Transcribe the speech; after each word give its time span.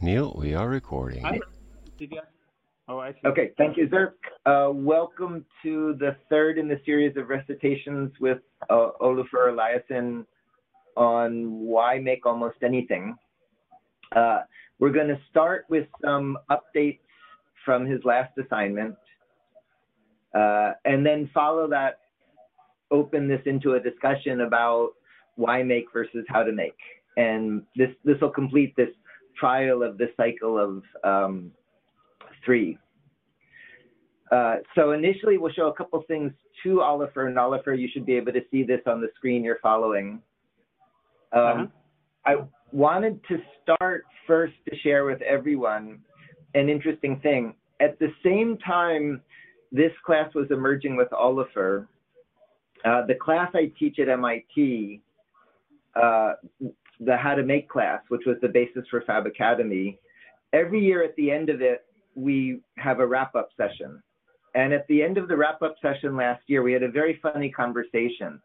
Neil, 0.00 0.34
we 0.38 0.54
are 0.54 0.68
recording. 0.68 1.24
Oh, 2.88 2.98
I 2.98 3.12
see. 3.12 3.18
Okay, 3.24 3.50
thank 3.56 3.76
you, 3.76 3.88
Zerk. 3.88 4.12
Uh, 4.44 4.70
welcome 4.72 5.44
to 5.62 5.96
the 5.98 6.16
third 6.28 6.58
in 6.58 6.68
the 6.68 6.80
series 6.84 7.16
of 7.16 7.28
recitations 7.28 8.12
with 8.20 8.38
uh, 8.68 8.90
Olafur 9.00 9.48
Eliasson 9.48 10.26
on 10.96 11.60
why 11.60 11.98
make 11.98 12.26
almost 12.26 12.56
anything. 12.62 13.16
Uh, 14.14 14.40
we're 14.78 14.92
going 14.92 15.08
to 15.08 15.18
start 15.30 15.64
with 15.68 15.88
some 16.04 16.36
updates 16.50 17.00
from 17.64 17.86
his 17.86 18.00
last 18.04 18.36
assignment, 18.38 18.94
uh, 20.34 20.72
and 20.84 21.04
then 21.04 21.28
follow 21.32 21.68
that, 21.68 22.00
open 22.90 23.26
this 23.26 23.40
into 23.46 23.72
a 23.72 23.80
discussion 23.80 24.42
about 24.42 24.90
why 25.36 25.62
make 25.62 25.86
versus 25.92 26.24
how 26.28 26.42
to 26.42 26.52
make. 26.52 26.76
And 27.16 27.62
this 27.74 27.90
this 28.04 28.20
will 28.20 28.30
complete 28.30 28.76
this 28.76 28.90
trial 29.38 29.82
of 29.82 29.98
the 29.98 30.06
cycle 30.16 30.58
of 30.58 30.82
um, 31.04 31.50
three. 32.44 32.78
Uh, 34.32 34.56
so 34.74 34.92
initially, 34.92 35.38
we'll 35.38 35.52
show 35.52 35.68
a 35.68 35.74
couple 35.74 36.02
things 36.08 36.32
to 36.62 36.76
Olafur 36.76 37.28
and 37.28 37.36
Olafur. 37.36 37.78
you 37.78 37.88
should 37.92 38.04
be 38.04 38.14
able 38.14 38.32
to 38.32 38.40
see 38.50 38.64
this 38.64 38.80
on 38.86 39.00
the 39.00 39.08
screen 39.16 39.44
you're 39.44 39.58
following. 39.62 40.20
Um, 41.32 41.42
Uh-huh. 41.42 41.66
I 42.24 42.34
wanted 42.72 43.20
to 43.28 43.38
start 43.62 44.04
first 44.26 44.54
to 44.68 44.76
share 44.78 45.04
with 45.04 45.22
everyone 45.22 46.00
an 46.54 46.68
interesting 46.68 47.20
thing. 47.20 47.54
At 47.80 47.98
the 48.00 48.08
same 48.24 48.58
time, 48.58 49.22
this 49.70 49.92
class 50.04 50.34
was 50.34 50.50
emerging 50.50 50.96
with 50.96 51.08
Olafur. 51.10 51.86
Uh, 52.84 53.06
the 53.06 53.14
class 53.14 53.50
I 53.54 53.72
teach 53.78 53.98
at 53.98 54.08
MIT, 54.08 55.00
uh, 55.94 56.32
the 57.00 57.16
How 57.16 57.34
to 57.34 57.42
Make 57.42 57.68
class, 57.68 58.00
which 58.08 58.22
was 58.26 58.36
the 58.40 58.48
basis 58.48 58.84
for 58.90 59.02
Fab 59.02 59.26
Academy, 59.26 59.98
every 60.52 60.80
year 60.80 61.02
at 61.02 61.14
the 61.16 61.30
end 61.30 61.48
of 61.48 61.60
it, 61.60 61.84
we 62.14 62.60
have 62.78 63.00
a 63.00 63.06
wrap 63.06 63.34
up 63.34 63.50
session. 63.56 64.02
And 64.54 64.72
at 64.72 64.86
the 64.88 65.02
end 65.02 65.18
of 65.18 65.28
the 65.28 65.36
wrap 65.36 65.60
up 65.62 65.76
session 65.82 66.16
last 66.16 66.42
year, 66.46 66.62
we 66.62 66.72
had 66.72 66.82
a 66.82 66.90
very 66.90 67.18
funny 67.22 67.50
conversation. 67.50 68.40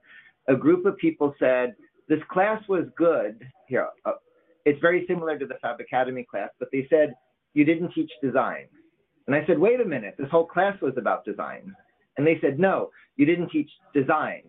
A 0.49 0.55
group 0.55 0.85
of 0.85 0.97
people 0.97 1.33
said, 1.39 1.75
This 2.09 2.19
class 2.29 2.61
was 2.67 2.85
good. 2.97 3.41
Here, 3.67 3.87
uh, 4.05 4.13
it's 4.65 4.79
very 4.81 5.05
similar 5.07 5.39
to 5.39 5.45
the 5.45 5.55
Fab 5.61 5.79
Academy 5.79 6.25
class, 6.29 6.49
but 6.59 6.67
they 6.71 6.85
said, 6.89 7.13
You 7.53 7.63
didn't 7.63 7.93
teach 7.93 8.11
design. 8.21 8.67
And 9.27 9.35
I 9.35 9.45
said, 9.47 9.57
Wait 9.57 9.79
a 9.79 9.85
minute, 9.85 10.15
this 10.17 10.29
whole 10.29 10.45
class 10.45 10.79
was 10.81 10.93
about 10.97 11.23
design. 11.23 11.73
And 12.17 12.27
they 12.27 12.37
said, 12.41 12.59
No, 12.59 12.89
you 13.15 13.25
didn't 13.25 13.49
teach 13.49 13.69
design. 13.93 14.43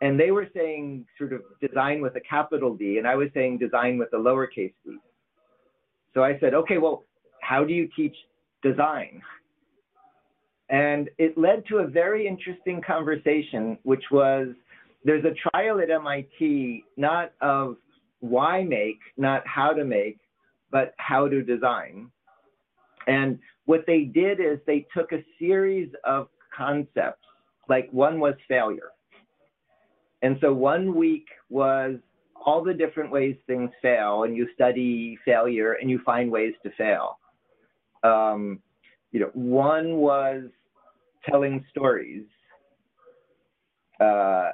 And 0.00 0.18
they 0.18 0.30
were 0.30 0.48
saying 0.54 1.06
sort 1.18 1.32
of 1.32 1.42
design 1.60 2.00
with 2.02 2.16
a 2.16 2.20
capital 2.20 2.74
D, 2.74 2.98
and 2.98 3.06
I 3.06 3.14
was 3.14 3.28
saying 3.32 3.58
design 3.58 3.96
with 3.98 4.12
a 4.12 4.16
lowercase 4.16 4.72
d. 4.84 4.96
So 6.12 6.22
I 6.22 6.38
said, 6.40 6.54
okay, 6.54 6.78
well, 6.78 7.04
how 7.40 7.64
do 7.64 7.72
you 7.72 7.88
teach 7.96 8.14
design? 8.62 9.22
And 10.70 11.10
it 11.18 11.36
led 11.36 11.64
to 11.68 11.78
a 11.78 11.86
very 11.86 12.26
interesting 12.26 12.80
conversation, 12.86 13.78
which 13.82 14.04
was 14.10 14.48
there's 15.04 15.24
a 15.24 15.34
trial 15.50 15.80
at 15.80 15.90
MIT, 15.90 16.84
not 16.96 17.32
of 17.40 17.76
why 18.20 18.62
make, 18.62 18.98
not 19.18 19.46
how 19.46 19.72
to 19.72 19.84
make, 19.84 20.18
but 20.70 20.94
how 20.96 21.28
to 21.28 21.42
design. 21.42 22.10
And 23.06 23.38
what 23.66 23.84
they 23.86 24.04
did 24.04 24.40
is 24.40 24.58
they 24.66 24.86
took 24.96 25.12
a 25.12 25.22
series 25.38 25.90
of 26.04 26.28
concepts, 26.56 27.26
like 27.68 27.88
one 27.92 28.18
was 28.18 28.34
failure. 28.48 28.90
And 30.24 30.38
so 30.40 30.54
one 30.54 30.94
week 30.94 31.26
was 31.50 31.96
all 32.46 32.64
the 32.64 32.72
different 32.72 33.12
ways 33.12 33.36
things 33.46 33.70
fail, 33.82 34.24
and 34.24 34.34
you 34.34 34.48
study 34.54 35.18
failure 35.22 35.74
and 35.74 35.90
you 35.90 36.00
find 36.04 36.30
ways 36.30 36.54
to 36.62 36.70
fail. 36.78 37.18
Um, 38.02 38.60
you 39.12 39.20
know, 39.20 39.30
one 39.34 39.96
was 39.96 40.44
telling 41.28 41.62
stories. 41.70 42.24
Uh, 44.00 44.52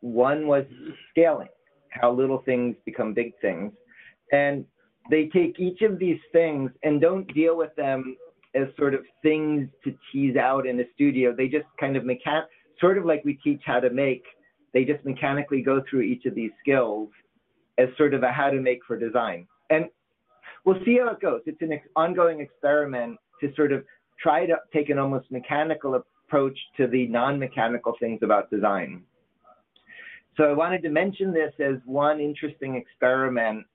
one 0.00 0.48
was 0.48 0.64
scaling, 1.10 1.48
how 1.90 2.12
little 2.12 2.42
things 2.44 2.74
become 2.84 3.14
big 3.14 3.32
things. 3.40 3.72
And 4.32 4.64
they 5.10 5.26
take 5.26 5.60
each 5.60 5.82
of 5.82 6.00
these 6.00 6.20
things 6.32 6.72
and 6.82 7.00
don't 7.00 7.32
deal 7.32 7.56
with 7.56 7.74
them 7.76 8.16
as 8.56 8.66
sort 8.76 8.94
of 8.94 9.02
things 9.22 9.68
to 9.84 9.94
tease 10.10 10.36
out 10.36 10.66
in 10.66 10.80
a 10.80 10.84
studio. 10.96 11.32
They 11.32 11.46
just 11.46 11.66
kind 11.78 11.96
of 11.96 12.02
mechan, 12.02 12.42
sort 12.80 12.98
of 12.98 13.04
like 13.04 13.24
we 13.24 13.34
teach 13.44 13.62
how 13.64 13.78
to 13.78 13.90
make. 13.90 14.24
They 14.74 14.84
just 14.84 15.04
mechanically 15.04 15.62
go 15.62 15.82
through 15.88 16.02
each 16.02 16.26
of 16.26 16.34
these 16.34 16.50
skills 16.60 17.08
as 17.78 17.88
sort 17.96 18.14
of 18.14 18.22
a 18.22 18.30
how 18.32 18.50
to 18.50 18.60
make 18.60 18.80
for 18.86 18.98
design. 18.98 19.46
And 19.70 19.86
we'll 20.64 20.82
see 20.84 20.98
how 20.98 21.10
it 21.10 21.20
goes. 21.20 21.40
It's 21.46 21.60
an 21.62 21.72
ex- 21.72 21.88
ongoing 21.96 22.40
experiment 22.40 23.18
to 23.40 23.52
sort 23.54 23.72
of 23.72 23.84
try 24.20 24.46
to 24.46 24.56
take 24.72 24.90
an 24.90 24.98
almost 24.98 25.30
mechanical 25.30 25.94
approach 25.94 26.58
to 26.76 26.86
the 26.86 27.06
non-mechanical 27.06 27.94
things 28.00 28.20
about 28.22 28.50
design. 28.50 29.02
So 30.36 30.44
I 30.44 30.52
wanted 30.52 30.82
to 30.82 30.90
mention 30.90 31.32
this 31.32 31.52
as 31.58 31.76
one 31.84 32.20
interesting 32.20 32.76
experiment, 32.76 33.66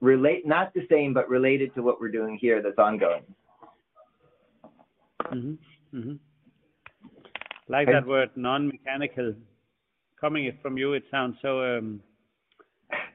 relate 0.00 0.46
not 0.46 0.72
the 0.74 0.86
same 0.90 1.14
but 1.14 1.28
related 1.28 1.74
to 1.74 1.82
what 1.82 2.00
we're 2.00 2.10
doing 2.10 2.38
here 2.40 2.62
that's 2.62 2.78
ongoing. 2.78 3.22
hmm 5.30 5.54
hmm 5.92 6.14
Like 7.68 7.88
Okay. 7.88 7.92
that 7.92 8.06
word, 8.06 8.30
non-mechanical. 8.36 9.34
Coming 10.20 10.52
from 10.60 10.76
you, 10.76 10.92
it 10.92 11.04
sounds 11.10 11.36
so 11.40 11.62
um, 11.62 12.00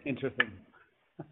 interesting. 0.06 0.52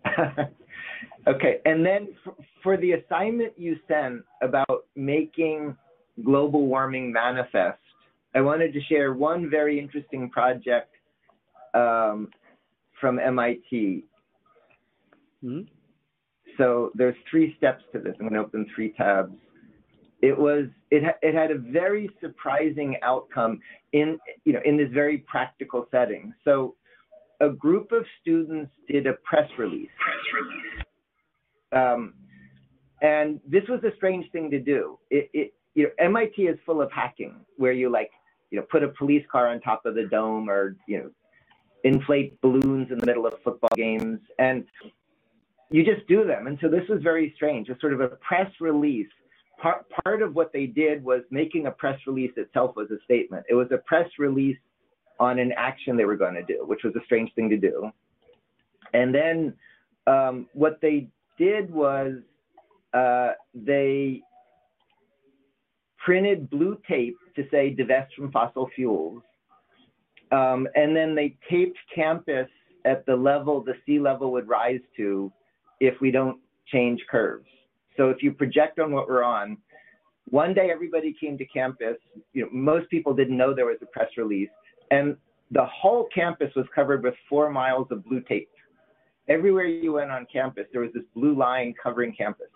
okay, 1.28 1.58
and 1.66 1.86
then 1.86 2.10
for, 2.24 2.36
for 2.62 2.78
the 2.78 2.94
assignment 2.94 3.54
you 3.58 3.78
sent 3.88 4.22
about 4.42 4.86
making 4.96 5.76
global 6.24 6.68
warming 6.68 7.12
manifest, 7.12 7.80
I 8.36 8.42
wanted 8.42 8.74
to 8.74 8.82
share 8.82 9.14
one 9.14 9.50
very 9.50 9.80
interesting 9.80 10.30
project 10.30 10.94
um, 11.74 12.30
from 13.00 13.20
MIT. 13.20 14.06
hmm 15.42 15.62
So 16.58 16.92
there's 16.96 17.16
three 17.30 17.56
steps 17.58 17.84
to 17.94 18.00
this. 18.00 18.14
I'm 18.20 18.28
going 18.28 18.34
to 18.34 18.40
open 18.40 18.68
three 18.76 18.94
tabs. 18.94 19.36
It 20.24 20.40
was 20.40 20.68
it 20.90 21.04
it 21.22 21.36
had 21.36 21.52
a 21.52 21.58
very 21.58 22.10
surprising 22.22 22.96
outcome 23.02 23.60
in 23.92 24.18
you 24.46 24.54
know 24.54 24.62
in 24.64 24.78
this 24.78 24.90
very 24.94 25.18
practical 25.18 25.86
setting. 25.92 26.34
So 26.46 26.76
a 27.42 27.50
group 27.50 27.92
of 27.92 28.06
students 28.22 28.72
did 28.88 29.06
a 29.06 29.14
press 29.26 29.50
release. 29.58 29.90
Um, 31.74 32.14
and 33.02 33.42
this 33.46 33.64
was 33.68 33.84
a 33.84 33.94
strange 33.98 34.32
thing 34.32 34.50
to 34.52 34.60
do. 34.60 34.98
It, 35.10 35.30
it, 35.34 35.54
you 35.76 35.84
know, 35.84 35.90
MIT 36.00 36.44
is 36.44 36.58
full 36.66 36.82
of 36.82 36.90
hacking, 36.90 37.42
where 37.58 37.74
you 37.74 37.90
like, 37.90 38.12
you 38.50 38.60
know, 38.60 38.66
put 38.72 38.82
a 38.82 38.88
police 38.88 39.26
car 39.30 39.50
on 39.50 39.60
top 39.60 39.86
of 39.86 39.94
the 39.94 40.06
dome, 40.06 40.50
or 40.50 40.78
you 40.88 41.00
know, 41.00 41.10
inflate 41.84 42.40
balloons 42.40 42.92
in 42.92 42.98
the 42.98 43.06
middle 43.06 43.28
of 43.28 43.34
football 43.44 43.76
games, 43.76 44.20
and 44.40 44.64
you 45.70 45.84
just 45.84 46.08
do 46.08 46.24
them. 46.24 46.48
And 46.48 46.58
so 46.62 46.70
this 46.70 46.88
was 46.88 47.02
very 47.04 47.34
strange. 47.36 47.68
It's 47.68 47.82
sort 47.82 47.92
of 47.92 48.00
a 48.00 48.08
press 48.08 48.50
release. 48.62 49.10
Part 49.64 49.86
part 50.04 50.22
of 50.22 50.36
what 50.36 50.52
they 50.52 50.66
did 50.66 51.02
was 51.02 51.22
making 51.32 51.68
a 51.68 51.72
press 51.72 51.98
release 52.06 52.34
itself 52.36 52.76
was 52.76 52.92
a 52.92 53.02
statement. 53.06 53.46
It 53.50 53.54
was 53.54 53.68
a 53.72 53.78
press 53.78 54.10
release 54.20 54.58
on 55.22 55.40
an 55.40 55.54
action 55.56 55.96
they 55.96 56.04
were 56.04 56.18
going 56.18 56.34
to 56.34 56.44
do, 56.44 56.66
which 56.66 56.82
was 56.84 56.94
a 56.98 57.06
strange 57.06 57.34
thing 57.34 57.50
to 57.50 57.58
do. 57.58 57.90
And 58.94 59.16
then 59.16 59.54
um, 60.06 60.48
what 60.54 60.80
they 60.82 61.08
did 61.38 61.72
was 61.72 62.16
uh, 62.94 63.32
they 63.54 64.22
printed 66.04 66.50
blue 66.50 66.78
tape 66.86 67.16
to 67.38 67.46
say 67.50 67.70
divest 67.70 68.14
from 68.16 68.34
fossil 68.34 68.70
fuels. 68.76 69.24
Um, 70.34 70.68
and 70.76 70.94
then 70.94 71.16
they 71.16 71.38
taped 71.50 71.78
campus 71.96 72.50
at 72.84 73.06
the 73.06 73.16
level 73.16 73.64
the 73.64 73.76
sea 73.86 74.00
level 74.00 74.34
would 74.34 74.50
rise 74.50 74.82
to 74.98 75.32
if 75.80 75.94
we 76.02 76.12
don't 76.12 76.40
change 76.68 77.00
curves. 77.10 77.48
So 77.98 78.10
if 78.10 78.24
you 78.24 78.32
project 78.32 78.80
on 78.80 78.92
what 78.92 79.08
we're 79.08 79.24
on, 79.24 79.58
one 80.30 80.54
day 80.54 80.72
everybody 80.72 81.16
came 81.20 81.38
to 81.38 81.46
campus. 81.46 81.98
You 82.34 82.44
know, 82.44 82.50
most 82.52 82.90
people 82.90 83.14
didn't 83.14 83.38
know 83.38 83.54
there 83.54 83.66
was 83.66 83.78
a 83.82 83.86
press 83.88 84.10
release, 84.18 84.50
and 84.92 85.18
the 85.52 85.66
whole 85.66 86.08
campus 86.14 86.52
was 86.56 86.66
covered 86.74 87.04
with 87.04 87.14
four 87.30 87.50
miles 87.50 87.88
of 87.92 88.04
blue 88.06 88.22
tape. 88.22 88.50
Everywhere 89.30 89.66
you 89.66 89.94
went 89.94 90.12
on 90.12 90.26
campus, 90.32 90.66
there 90.72 90.82
was 90.82 90.92
this 90.94 91.04
blue 91.16 91.36
line 91.36 91.74
covering 91.82 92.14
campus. 92.14 92.48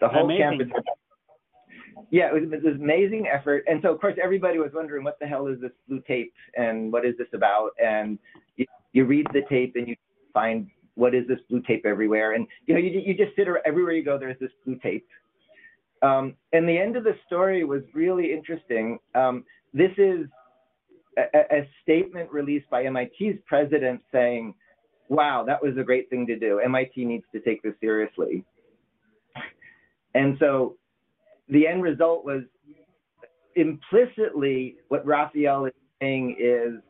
The 0.00 0.08
whole 0.08 0.24
Amazing. 0.24 0.70
campus. 0.70 0.82
Yeah, 2.10 2.28
it 2.28 2.34
was, 2.34 2.42
it 2.52 2.62
was 2.62 2.74
an 2.74 2.82
amazing 2.82 3.26
effort, 3.26 3.64
and 3.66 3.80
so 3.82 3.92
of 3.92 4.00
course 4.00 4.16
everybody 4.22 4.58
was 4.58 4.70
wondering 4.74 5.02
what 5.02 5.18
the 5.18 5.26
hell 5.26 5.46
is 5.46 5.60
this 5.60 5.72
blue 5.88 6.02
tape 6.06 6.32
and 6.56 6.92
what 6.92 7.06
is 7.06 7.14
this 7.16 7.28
about? 7.32 7.70
And 7.82 8.18
you, 8.56 8.66
you 8.92 9.06
read 9.06 9.26
the 9.32 9.42
tape 9.48 9.72
and 9.76 9.88
you 9.88 9.96
find 10.34 10.68
what 10.96 11.14
is 11.14 11.26
this 11.28 11.38
blue 11.48 11.62
tape 11.62 11.86
everywhere, 11.86 12.32
and 12.32 12.46
you 12.66 12.74
know 12.74 12.80
you 12.80 13.00
you 13.00 13.14
just 13.14 13.36
sit 13.36 13.46
everywhere 13.64 13.92
you 13.92 14.04
go. 14.04 14.18
There's 14.18 14.38
this 14.40 14.50
blue 14.64 14.78
tape, 14.82 15.06
um, 16.02 16.34
and 16.52 16.68
the 16.68 16.76
end 16.76 16.96
of 16.96 17.04
the 17.04 17.14
story 17.26 17.64
was 17.64 17.82
really 17.94 18.32
interesting. 18.32 18.98
Um, 19.14 19.44
this 19.72 19.92
is 19.98 20.26
a, 21.18 21.38
a- 21.50 21.68
statement 21.82 22.32
released 22.32 22.68
by 22.70 22.88
MIT's 22.88 23.38
president 23.46 24.00
saying, 24.10 24.54
"Wow, 25.08 25.44
that 25.46 25.62
was 25.62 25.76
a 25.78 25.84
great 25.84 26.10
thing 26.10 26.26
to 26.26 26.38
do. 26.38 26.60
MIT 26.60 27.04
needs 27.04 27.24
to 27.32 27.40
take 27.40 27.62
this 27.62 27.74
seriously." 27.80 28.44
And 30.14 30.36
so 30.40 30.76
the 31.48 31.66
end 31.66 31.82
result 31.82 32.24
was 32.24 32.42
implicitly 33.54 34.76
what 34.88 35.04
Rafael 35.04 35.66
is 35.66 35.72
saying 36.00 36.36
is, 36.38 36.82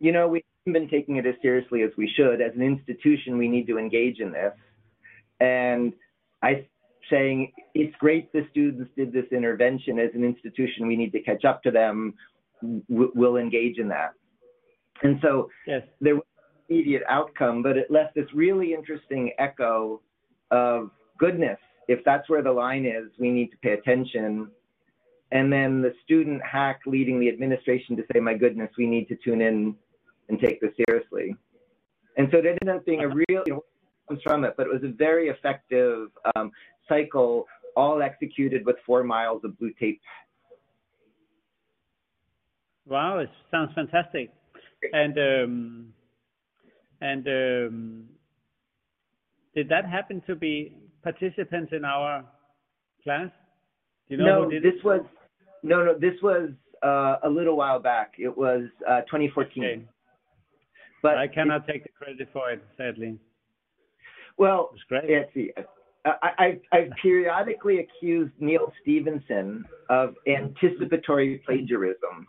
you 0.00 0.12
know, 0.12 0.28
we 0.28 0.44
been 0.72 0.88
taking 0.88 1.16
it 1.16 1.26
as 1.26 1.34
seriously 1.42 1.82
as 1.82 1.90
we 1.96 2.10
should. 2.16 2.40
As 2.40 2.52
an 2.54 2.62
institution, 2.62 3.38
we 3.38 3.48
need 3.48 3.66
to 3.66 3.78
engage 3.78 4.20
in 4.20 4.32
this. 4.32 4.52
And 5.40 5.92
I 6.42 6.66
saying 7.10 7.52
it's 7.74 7.94
great 7.96 8.32
the 8.32 8.46
students 8.50 8.90
did 8.96 9.12
this 9.12 9.24
intervention 9.32 9.98
as 9.98 10.10
an 10.14 10.24
institution. 10.24 10.86
We 10.86 10.96
need 10.96 11.12
to 11.12 11.20
catch 11.20 11.44
up 11.44 11.62
to 11.62 11.70
them. 11.70 12.14
We'll 12.88 13.36
engage 13.36 13.78
in 13.78 13.88
that. 13.88 14.12
And 15.02 15.18
so 15.22 15.50
Yes. 15.66 15.84
there 16.00 16.16
was 16.16 16.24
an 16.68 16.74
immediate 16.74 17.02
outcome, 17.08 17.62
but 17.62 17.76
it 17.76 17.90
left 17.90 18.14
this 18.14 18.26
really 18.34 18.74
interesting 18.74 19.32
echo 19.38 20.02
of 20.50 20.90
goodness. 21.18 21.58
If 21.86 22.04
that's 22.04 22.28
where 22.28 22.42
the 22.42 22.52
line 22.52 22.84
is, 22.84 23.10
we 23.18 23.30
need 23.30 23.50
to 23.52 23.56
pay 23.58 23.72
attention. 23.72 24.50
And 25.30 25.52
then 25.52 25.82
the 25.82 25.94
student 26.04 26.42
hack 26.42 26.80
leading 26.86 27.20
the 27.20 27.28
administration 27.28 27.96
to 27.96 28.04
say, 28.12 28.18
my 28.18 28.34
goodness, 28.34 28.70
we 28.76 28.86
need 28.86 29.08
to 29.08 29.16
tune 29.16 29.40
in 29.40 29.76
and 30.28 30.38
take 30.40 30.60
this 30.60 30.72
seriously. 30.86 31.34
And 32.16 32.28
so 32.30 32.38
it 32.38 32.46
ended 32.46 32.68
up 32.68 32.84
being 32.84 33.00
a 33.00 33.08
real, 33.08 33.42
you 33.46 33.54
know, 33.54 33.64
comes 34.08 34.20
from 34.22 34.44
it, 34.44 34.54
but 34.56 34.66
it 34.66 34.72
was 34.72 34.82
a 34.82 34.92
very 34.94 35.28
effective 35.28 36.08
um, 36.34 36.50
cycle, 36.88 37.46
all 37.76 38.02
executed 38.02 38.64
with 38.66 38.76
four 38.84 39.04
miles 39.04 39.42
of 39.44 39.58
blue 39.58 39.72
tape. 39.78 40.00
Wow, 42.86 43.18
it 43.18 43.30
sounds 43.50 43.70
fantastic. 43.74 44.32
And 44.92 45.18
um, 45.18 45.94
and 47.00 47.26
um, 47.28 48.04
did 49.54 49.68
that 49.68 49.86
happen 49.86 50.22
to 50.26 50.34
be 50.34 50.74
participants 51.02 51.72
in 51.72 51.84
our 51.84 52.24
class? 53.04 53.30
Do 54.08 54.16
you 54.16 54.18
know 54.18 54.44
no, 54.44 54.50
did 54.50 54.62
this 54.62 54.74
it? 54.78 54.84
was 54.84 55.00
no, 55.62 55.84
no. 55.84 55.98
This 55.98 56.14
was 56.22 56.50
uh, 56.82 57.16
a 57.24 57.28
little 57.28 57.56
while 57.56 57.80
back. 57.80 58.14
It 58.18 58.36
was 58.36 58.62
uh, 58.88 59.00
2014. 59.02 59.62
Okay. 59.62 59.84
But 61.02 61.18
I 61.18 61.28
cannot 61.28 61.66
take 61.66 61.84
the 61.84 61.90
credit 61.90 62.28
for 62.32 62.50
it, 62.50 62.62
sadly. 62.76 63.18
well, 64.36 64.70
it's 64.74 64.82
great. 64.88 65.64
I, 66.04 66.30
I, 66.38 66.76
I've 66.76 66.90
periodically 67.00 67.78
accused 67.80 68.32
Neal 68.38 68.72
Stephenson 68.82 69.64
of 69.90 70.14
anticipatory 70.26 71.42
plagiarism. 71.44 72.26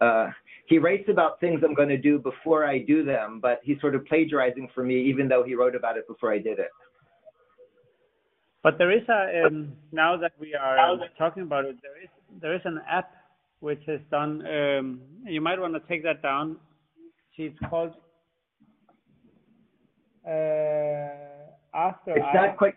Uh, 0.00 0.28
he 0.66 0.78
writes 0.78 1.08
about 1.08 1.40
things 1.40 1.62
I'm 1.64 1.74
going 1.74 1.88
to 1.88 1.98
do 1.98 2.18
before 2.18 2.66
I 2.66 2.78
do 2.80 3.04
them, 3.04 3.40
but 3.40 3.60
he's 3.62 3.80
sort 3.80 3.94
of 3.94 4.04
plagiarizing 4.06 4.68
for 4.74 4.84
me, 4.84 5.00
even 5.02 5.28
though 5.28 5.42
he 5.42 5.54
wrote 5.54 5.74
about 5.74 5.96
it 5.96 6.06
before 6.06 6.32
I 6.32 6.38
did 6.38 6.58
it. 6.58 6.68
But 8.62 8.76
there 8.76 8.90
is 8.90 9.02
a 9.08 9.46
um, 9.46 9.72
now 9.92 10.16
that 10.16 10.32
we 10.38 10.54
are 10.54 10.78
um, 10.78 11.00
talking 11.16 11.44
about 11.44 11.64
it, 11.64 11.76
there 11.80 12.02
is 12.02 12.08
there 12.40 12.54
is 12.54 12.60
an 12.64 12.80
app 12.88 13.10
which 13.60 13.80
has 13.86 14.00
done. 14.10 14.44
Um, 14.46 15.00
you 15.24 15.40
might 15.40 15.58
want 15.58 15.74
to 15.74 15.80
take 15.88 16.02
that 16.02 16.22
down. 16.22 16.56
See, 17.38 17.44
it's 17.44 17.58
called 17.70 17.94
uh, 20.26 21.14
After 21.72 22.16
It's 22.16 22.26
I. 22.26 22.34
not 22.34 22.56
quite. 22.56 22.74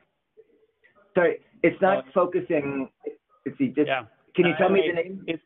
Sorry, 1.15 1.39
it's 1.63 1.81
not 1.81 2.05
Oh. 2.05 2.11
focusing. 2.13 2.87
Let's 3.43 3.57
see. 3.57 3.69
Just 3.69 3.87
yeah. 3.87 4.03
can 4.35 4.45
you 4.45 4.53
tell 4.59 4.69
me 4.69 4.83
the 4.87 4.93
name? 4.93 5.23
It's, 5.27 5.41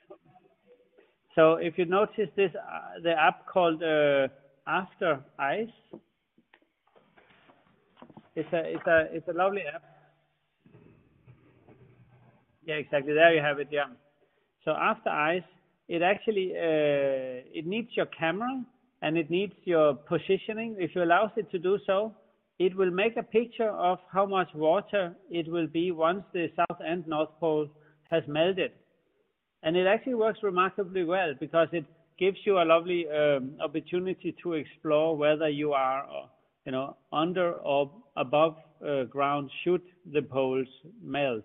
so 1.34 1.54
if 1.54 1.78
you 1.78 1.86
notice 1.86 2.30
this, 2.36 2.52
uh, 2.56 3.00
the 3.04 3.12
app 3.18 3.48
called 3.48 3.82
uh, 3.82 4.28
After 4.68 5.24
Ice. 5.40 5.70
It's 8.36 8.52
a 8.52 8.62
it's 8.76 8.88
a 8.88 9.08
it's 9.16 9.28
a 9.30 9.34
lovely 9.34 9.62
app. 9.62 9.84
Yeah, 12.66 12.76
exactly. 12.76 13.14
There 13.14 13.34
you 13.34 13.42
have 13.42 13.60
it. 13.60 13.70
Yeah. 13.72 13.86
So 14.66 14.72
After 14.72 15.10
Ice, 15.10 15.50
it 15.88 16.02
actually 16.02 16.52
uh, 16.52 17.48
it 17.58 17.66
needs 17.66 17.96
your 17.96 18.08
camera 18.08 18.66
and 19.06 19.20
it 19.20 19.30
needs 19.30 19.54
your 19.66 19.94
positioning. 19.94 20.76
If 20.80 20.96
you 20.96 21.04
allow 21.04 21.32
it 21.36 21.52
to 21.52 21.60
do 21.60 21.78
so, 21.86 22.16
it 22.58 22.76
will 22.76 22.90
make 22.90 23.18
a 23.18 23.22
picture 23.22 23.70
of 23.70 24.00
how 24.12 24.26
much 24.26 24.48
water 24.56 25.16
it 25.30 25.48
will 25.48 25.68
be 25.68 25.92
once 25.92 26.24
the 26.34 26.48
South 26.56 26.80
and 26.84 27.06
North 27.08 27.30
Pole 27.40 27.68
has 28.10 28.24
melted. 28.28 28.72
And 29.62 29.78
it 29.78 29.86
actually 29.86 30.16
works 30.16 30.40
remarkably 30.42 31.04
well 31.04 31.36
because 31.40 31.68
it 31.72 31.86
gives 32.18 32.38
you 32.46 32.58
a 32.58 32.66
lovely 32.66 33.06
um, 33.08 33.52
opportunity 33.64 34.36
to 34.42 34.54
explore 34.54 35.16
whether 35.16 35.50
you 35.50 35.74
are, 35.74 36.08
you 36.66 36.72
know, 36.72 36.98
under 37.14 37.54
or 37.54 37.92
above 38.18 38.56
uh, 38.84 39.04
ground 39.04 39.52
should 39.64 39.84
the 40.14 40.24
poles 40.24 40.68
melt. 41.04 41.44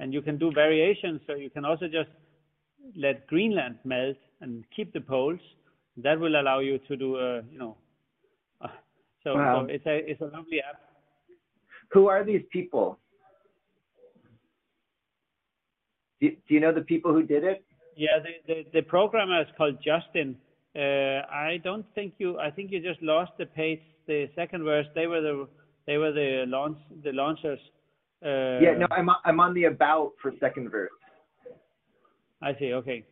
And 0.00 0.14
you 0.14 0.22
can 0.22 0.38
do 0.38 0.50
variations, 0.54 1.20
so 1.26 1.34
you 1.34 1.50
can 1.50 1.66
also 1.66 1.84
just 1.86 2.08
let 2.96 3.26
Greenland 3.26 3.76
melt 3.84 4.16
and 4.40 4.64
keep 4.74 4.94
the 4.94 5.02
poles. 5.02 5.40
That 5.96 6.18
will 6.18 6.40
allow 6.40 6.58
you 6.58 6.78
to 6.88 6.96
do, 6.96 7.16
a, 7.16 7.42
you 7.50 7.58
know, 7.58 7.76
uh, 8.60 8.68
so, 9.22 9.34
Wow. 9.36 9.62
so 9.62 9.72
it's 9.72 9.86
a 9.86 10.10
it's 10.10 10.20
a 10.20 10.24
lovely 10.26 10.60
app. 10.60 10.80
Who 11.92 12.08
are 12.08 12.24
these 12.24 12.42
people? 12.50 12.98
Do, 16.20 16.30
do 16.30 16.54
you 16.54 16.60
know 16.60 16.72
the 16.72 16.80
people 16.80 17.12
who 17.12 17.22
did 17.22 17.44
it? 17.44 17.64
Yeah, 17.96 18.18
the, 18.18 18.54
the, 18.54 18.66
the 18.72 18.82
programmer 18.82 19.40
is 19.40 19.46
called 19.56 19.78
Justin. 19.84 20.36
Uh, 20.74 21.22
I 21.30 21.60
don't 21.62 21.86
think 21.94 22.14
you. 22.18 22.38
I 22.40 22.50
think 22.50 22.72
you 22.72 22.80
just 22.80 23.00
lost 23.02 23.32
the 23.38 23.46
page. 23.46 23.80
The 24.06 24.28
second 24.34 24.64
verse. 24.64 24.86
They 24.94 25.06
were 25.06 25.20
the 25.20 25.48
they 25.86 25.96
were 25.96 26.12
the 26.12 26.44
launch 26.48 26.78
the 27.04 27.12
launchers. 27.12 27.60
Uh, 28.24 28.58
yeah, 28.60 28.74
no, 28.76 28.86
I'm 28.90 29.08
I'm 29.24 29.38
on 29.38 29.54
the 29.54 29.64
about 29.64 30.12
for 30.20 30.32
second 30.40 30.70
verse. 30.70 30.90
I 32.42 32.54
see. 32.58 32.72
Okay. 32.72 33.04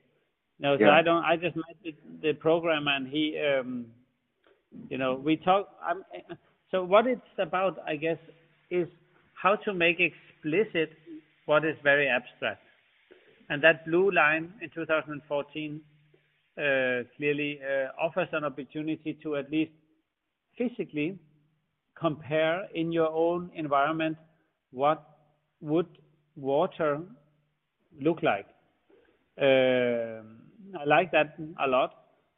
No, 0.62 0.76
so 0.78 0.84
Yeah. 0.84 0.92
I 0.92 1.02
don't. 1.02 1.24
I 1.24 1.36
just 1.36 1.56
met 1.56 1.76
the, 1.82 1.94
the 2.22 2.32
programmer, 2.34 2.92
and 2.92 3.08
he, 3.08 3.36
um, 3.38 3.86
you 4.88 4.96
know, 4.96 5.14
we 5.16 5.36
talk. 5.36 5.68
I'm, 5.84 6.04
so 6.70 6.84
what 6.84 7.06
it's 7.06 7.20
about, 7.38 7.78
I 7.86 7.96
guess, 7.96 8.18
is 8.70 8.86
how 9.34 9.56
to 9.56 9.74
make 9.74 9.98
explicit 9.98 10.92
what 11.46 11.64
is 11.64 11.76
very 11.82 12.08
abstract. 12.08 12.62
And 13.50 13.60
that 13.64 13.84
blue 13.84 14.12
line 14.12 14.54
in 14.62 14.70
2014 14.70 15.80
uh, 16.56 17.02
clearly 17.16 17.60
uh, 17.60 17.88
offers 18.00 18.28
an 18.32 18.44
opportunity 18.44 19.18
to 19.22 19.36
at 19.36 19.50
least 19.50 19.72
physically 20.56 21.18
compare 21.98 22.68
in 22.74 22.92
your 22.92 23.08
own 23.08 23.50
environment 23.54 24.16
what 24.70 25.02
would 25.60 25.88
water 26.36 27.00
look 28.00 28.22
like. 28.22 28.46
Um, 29.40 30.41
I 30.78 30.84
like 30.84 31.10
that 31.12 31.36
a 31.62 31.68
lot. 31.68 31.94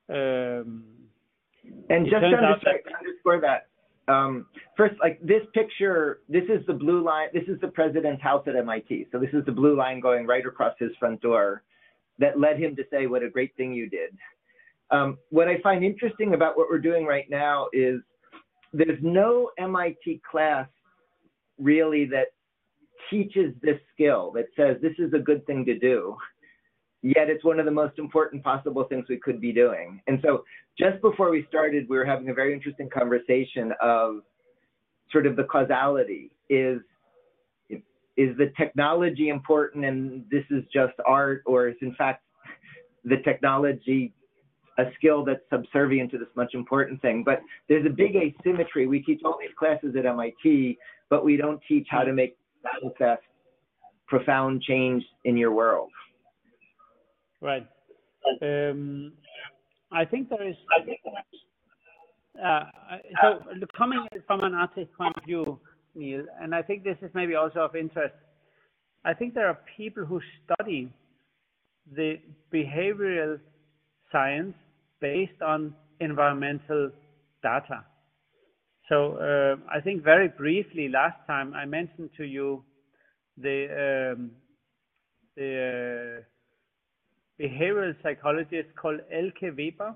Um, 0.08 0.84
And 1.88 2.06
just 2.06 2.20
to 2.20 2.26
underscore, 2.26 2.80
underscore 2.98 3.40
that, 3.40 3.68
um, 4.06 4.46
first, 4.76 4.94
like 5.00 5.18
this 5.22 5.42
picture, 5.54 6.20
this 6.28 6.44
is 6.44 6.64
the 6.66 6.74
blue 6.74 7.02
line. 7.02 7.28
This 7.32 7.44
is 7.48 7.58
the 7.60 7.68
president's 7.68 8.22
house 8.22 8.44
at 8.46 8.54
MIT. 8.54 9.06
So 9.10 9.18
this 9.18 9.30
is 9.32 9.44
the 9.46 9.52
blue 9.52 9.76
line 9.76 10.00
going 10.00 10.26
right 10.26 10.44
across 10.44 10.74
his 10.78 10.90
front 10.98 11.20
door 11.22 11.62
that 12.18 12.38
led 12.38 12.58
him 12.58 12.76
to 12.76 12.84
say, 12.90 13.06
"What 13.06 13.22
a 13.22 13.30
great 13.30 13.54
thing 13.56 13.72
you 13.72 13.88
did." 13.88 14.16
Um, 14.90 15.18
what 15.30 15.48
I 15.48 15.58
find 15.60 15.82
interesting 15.82 16.34
about 16.34 16.56
what 16.56 16.68
we're 16.68 16.78
doing 16.78 17.06
right 17.06 17.28
now 17.30 17.68
is 17.72 18.00
there's 18.72 19.02
no 19.02 19.50
MIT 19.56 20.20
class 20.30 20.68
really 21.58 22.04
that 22.06 22.28
teaches 23.10 23.54
this 23.62 23.80
skill 23.92 24.32
that 24.32 24.46
says 24.56 24.76
this 24.82 24.98
is 24.98 25.12
a 25.14 25.18
good 25.18 25.46
thing 25.46 25.64
to 25.64 25.78
do 25.78 26.16
yet 27.04 27.28
it's 27.28 27.44
one 27.44 27.60
of 27.60 27.66
the 27.66 27.70
most 27.70 27.98
important 27.98 28.42
possible 28.42 28.84
things 28.84 29.04
we 29.10 29.18
could 29.18 29.38
be 29.38 29.52
doing. 29.52 30.00
And 30.06 30.18
so 30.24 30.42
just 30.78 31.00
before 31.02 31.30
we 31.30 31.44
started, 31.48 31.86
we 31.86 31.98
were 31.98 32.04
having 32.04 32.30
a 32.30 32.34
very 32.34 32.54
interesting 32.54 32.88
conversation 32.88 33.72
of 33.80 34.20
sort 35.12 35.26
of 35.26 35.36
the 35.36 35.44
causality. 35.44 36.30
Is 36.48 36.80
is 38.16 38.36
the 38.38 38.52
technology 38.56 39.28
important 39.28 39.84
and 39.84 40.24
this 40.30 40.44
is 40.50 40.62
just 40.72 40.94
art, 41.06 41.42
or 41.46 41.68
is 41.68 41.74
in 41.82 41.94
fact 41.96 42.22
the 43.04 43.16
technology 43.24 44.14
a 44.78 44.84
skill 44.96 45.24
that's 45.24 45.42
subservient 45.52 46.10
to 46.12 46.18
this 46.18 46.28
much 46.36 46.54
important 46.54 47.02
thing? 47.02 47.22
But 47.22 47.40
there's 47.68 47.84
a 47.84 47.90
big 47.90 48.16
asymmetry. 48.16 48.86
We 48.86 49.02
teach 49.02 49.20
all 49.24 49.36
these 49.38 49.54
classes 49.58 49.94
at 49.98 50.06
MIT, 50.06 50.78
but 51.10 51.22
we 51.22 51.36
don't 51.36 51.60
teach 51.68 51.86
how 51.90 52.02
to 52.02 52.12
make 52.14 52.38
manifest 52.62 53.22
profound 54.06 54.62
change 54.62 55.04
in 55.24 55.36
your 55.36 55.52
world. 55.52 55.90
Right. 57.44 57.66
Um, 58.40 59.12
I 59.92 60.06
think 60.06 60.30
there 60.30 60.48
is. 60.48 60.56
Uh, 62.42 62.64
so 63.20 63.38
coming 63.76 64.06
from 64.26 64.42
an 64.42 64.54
artist 64.54 64.90
point 64.96 65.14
of 65.18 65.24
view, 65.24 65.60
Neil, 65.94 66.24
and 66.40 66.54
I 66.54 66.62
think 66.62 66.84
this 66.84 66.96
is 67.02 67.10
maybe 67.14 67.34
also 67.34 67.60
of 67.60 67.76
interest. 67.76 68.14
I 69.04 69.12
think 69.12 69.34
there 69.34 69.46
are 69.46 69.58
people 69.76 70.06
who 70.06 70.22
study 70.44 70.90
the 71.94 72.14
behavioral 72.52 73.38
science 74.10 74.54
based 75.02 75.42
on 75.42 75.74
environmental 76.00 76.90
data. 77.42 77.84
So 78.88 79.18
uh, 79.18 79.56
I 79.70 79.82
think 79.82 80.02
very 80.02 80.28
briefly 80.28 80.88
last 80.88 81.18
time 81.26 81.52
I 81.52 81.66
mentioned 81.66 82.08
to 82.16 82.24
you 82.24 82.64
the 83.36 84.14
um, 84.16 84.30
the 85.36 86.20
uh, 86.20 86.33
behavioral 87.40 87.94
psychologist 88.02 88.68
called 88.76 89.00
Elke 89.12 89.54
Weber, 89.56 89.94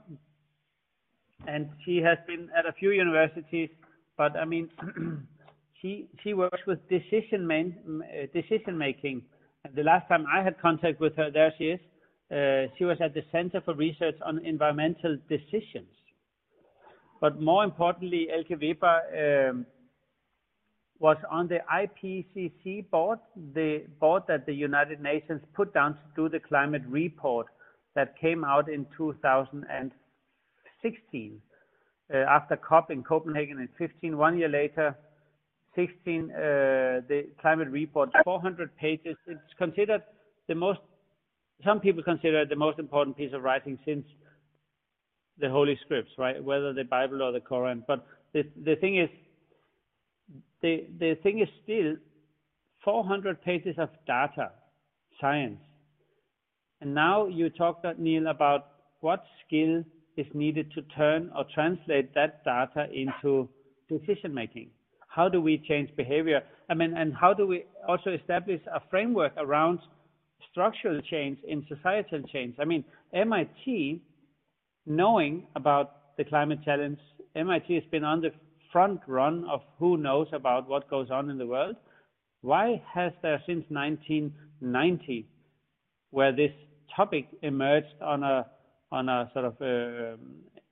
and 1.47 1.69
she 1.85 1.99
has 1.99 2.19
been 2.27 2.49
at 2.57 2.67
a 2.67 2.73
few 2.73 2.91
universities. 2.91 3.71
But 4.17 4.37
I 4.37 4.45
mean, 4.45 4.69
she 5.81 6.09
she 6.23 6.35
works 6.35 6.61
with 6.67 6.79
decision 6.89 7.47
man, 7.47 7.75
uh, 8.03 8.27
decision 8.33 8.77
making. 8.77 9.23
And 9.65 9.75
the 9.75 9.83
last 9.83 10.09
time 10.09 10.27
I 10.33 10.43
had 10.43 10.61
contact 10.61 11.01
with 11.01 11.17
her, 11.17 11.31
there 11.31 11.53
she 11.59 11.65
is. 11.65 11.81
Uh, 12.31 12.71
she 12.77 12.85
was 12.85 12.99
at 13.01 13.15
the 13.15 13.23
Center 13.33 13.61
for 13.61 13.75
Research 13.75 14.17
on 14.25 14.45
Environmental 14.45 15.17
Decisions. 15.29 15.89
But 17.21 17.41
more 17.41 17.65
importantly, 17.65 18.29
Elke 18.33 18.61
Weber 18.61 19.51
um, 19.51 19.67
was 21.01 21.17
on 21.31 21.47
the 21.47 21.61
IPCC 21.73 22.91
board, 22.91 23.21
the 23.55 23.85
board 24.01 24.25
that 24.27 24.47
the 24.47 24.53
United 24.53 25.01
Nations 25.01 25.41
put 25.55 25.73
down 25.73 25.95
to 25.95 26.01
do 26.17 26.29
the 26.29 26.41
climate 26.41 26.83
report 26.89 27.47
that 27.95 28.19
came 28.19 28.43
out 28.45 28.69
in 28.69 28.85
2016 28.97 31.41
uh, 32.13 32.17
after 32.17 32.57
COP 32.57 32.91
in 32.91 33.05
Copenhagen 33.05 33.61
in 33.61 33.69
15. 33.79 34.17
One 34.17 34.37
year 34.39 34.49
later, 34.49 34.97
16, 35.77 36.31
uh, 36.31 36.35
the 37.09 37.27
climate 37.41 37.69
report, 37.69 38.11
400 38.25 38.77
pages. 38.77 39.17
It's 39.27 39.55
considered 39.57 40.03
the 40.49 40.57
most, 40.57 40.81
some 41.65 41.79
people 41.81 42.03
consider 42.03 42.41
it 42.41 42.49
the 42.49 42.57
most 42.57 42.81
important 42.81 43.17
piece 43.17 43.33
of 43.33 43.43
writing 43.43 43.79
since 43.85 44.05
the 45.39 45.49
Holy 45.49 45.79
Scripts, 45.85 46.11
right? 46.19 46.43
Whether 46.43 46.73
the 46.73 46.83
Bible 46.85 47.23
or 47.23 47.31
the 47.31 47.41
Quran. 47.41 47.85
But 47.87 48.05
the, 48.33 48.43
the 48.65 48.75
thing 48.77 48.99
is, 48.99 49.09
the, 50.63 50.87
the 50.99 51.17
thing 51.23 51.41
is 51.41 51.49
still 51.63 51.97
400 52.85 53.43
pages 53.43 53.77
of 53.79 53.91
data, 54.07 54.51
science. 55.21 55.61
And 56.81 56.95
now 56.95 57.27
you 57.27 57.51
talked, 57.51 57.85
uh, 57.85 57.95
Neil, 57.99 58.29
about 58.29 58.67
what 59.01 59.25
skill 59.47 59.85
is 60.17 60.27
needed 60.35 60.71
to 60.73 60.83
turn 60.97 61.31
or 61.37 61.45
translate 61.55 62.15
that 62.15 62.45
data 62.45 62.87
into 62.93 63.49
decision 63.89 64.33
making. 64.35 64.71
How 65.09 65.29
do 65.29 65.41
we 65.41 65.59
change 65.59 65.91
behavior? 65.97 66.43
I 66.69 66.75
mean, 66.75 66.97
and 66.97 67.15
how 67.15 67.33
do 67.33 67.47
we 67.47 67.65
also 67.87 68.11
establish 68.11 68.61
a 68.73 68.81
framework 68.91 69.33
around 69.37 69.81
structural 70.51 71.01
change 71.01 71.39
in 71.47 71.65
societal 71.69 72.23
change? 72.33 72.57
I 72.61 72.65
mean, 72.65 72.85
MIT, 73.13 74.01
knowing 74.87 75.47
about 75.57 76.17
the 76.17 76.25
climate 76.25 76.61
challenge, 76.65 76.99
MIT 77.35 77.75
has 77.75 77.85
been 77.91 78.05
on 78.05 78.21
the 78.21 78.31
front 78.73 79.01
run 79.07 79.45
of 79.49 79.61
who 79.79 79.97
knows 79.97 80.29
about 80.33 80.69
what 80.69 80.89
goes 80.91 81.11
on 81.11 81.31
in 81.31 81.39
the 81.39 81.47
world. 81.47 81.77
Why 82.43 82.83
has 82.93 83.13
there 83.23 83.43
since 83.47 83.65
1990, 83.69 85.27
where 86.11 86.33
this 86.33 86.53
topic 86.95 87.27
emerged 87.43 88.01
on 88.01 88.23
a 88.23 88.47
on 88.91 89.09
a 89.09 89.31
sort 89.35 89.45
of 89.45 89.55
uh, 89.61 90.17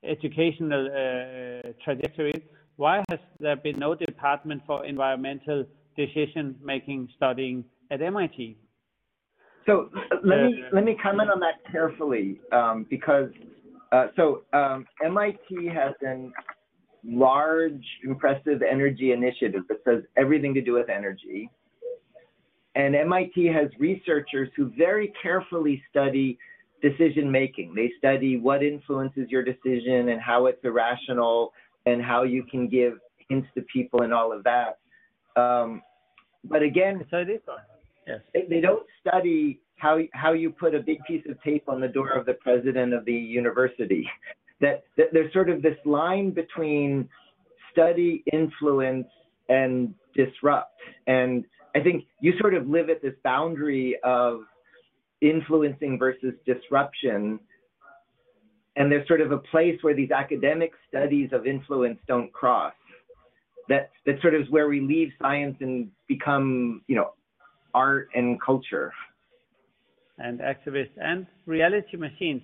educational 0.02 0.86
uh, 0.86 1.72
trajectory, 1.84 2.42
why 2.76 3.04
has 3.10 3.18
there 3.40 3.56
been 3.56 3.78
no 3.78 3.94
department 3.94 4.62
for 4.66 4.86
environmental 4.86 5.66
decision 5.96 6.56
making 6.62 7.08
studying 7.16 7.64
at 7.90 8.00
MIT? 8.00 8.56
So 9.66 9.90
let 10.24 10.38
me 10.44 10.64
uh, 10.64 10.68
let 10.72 10.84
me 10.84 10.96
comment 11.02 11.30
on 11.30 11.40
that 11.40 11.56
carefully 11.70 12.40
um, 12.52 12.86
because 12.88 13.30
uh, 13.92 14.06
so 14.16 14.42
um, 14.52 14.86
MIT 15.04 15.66
has 15.74 15.92
an 16.02 16.32
large, 17.06 17.84
impressive 18.04 18.62
energy 18.62 19.12
initiative 19.12 19.62
that 19.68 19.78
says 19.84 20.02
everything 20.16 20.54
to 20.54 20.60
do 20.60 20.72
with 20.72 20.88
energy. 20.88 21.50
And 22.74 22.94
MIT 22.94 23.46
has 23.46 23.70
researchers 23.78 24.50
who 24.56 24.70
very 24.76 25.12
carefully 25.22 25.82
study 25.88 26.38
decision 26.82 27.30
making. 27.30 27.74
They 27.74 27.90
study 27.98 28.38
what 28.38 28.62
influences 28.62 29.30
your 29.30 29.42
decision 29.42 30.10
and 30.10 30.20
how 30.20 30.46
it's 30.46 30.62
irrational 30.62 31.52
and 31.86 32.02
how 32.02 32.24
you 32.24 32.42
can 32.44 32.68
give 32.68 32.94
hints 33.28 33.48
to 33.54 33.62
people 33.62 34.02
and 34.02 34.12
all 34.12 34.32
of 34.32 34.44
that. 34.44 34.78
Um, 35.40 35.82
but 36.44 36.62
again, 36.62 37.04
so 37.10 37.24
this 37.24 37.40
yes. 38.06 38.20
they 38.48 38.60
don't 38.60 38.86
study 39.00 39.60
how 39.76 39.98
how 40.12 40.32
you 40.32 40.50
put 40.50 40.74
a 40.74 40.80
big 40.80 40.98
piece 41.06 41.24
of 41.28 41.42
tape 41.42 41.68
on 41.68 41.80
the 41.80 41.88
door 41.88 42.10
of 42.10 42.26
the 42.26 42.34
president 42.34 42.92
of 42.92 43.04
the 43.04 43.12
university 43.12 44.08
that, 44.60 44.84
that 44.96 45.06
there's 45.12 45.32
sort 45.32 45.50
of 45.50 45.62
this 45.62 45.76
line 45.84 46.30
between 46.30 47.08
study, 47.72 48.22
influence, 48.32 49.06
and 49.48 49.94
disrupt. 50.14 50.80
And 51.06 51.44
I 51.74 51.80
think 51.80 52.04
you 52.20 52.32
sort 52.40 52.54
of 52.54 52.66
live 52.66 52.88
at 52.88 53.02
this 53.02 53.14
boundary 53.22 53.96
of 54.02 54.40
influencing 55.20 55.98
versus 55.98 56.34
disruption. 56.46 57.38
And 58.76 58.90
there's 58.90 59.06
sort 59.06 59.20
of 59.20 59.32
a 59.32 59.38
place 59.38 59.78
where 59.82 59.94
these 59.94 60.10
academic 60.10 60.72
studies 60.88 61.30
of 61.32 61.46
influence 61.46 61.98
don't 62.06 62.32
cross. 62.32 62.74
That 63.68 63.90
that 64.04 64.20
sort 64.20 64.34
of 64.34 64.42
is 64.42 64.50
where 64.50 64.68
we 64.68 64.80
leave 64.80 65.10
science 65.20 65.56
and 65.60 65.90
become, 66.08 66.82
you 66.86 66.94
know, 66.94 67.14
art 67.74 68.08
and 68.14 68.40
culture. 68.40 68.92
And 70.18 70.40
activists 70.40 70.96
and 70.96 71.26
reality 71.44 71.96
machines 71.96 72.42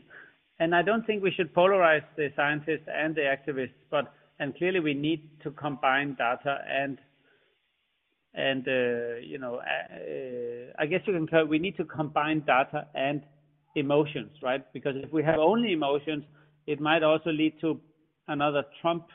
and 0.59 0.75
I 0.75 0.83
don't 0.83 1.07
think 1.07 1.23
we 1.23 1.31
should 1.31 1.55
polarize 1.55 2.05
the 2.17 2.31
scientists 2.37 2.87
and 2.93 3.15
the 3.15 3.23
activists, 3.23 3.81
but 3.91 4.13
and 4.39 4.55
clearly 4.57 4.81
we 4.81 4.95
need 4.95 5.29
to 5.43 5.51
combine 5.53 6.15
data 6.15 6.59
and 6.69 6.99
and 8.35 8.67
uh, 8.67 9.17
you 9.21 9.39
know 9.39 9.57
uh, 9.57 10.73
I 10.79 10.87
guess 10.87 11.01
you 11.07 11.27
can 11.27 11.49
we 11.49 11.59
need 11.59 11.77
to 11.77 11.85
combine 11.85 12.41
data 12.41 12.87
and 12.95 13.23
emotions, 13.77 14.31
right? 14.43 14.65
Because 14.73 14.95
if 14.97 15.13
we 15.13 15.23
have 15.23 15.39
only 15.39 15.73
emotions, 15.73 16.25
it 16.67 16.81
might 16.81 17.03
also 17.03 17.31
lead 17.31 17.61
to 17.61 17.81
another 18.29 18.65
Trump 18.81 19.07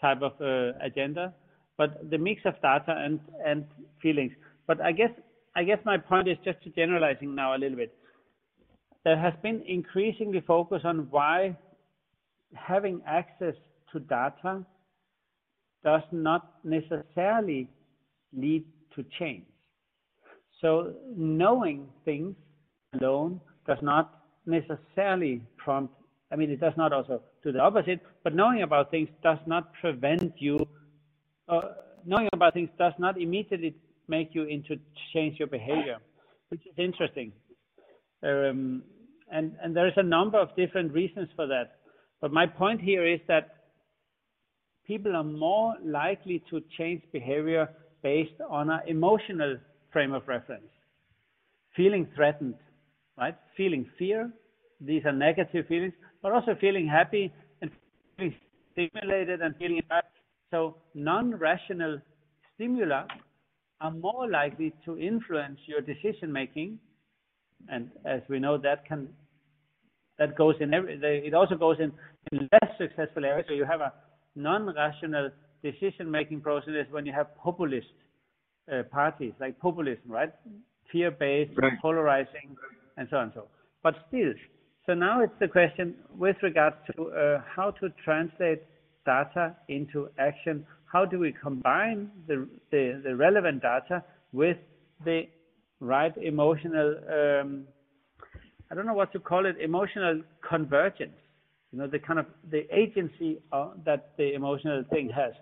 type 0.00 0.22
of 0.22 0.32
uh, 0.40 0.76
agenda. 0.80 1.32
But 1.78 2.10
the 2.10 2.18
mix 2.18 2.42
of 2.44 2.54
data 2.62 2.94
and 2.96 3.20
and 3.44 3.64
feelings. 4.00 4.32
But 4.66 4.80
I 4.80 4.92
guess 4.92 5.10
I 5.56 5.64
guess 5.64 5.78
my 5.84 5.98
point 5.98 6.28
is 6.28 6.38
just 6.44 6.62
to 6.64 6.70
generalizing 6.70 7.34
now 7.34 7.54
a 7.56 7.58
little 7.58 7.76
bit 7.76 7.94
there 9.04 9.18
has 9.18 9.34
been 9.42 9.62
increasingly 9.66 10.40
focus 10.46 10.82
on 10.84 11.08
why 11.10 11.56
having 12.54 13.00
access 13.06 13.54
to 13.92 14.00
data 14.00 14.64
does 15.84 16.02
not 16.12 16.54
necessarily 16.64 17.68
lead 18.32 18.64
to 18.94 19.04
change. 19.18 19.44
So 20.60 20.94
knowing 21.16 21.88
things 22.04 22.36
alone 23.00 23.40
does 23.66 23.78
not 23.82 24.22
necessarily 24.46 25.42
prompt, 25.56 25.94
I 26.30 26.36
mean, 26.36 26.50
it 26.50 26.60
does 26.60 26.74
not 26.76 26.92
also 26.92 27.20
do 27.42 27.52
the 27.52 27.58
opposite, 27.58 28.00
but 28.22 28.34
knowing 28.34 28.62
about 28.62 28.90
things 28.90 29.08
does 29.22 29.38
not 29.46 29.72
prevent 29.80 30.34
you, 30.38 30.66
uh, 31.48 31.60
knowing 32.06 32.28
about 32.32 32.54
things 32.54 32.70
does 32.78 32.92
not 32.98 33.20
immediately 33.20 33.74
make 34.08 34.34
you 34.34 34.44
into 34.44 34.78
change 35.12 35.38
your 35.38 35.48
behavior, 35.48 35.98
which 36.50 36.60
is 36.66 36.74
interesting. 36.76 37.32
Um, 38.22 38.82
and, 39.30 39.56
and 39.62 39.74
there 39.74 39.88
is 39.88 39.94
a 39.96 40.02
number 40.02 40.38
of 40.38 40.54
different 40.56 40.92
reasons 40.92 41.28
for 41.34 41.46
that. 41.46 41.76
But 42.20 42.32
my 42.32 42.46
point 42.46 42.80
here 42.80 43.06
is 43.06 43.20
that 43.28 43.56
people 44.86 45.16
are 45.16 45.24
more 45.24 45.74
likely 45.84 46.42
to 46.50 46.62
change 46.76 47.02
behavior 47.12 47.68
based 48.02 48.40
on 48.48 48.70
an 48.70 48.80
emotional 48.86 49.56
frame 49.92 50.12
of 50.12 50.26
reference. 50.28 50.70
Feeling 51.76 52.06
threatened, 52.14 52.56
right? 53.18 53.36
Feeling 53.56 53.86
fear, 53.98 54.30
these 54.80 55.04
are 55.04 55.12
negative 55.12 55.66
feelings, 55.66 55.94
but 56.22 56.32
also 56.32 56.56
feeling 56.60 56.86
happy 56.86 57.32
and 57.60 57.70
feeling 58.16 58.34
stimulated 58.72 59.40
and 59.40 59.56
feeling 59.56 59.82
bad. 59.88 60.04
So 60.50 60.76
non-rational 60.94 62.00
stimuli 62.54 63.04
are 63.80 63.90
more 63.90 64.28
likely 64.28 64.72
to 64.84 64.98
influence 64.98 65.58
your 65.66 65.80
decision 65.80 66.32
making 66.32 66.78
and 67.68 67.90
as 68.04 68.20
we 68.28 68.38
know, 68.38 68.58
that 68.58 68.86
can 68.86 69.08
that 70.18 70.36
goes 70.36 70.54
in 70.60 70.72
every. 70.74 70.94
It 71.26 71.34
also 71.34 71.54
goes 71.54 71.76
in, 71.80 71.92
in 72.32 72.48
less 72.52 72.70
successful 72.78 73.24
areas. 73.24 73.46
So 73.48 73.54
you 73.54 73.64
have 73.64 73.80
a 73.80 73.92
non-rational 74.36 75.30
decision-making 75.62 76.40
process 76.40 76.86
when 76.90 77.06
you 77.06 77.12
have 77.12 77.36
populist 77.36 77.86
uh, 78.72 78.82
parties 78.84 79.32
like 79.40 79.58
populism, 79.58 80.10
right? 80.10 80.32
Fear-based, 80.90 81.52
right. 81.56 81.72
polarizing, 81.80 82.56
and 82.96 83.08
so 83.10 83.16
on 83.16 83.24
and 83.24 83.32
so. 83.34 83.46
But 83.82 83.94
still, 84.08 84.32
so 84.86 84.94
now 84.94 85.22
it's 85.22 85.32
the 85.40 85.48
question 85.48 85.94
with 86.16 86.36
regards 86.42 86.76
to 86.94 87.10
uh, 87.10 87.42
how 87.56 87.70
to 87.72 87.88
translate 88.04 88.62
data 89.06 89.56
into 89.68 90.08
action. 90.18 90.66
How 90.92 91.04
do 91.04 91.18
we 91.18 91.32
combine 91.32 92.10
the, 92.26 92.48
the, 92.70 93.00
the 93.02 93.16
relevant 93.16 93.62
data 93.62 94.04
with 94.32 94.58
the 95.04 95.22
right 95.82 96.16
emotional, 96.16 96.96
um, 97.10 97.64
I 98.70 98.74
don't 98.74 98.86
know 98.86 98.94
what 98.94 99.12
to 99.12 99.18
call 99.18 99.46
it, 99.46 99.56
emotional 99.60 100.22
convergence. 100.48 101.16
You 101.72 101.80
know, 101.80 101.86
the 101.88 101.98
kind 101.98 102.18
of 102.18 102.26
the 102.50 102.62
agency 102.74 103.40
uh, 103.52 103.70
that 103.84 104.12
the 104.16 104.34
emotional 104.34 104.84
thing 104.90 105.10
has. 105.10 105.32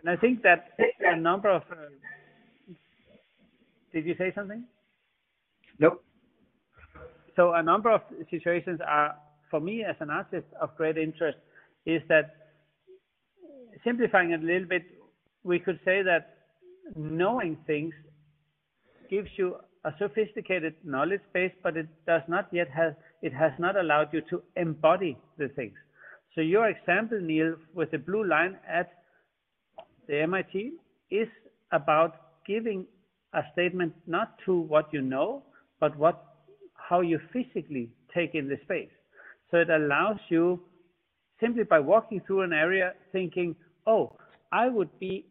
And 0.00 0.10
I 0.10 0.16
think 0.16 0.42
that 0.42 0.70
a 1.00 1.16
number 1.16 1.48
of 1.48 1.62
uh, 1.70 1.76
did 3.92 4.04
you 4.04 4.14
say 4.18 4.32
something? 4.34 4.64
Nope. 5.78 6.02
So 7.36 7.54
a 7.54 7.62
number 7.62 7.90
of 7.90 8.02
situations 8.30 8.80
are, 8.86 9.14
for 9.50 9.60
me 9.60 9.84
as 9.84 9.96
an 10.00 10.10
artist, 10.10 10.46
of 10.60 10.76
great 10.76 10.98
interest. 10.98 11.38
Is 11.86 12.02
that 12.08 12.36
simplifying 13.84 14.30
it 14.32 14.42
a 14.42 14.46
little 14.46 14.68
bit, 14.68 14.82
we 15.44 15.58
could 15.58 15.80
say 15.84 16.02
that 16.02 16.36
knowing 16.94 17.56
things 17.66 17.94
gives 19.12 19.28
you 19.36 19.56
a 19.84 19.92
sophisticated 19.98 20.74
knowledge 20.84 21.20
base, 21.34 21.52
but 21.62 21.76
it 21.76 21.86
does 22.06 22.22
not 22.28 22.48
yet 22.50 22.68
have, 22.70 22.94
it 23.20 23.34
has 23.34 23.52
not 23.58 23.76
allowed 23.76 24.08
you 24.12 24.22
to 24.30 24.42
embody 24.56 25.18
the 25.36 25.48
things. 25.48 25.74
So 26.34 26.40
your 26.40 26.68
example, 26.68 27.20
Neil, 27.20 27.56
with 27.74 27.90
the 27.90 27.98
blue 27.98 28.24
line 28.26 28.56
at 28.66 28.90
the 30.08 30.22
MIT 30.22 30.72
is 31.10 31.28
about 31.72 32.16
giving 32.46 32.86
a 33.34 33.42
statement 33.52 33.92
not 34.06 34.38
to 34.46 34.60
what 34.60 34.88
you 34.92 35.02
know, 35.02 35.42
but 35.78 35.94
what, 35.98 36.24
how 36.74 37.02
you 37.02 37.20
physically 37.32 37.90
take 38.14 38.34
in 38.34 38.48
the 38.48 38.56
space. 38.64 38.94
So 39.50 39.58
it 39.58 39.68
allows 39.68 40.20
you 40.30 40.60
simply 41.38 41.64
by 41.64 41.80
walking 41.80 42.22
through 42.26 42.42
an 42.42 42.54
area 42.54 42.92
thinking, 43.10 43.56
oh, 43.86 44.16
I 44.52 44.68
would 44.68 44.98
be 44.98 45.26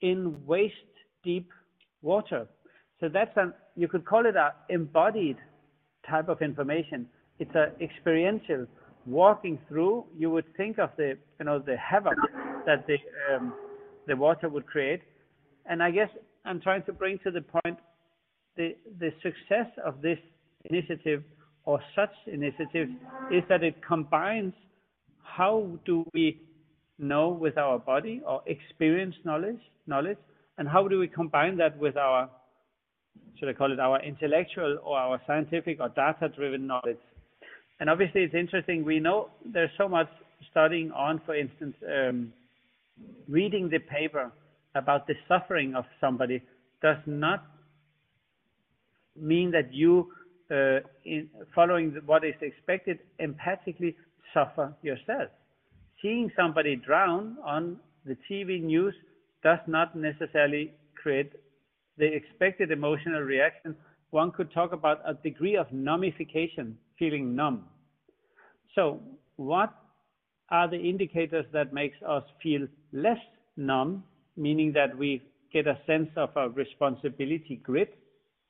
in 0.00 0.44
waist 0.46 0.74
deep 1.22 1.48
water. 2.02 2.48
So 3.00 3.08
that's 3.08 3.32
an, 3.36 3.54
you 3.76 3.88
could 3.88 4.04
call 4.04 4.26
it 4.26 4.36
a 4.36 4.52
embodied 4.68 5.36
type 6.08 6.28
of 6.28 6.42
information. 6.42 7.06
It's 7.38 7.54
a 7.54 7.72
experiential 7.82 8.66
walking 9.06 9.58
through. 9.68 10.04
You 10.16 10.30
would 10.30 10.44
think 10.56 10.78
of 10.78 10.90
the, 10.96 11.16
you 11.38 11.44
know, 11.46 11.58
the 11.58 11.76
havoc 11.76 12.14
that 12.66 12.86
the, 12.86 12.96
um, 13.34 13.54
the 14.06 14.16
water 14.16 14.48
would 14.48 14.66
create. 14.66 15.00
And 15.66 15.82
I 15.82 15.90
guess 15.90 16.08
I'm 16.44 16.60
trying 16.60 16.82
to 16.84 16.92
bring 16.92 17.18
to 17.24 17.30
the 17.30 17.40
point 17.40 17.78
the, 18.56 18.76
the 18.98 19.10
success 19.22 19.70
of 19.84 20.02
this 20.02 20.18
initiative 20.64 21.22
or 21.64 21.80
such 21.94 22.10
initiatives 22.26 22.90
is 23.30 23.42
that 23.48 23.62
it 23.62 23.76
combines 23.86 24.52
how 25.22 25.66
do 25.86 26.04
we 26.12 26.40
know 26.98 27.28
with 27.28 27.56
our 27.56 27.78
body 27.78 28.20
or 28.26 28.42
experience 28.46 29.14
knowledge, 29.24 29.60
knowledge, 29.86 30.18
and 30.58 30.68
how 30.68 30.86
do 30.86 30.98
we 30.98 31.08
combine 31.08 31.56
that 31.56 31.76
with 31.78 31.96
our, 31.96 32.28
should 33.38 33.48
I 33.48 33.54
call 33.54 33.72
it 33.72 33.80
our 33.80 34.02
intellectual 34.02 34.78
or 34.84 34.98
our 34.98 35.20
scientific 35.26 35.80
or 35.80 35.88
data-driven 35.88 36.66
knowledge? 36.66 36.98
And 37.80 37.88
obviously, 37.88 38.22
it's 38.22 38.34
interesting. 38.34 38.84
We 38.84 39.00
know 39.00 39.30
there's 39.44 39.70
so 39.78 39.88
much 39.88 40.08
studying 40.50 40.92
on, 40.92 41.20
for 41.24 41.34
instance, 41.34 41.74
um, 41.88 42.32
reading 43.28 43.70
the 43.70 43.78
paper 43.78 44.30
about 44.74 45.06
the 45.06 45.14
suffering 45.26 45.74
of 45.74 45.84
somebody 46.00 46.42
does 46.82 46.98
not 47.06 47.44
mean 49.16 49.50
that 49.52 49.72
you, 49.72 50.08
uh, 50.50 50.80
in 51.04 51.28
following 51.54 51.98
what 52.04 52.24
is 52.24 52.34
expected, 52.42 52.98
empathically 53.20 53.94
suffer 54.34 54.74
yourself. 54.82 55.30
Seeing 56.02 56.30
somebody 56.36 56.76
drown 56.76 57.36
on 57.44 57.78
the 58.04 58.16
TV 58.30 58.62
news 58.62 58.94
does 59.42 59.58
not 59.66 59.96
necessarily 59.96 60.72
create 60.94 61.32
the 62.00 62.06
expected 62.06 62.72
emotional 62.72 63.20
reaction. 63.20 63.76
One 64.10 64.32
could 64.32 64.52
talk 64.52 64.72
about 64.72 65.00
a 65.06 65.14
degree 65.14 65.56
of 65.56 65.68
numbification, 65.68 66.72
feeling 66.98 67.36
numb. 67.36 67.66
So, 68.74 69.00
what 69.36 69.72
are 70.48 70.68
the 70.68 70.78
indicators 70.78 71.46
that 71.52 71.72
makes 71.72 71.96
us 72.06 72.24
feel 72.42 72.66
less 72.92 73.20
numb, 73.56 74.02
meaning 74.36 74.72
that 74.72 74.96
we 74.96 75.22
get 75.52 75.66
a 75.66 75.78
sense 75.86 76.08
of 76.16 76.30
a 76.36 76.48
responsibility 76.48 77.60
grit, 77.62 77.96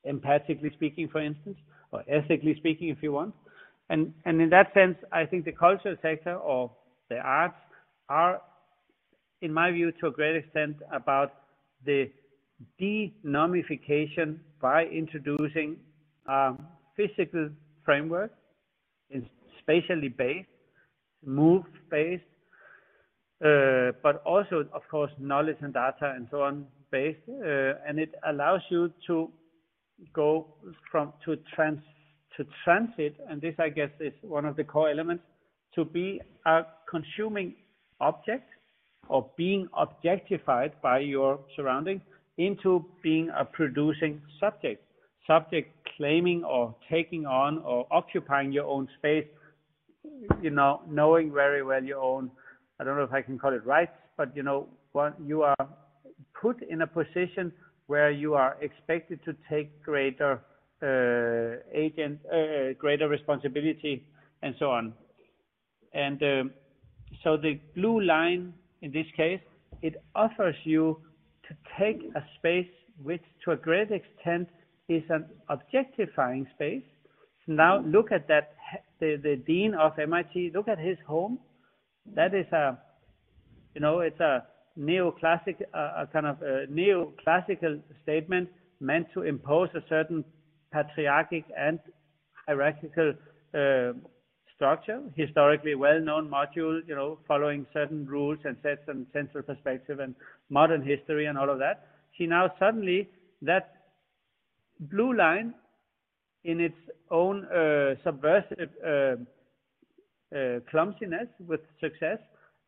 empathically 0.07 0.73
speaking, 0.73 1.07
for 1.09 1.21
instance, 1.21 1.57
or 1.91 2.03
ethically 2.07 2.55
speaking, 2.55 2.89
if 2.89 3.03
you 3.03 3.11
want. 3.11 3.35
And, 3.89 4.13
and 4.25 4.41
in 4.41 4.49
that 4.49 4.73
sense, 4.73 4.97
I 5.11 5.25
think 5.25 5.45
the 5.45 5.51
cultural 5.51 5.95
sector 6.01 6.35
or 6.35 6.71
the 7.09 7.17
arts 7.17 7.57
are, 8.09 8.41
in 9.41 9.53
my 9.53 9.71
view, 9.71 9.91
to 9.99 10.07
a 10.07 10.11
great 10.11 10.37
extent 10.37 10.77
about 10.91 11.33
the 11.85 12.09
de-numbification 12.77 14.39
by 14.61 14.85
introducing 14.85 15.77
a 16.27 16.53
physical 16.95 17.49
framework, 17.83 18.31
spatially 19.59 20.09
based, 20.09 20.47
move 21.25 21.63
based, 21.89 22.23
uh, 23.43 23.91
but 24.03 24.21
also, 24.25 24.65
of 24.73 24.81
course, 24.89 25.11
knowledge 25.19 25.57
and 25.61 25.73
data 25.73 26.13
and 26.15 26.27
so 26.29 26.41
on 26.41 26.65
based. 26.91 27.19
Uh, 27.27 27.73
and 27.87 27.99
it 27.99 28.13
allows 28.27 28.61
you 28.69 28.91
to 29.07 29.31
go 30.13 30.47
from 30.91 31.13
to 31.25 31.37
trans 31.55 31.79
to 32.37 32.45
transit, 32.63 33.15
and 33.29 33.41
this 33.41 33.55
I 33.59 33.69
guess 33.69 33.89
is 33.99 34.13
one 34.21 34.45
of 34.45 34.55
the 34.55 34.63
core 34.63 34.89
elements, 34.89 35.23
to 35.75 35.83
be 35.83 36.21
a 36.45 36.61
consuming 36.89 37.55
object 37.99 38.49
or 39.09 39.29
being 39.37 39.67
objectified 39.73 40.71
by 40.81 40.99
your 40.99 41.39
surrounding 41.55 42.01
into 42.37 42.85
being 43.03 43.29
a 43.37 43.45
producing 43.45 44.21
subject. 44.39 44.83
Subject 45.27 45.73
claiming 45.97 46.43
or 46.43 46.75
taking 46.89 47.25
on 47.25 47.59
or 47.59 47.85
occupying 47.91 48.51
your 48.51 48.65
own 48.65 48.87
space, 48.97 49.25
you 50.41 50.49
know, 50.49 50.81
knowing 50.89 51.31
very 51.31 51.63
well 51.63 51.83
your 51.83 51.99
own, 52.01 52.31
I 52.79 52.83
don't 52.83 52.97
know 52.97 53.03
if 53.03 53.13
I 53.13 53.21
can 53.21 53.37
call 53.37 53.53
it 53.53 53.65
rights, 53.65 53.91
but 54.17 54.35
you 54.35 54.43
know, 54.43 54.67
you 55.23 55.43
are 55.43 55.55
put 56.41 56.61
in 56.63 56.81
a 56.81 56.87
position 56.87 57.51
where 57.87 58.11
you 58.11 58.33
are 58.33 58.57
expected 58.61 59.19
to 59.25 59.35
take 59.49 59.81
greater 59.83 60.41
uh, 60.81 61.61
agent, 61.73 62.19
uh, 62.33 62.73
greater 62.79 63.07
responsibility, 63.07 64.03
and 64.41 64.55
so 64.57 64.71
on. 64.71 64.93
And 65.93 66.21
um, 66.23 66.51
so 67.23 67.37
the 67.37 67.59
blue 67.75 68.01
line 68.01 68.53
in 68.81 68.91
this 68.91 69.05
case, 69.15 69.39
it 69.81 70.01
offers 70.15 70.55
you 70.63 70.99
to 71.51 71.57
take 71.79 72.01
a 72.15 72.23
space 72.37 72.71
which 73.03 73.23
to 73.43 73.51
a 73.51 73.55
great 73.57 73.91
extent 73.91 74.47
is 74.87 75.03
an 75.09 75.25
objectifying 75.49 76.47
space. 76.55 76.83
Now 77.47 77.79
look 77.81 78.11
at 78.11 78.27
that, 78.27 78.53
the, 78.99 79.19
the 79.21 79.35
dean 79.47 79.73
of 79.73 79.97
MIT, 79.99 80.51
look 80.53 80.67
at 80.67 80.79
his 80.79 80.97
home. 81.07 81.39
That 82.15 82.33
is 82.33 82.45
a, 82.53 82.77
you 83.75 83.81
know, 83.81 83.99
it's 83.99 84.19
a 84.19 84.43
neoclassic, 84.79 85.61
a 85.73 86.07
kind 86.11 86.25
of 86.25 86.41
a 86.41 86.67
neoclassical 86.67 87.81
statement 88.03 88.49
meant 88.79 89.07
to 89.13 89.23
impose 89.23 89.69
a 89.75 89.81
certain 89.89 90.23
patriarchic 90.71 91.43
and 91.57 91.79
hierarchical 92.47 93.13
uh, 93.53 93.93
structure, 94.61 95.01
historically 95.15 95.73
well-known 95.73 96.29
module, 96.29 96.87
you 96.87 96.93
know, 96.93 97.17
following 97.27 97.65
certain 97.73 98.05
rules 98.05 98.37
and 98.43 98.55
sets 98.61 98.83
and 98.87 99.07
central 99.11 99.41
perspective 99.41 99.99
and 99.99 100.13
modern 100.51 100.83
history 100.83 101.25
and 101.25 101.35
all 101.35 101.49
of 101.49 101.57
that. 101.57 101.87
She 102.15 102.27
now 102.27 102.51
suddenly 102.59 103.09
that 103.41 103.71
blue 104.81 105.17
line 105.17 105.55
in 106.43 106.59
its 106.59 106.77
own 107.09 107.45
uh, 107.45 107.95
subversive 108.03 108.69
uh, 108.85 109.15
uh, 110.35 110.59
clumsiness 110.69 111.27
with 111.47 111.61
success 111.79 112.19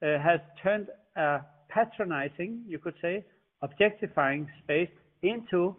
uh, 0.02 0.18
has 0.18 0.40
turned 0.64 0.88
a 1.16 1.42
patronizing, 1.70 2.64
you 2.68 2.80
could 2.80 2.96
say, 3.04 3.24
objectifying 3.62 4.50
space 4.64 4.90
into 5.22 5.76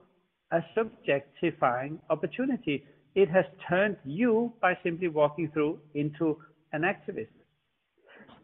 a 0.53 0.61
subjectifying 0.77 1.99
opportunity. 2.09 2.85
It 3.15 3.29
has 3.31 3.45
turned 3.69 3.97
you 4.05 4.53
by 4.61 4.77
simply 4.83 5.09
walking 5.09 5.51
through 5.53 5.79
into 5.95 6.39
an 6.73 6.83
activist. 6.83 7.29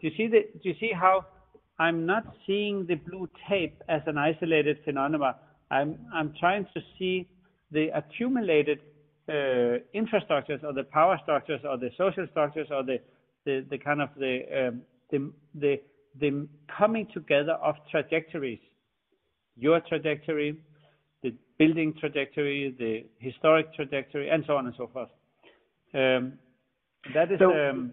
Do 0.00 0.08
you 0.08 0.12
see 0.16 0.28
the, 0.28 0.46
do 0.62 0.68
you 0.68 0.74
see 0.80 0.92
how 0.94 1.26
I'm 1.80 2.04
not 2.04 2.24
seeing 2.46 2.84
the 2.86 2.96
blue 2.96 3.26
tape 3.48 3.82
as 3.88 4.02
an 4.06 4.18
isolated 4.18 4.76
phenomenon. 4.84 5.34
I'm, 5.70 5.98
I'm 6.12 6.34
trying 6.38 6.66
to 6.74 6.80
see 6.98 7.26
the 7.72 7.88
accumulated 7.94 8.80
uh, 9.30 9.80
infrastructures 9.94 10.62
or 10.62 10.74
the 10.74 10.84
power 10.92 11.18
structures 11.22 11.60
or 11.64 11.78
the 11.78 11.88
social 11.96 12.26
structures 12.32 12.68
or 12.70 12.82
the, 12.82 12.98
the, 13.46 13.64
the 13.70 13.78
kind 13.78 14.02
of 14.02 14.10
the, 14.18 14.68
um, 14.68 14.82
the, 15.10 15.32
the, 15.54 15.80
the 16.20 16.46
coming 16.76 17.08
together 17.14 17.52
of 17.52 17.76
trajectories. 17.90 18.60
Your 19.56 19.80
trajectory, 19.80 20.60
the 21.22 21.34
building 21.58 21.94
trajectory, 21.98 22.74
the 22.78 23.04
historic 23.18 23.72
trajectory, 23.74 24.30
and 24.30 24.44
so 24.46 24.56
on 24.56 24.66
and 24.66 24.74
so 24.76 24.88
forth. 24.92 25.08
Um, 25.94 26.34
that 27.14 27.32
is. 27.32 27.38
So, 27.38 27.52
um, 27.52 27.92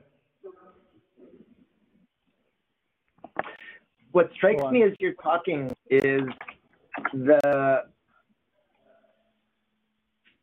what 4.12 4.32
strikes 4.36 4.64
me 4.72 4.84
as 4.84 4.94
you're 5.00 5.14
talking 5.14 5.72
is 5.90 6.24
the 7.14 7.84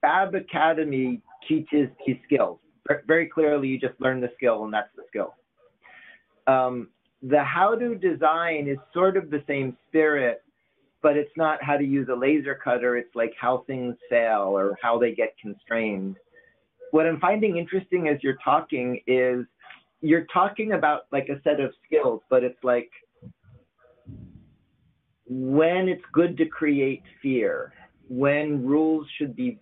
Fab 0.00 0.34
Academy 0.34 1.22
teaches 1.48 1.88
these 2.06 2.16
skills. 2.24 2.58
Very 3.06 3.26
clearly, 3.26 3.68
you 3.68 3.78
just 3.78 3.98
learn 3.98 4.20
the 4.20 4.30
skill, 4.36 4.64
and 4.64 4.72
that's 4.72 4.90
the 4.94 5.02
skill. 5.08 5.34
Um, 6.46 6.88
the 7.22 7.42
how 7.42 7.74
to 7.74 7.94
design 7.94 8.68
is 8.68 8.76
sort 8.92 9.16
of 9.16 9.30
the 9.30 9.42
same 9.48 9.76
spirit, 9.88 10.42
but 11.04 11.18
it's 11.18 11.36
not 11.36 11.62
how 11.62 11.76
to 11.76 11.84
use 11.84 12.08
a 12.10 12.14
laser 12.14 12.54
cutter. 12.54 12.96
It's 12.96 13.14
like 13.14 13.34
how 13.38 13.62
things 13.66 13.94
fail 14.08 14.56
or 14.56 14.76
how 14.82 14.98
they 14.98 15.14
get 15.14 15.34
constrained. 15.40 16.16
What 16.92 17.04
I'm 17.04 17.20
finding 17.20 17.58
interesting 17.58 18.08
as 18.08 18.16
you're 18.22 18.38
talking 18.42 19.00
is 19.06 19.44
you're 20.00 20.24
talking 20.32 20.72
about 20.72 21.02
like 21.12 21.28
a 21.28 21.42
set 21.42 21.60
of 21.60 21.72
skills, 21.86 22.22
but 22.30 22.42
it's 22.42 22.58
like 22.64 22.90
when 25.28 25.88
it's 25.88 26.04
good 26.10 26.38
to 26.38 26.46
create 26.46 27.02
fear, 27.20 27.74
when 28.08 28.64
rules 28.64 29.06
should 29.18 29.36
be 29.36 29.58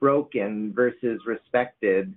broken 0.00 0.74
versus 0.74 1.22
respected, 1.26 2.12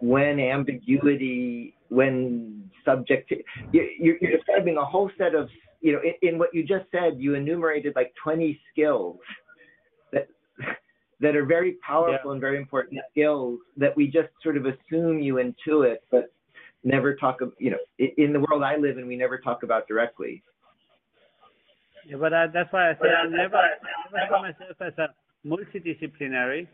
when 0.00 0.40
ambiguity, 0.40 1.76
when 1.90 2.68
subject, 2.84 3.32
you're, 3.70 4.18
describing 4.18 4.78
a 4.78 4.84
whole 4.84 5.12
set 5.16 5.36
of, 5.36 5.48
you 5.84 5.92
know, 5.92 6.00
in, 6.02 6.28
in, 6.30 6.38
what 6.38 6.48
you 6.54 6.64
just 6.64 6.86
said, 6.90 7.16
you 7.18 7.34
enumerated 7.34 7.92
like 7.94 8.14
20 8.22 8.58
skills 8.72 9.18
that 10.12 10.26
that 11.20 11.36
are 11.36 11.44
very 11.44 11.76
powerful 11.86 12.30
yeah. 12.30 12.32
and 12.32 12.40
very 12.40 12.56
important 12.56 13.00
skills 13.10 13.58
that 13.76 13.94
we 13.94 14.06
just 14.06 14.28
sort 14.42 14.56
of 14.56 14.64
assume 14.64 15.20
you 15.20 15.34
intuit, 15.34 15.96
but 16.10 16.32
never 16.84 17.14
talk, 17.14 17.38
you 17.58 17.70
know, 17.70 17.76
in 17.98 18.32
the 18.32 18.40
world 18.40 18.62
I 18.62 18.76
live 18.76 18.96
in, 18.96 19.06
we 19.06 19.14
never 19.14 19.38
talk 19.38 19.62
about 19.62 19.86
directly. 19.86 20.42
Yeah, 22.08 22.16
but 22.16 22.32
I, 22.32 22.46
that's 22.46 22.72
why 22.72 22.90
I 22.90 22.94
say 22.94 23.08
I 23.08 23.26
never, 23.28 23.60
never 24.12 24.26
saw 24.30 24.42
myself 24.42 24.76
as 24.80 24.92
a 24.96 25.08
multidisciplinary. 25.46 26.66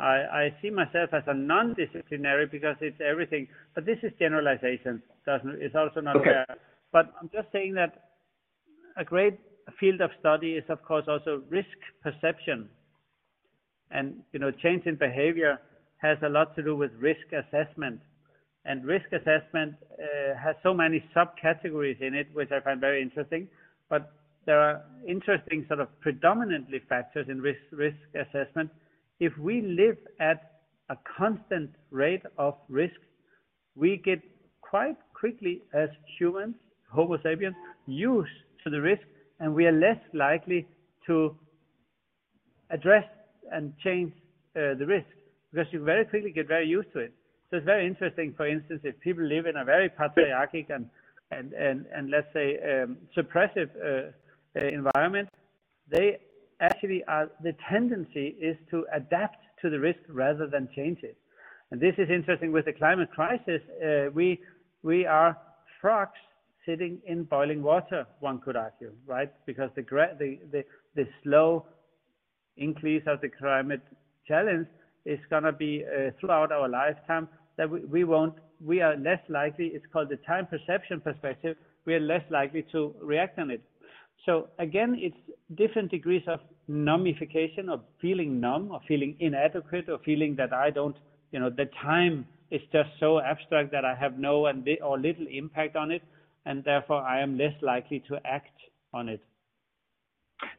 I, 0.00 0.04
I 0.04 0.54
see 0.60 0.70
myself 0.70 1.10
as 1.12 1.22
a 1.28 1.34
non-disciplinary 1.34 2.46
because 2.46 2.76
it's 2.80 3.00
everything. 3.00 3.46
But 3.76 3.86
this 3.86 3.98
is 4.02 4.12
generalization. 4.18 5.02
Doesn't 5.24 5.56
it's 5.62 5.74
also 5.76 6.00
not 6.00 6.16
okay. 6.16 6.30
fair. 6.30 6.46
But 6.92 7.14
I'm 7.20 7.30
just 7.32 7.50
saying 7.52 7.74
that 7.74 8.05
a 8.96 9.04
great 9.04 9.38
field 9.78 10.00
of 10.00 10.10
study 10.20 10.52
is 10.52 10.64
of 10.68 10.82
course 10.84 11.04
also 11.08 11.42
risk 11.48 11.76
perception. 12.02 12.68
And 13.90 14.22
you 14.32 14.38
know, 14.38 14.50
change 14.50 14.86
in 14.86 14.96
behavior 14.96 15.60
has 15.98 16.18
a 16.24 16.28
lot 16.28 16.54
to 16.56 16.62
do 16.62 16.76
with 16.76 16.90
risk 16.98 17.26
assessment. 17.32 18.00
And 18.64 18.84
risk 18.84 19.06
assessment 19.12 19.74
uh, 19.92 20.36
has 20.36 20.56
so 20.62 20.74
many 20.74 21.04
subcategories 21.14 22.00
in 22.00 22.14
it, 22.14 22.26
which 22.32 22.50
I 22.50 22.60
find 22.60 22.80
very 22.80 23.00
interesting. 23.00 23.48
But 23.88 24.12
there 24.44 24.60
are 24.60 24.82
interesting 25.06 25.64
sort 25.68 25.80
of 25.80 25.88
predominantly 26.00 26.80
factors 26.88 27.26
in 27.28 27.40
risk, 27.40 27.60
risk 27.70 27.96
assessment. 28.14 28.70
If 29.20 29.36
we 29.38 29.62
live 29.62 29.96
at 30.20 30.62
a 30.88 30.96
constant 31.16 31.70
rate 31.90 32.22
of 32.38 32.54
risk, 32.68 32.96
we 33.76 34.00
get 34.04 34.20
quite 34.60 34.96
quickly 35.14 35.62
as 35.72 35.88
humans, 36.18 36.54
Homo 36.92 37.18
sapiens, 37.22 37.54
used 37.86 38.30
to 38.66 38.70
the 38.70 38.80
risk, 38.80 39.02
and 39.38 39.54
we 39.54 39.64
are 39.66 39.72
less 39.72 40.00
likely 40.12 40.66
to 41.06 41.36
address 42.70 43.04
and 43.52 43.72
change 43.78 44.12
uh, 44.56 44.74
the 44.74 44.84
risk 44.86 45.06
because 45.52 45.72
you 45.72 45.82
very 45.84 46.04
quickly 46.04 46.32
get 46.32 46.48
very 46.48 46.66
used 46.66 46.92
to 46.92 46.98
it. 46.98 47.12
So 47.48 47.58
it's 47.58 47.64
very 47.64 47.86
interesting, 47.86 48.34
for 48.36 48.46
instance, 48.48 48.80
if 48.82 48.98
people 48.98 49.22
live 49.22 49.46
in 49.46 49.56
a 49.56 49.64
very 49.64 49.88
patriarchic 49.88 50.66
and 50.70 50.90
and 51.30 51.52
and, 51.52 51.86
and 51.94 52.10
let's 52.10 52.26
say 52.32 52.58
um, 52.70 52.96
suppressive 53.16 53.70
uh, 53.76 54.10
uh, 54.58 54.66
environment, 54.66 55.28
they 55.88 56.18
actually 56.60 57.04
are, 57.04 57.30
the 57.42 57.54
tendency 57.68 58.36
is 58.40 58.56
to 58.70 58.86
adapt 58.92 59.38
to 59.60 59.70
the 59.70 59.78
risk 59.78 60.00
rather 60.08 60.46
than 60.46 60.68
change 60.74 60.98
it. 61.02 61.16
And 61.70 61.80
this 61.80 61.94
is 61.98 62.08
interesting 62.10 62.52
with 62.52 62.64
the 62.64 62.72
climate 62.72 63.10
crisis. 63.10 63.60
Uh, 63.84 64.10
we, 64.14 64.40
we 64.82 65.04
are 65.04 65.36
frogs 65.80 66.18
sitting 66.66 66.98
in 67.06 67.24
boiling 67.24 67.62
water, 67.62 68.06
one 68.20 68.40
could 68.40 68.56
argue, 68.56 68.92
right? 69.06 69.32
Because 69.46 69.70
the, 69.76 69.82
the, 70.18 70.38
the, 70.52 70.64
the 70.94 71.08
slow 71.22 71.64
increase 72.56 73.02
of 73.06 73.20
the 73.20 73.28
climate 73.28 73.82
challenge 74.26 74.66
is 75.04 75.18
going 75.30 75.44
to 75.44 75.52
be 75.52 75.84
uh, 75.84 76.10
throughout 76.20 76.52
our 76.52 76.68
lifetime 76.68 77.28
that 77.56 77.70
we, 77.70 77.80
we 77.80 78.04
won't, 78.04 78.34
we 78.64 78.80
are 78.80 78.96
less 78.96 79.20
likely, 79.28 79.66
it's 79.66 79.84
called 79.92 80.08
the 80.08 80.16
time 80.26 80.46
perception 80.46 81.00
perspective, 81.00 81.56
we 81.84 81.94
are 81.94 82.00
less 82.00 82.22
likely 82.30 82.64
to 82.72 82.94
react 83.00 83.38
on 83.38 83.50
it. 83.50 83.62
So 84.24 84.48
again, 84.58 84.96
it's 84.98 85.16
different 85.56 85.90
degrees 85.90 86.22
of 86.26 86.40
numbification, 86.68 87.68
of 87.68 87.82
feeling 88.00 88.40
numb, 88.40 88.72
or 88.72 88.80
feeling 88.88 89.16
inadequate, 89.20 89.88
or 89.88 89.98
feeling 90.04 90.34
that 90.36 90.52
I 90.52 90.70
don't, 90.70 90.96
you 91.30 91.38
know, 91.38 91.50
the 91.50 91.66
time 91.80 92.26
is 92.50 92.60
just 92.72 92.90
so 92.98 93.20
abstract 93.20 93.70
that 93.72 93.84
I 93.84 93.94
have 93.94 94.18
no 94.18 94.46
and 94.46 94.66
or 94.82 94.98
little 94.98 95.26
impact 95.30 95.76
on 95.76 95.90
it, 95.90 96.02
and 96.46 96.64
therefore 96.64 97.02
I 97.02 97.20
am 97.20 97.36
less 97.36 97.54
likely 97.60 98.02
to 98.08 98.18
act 98.24 98.58
on 98.94 99.08
it. 99.10 99.22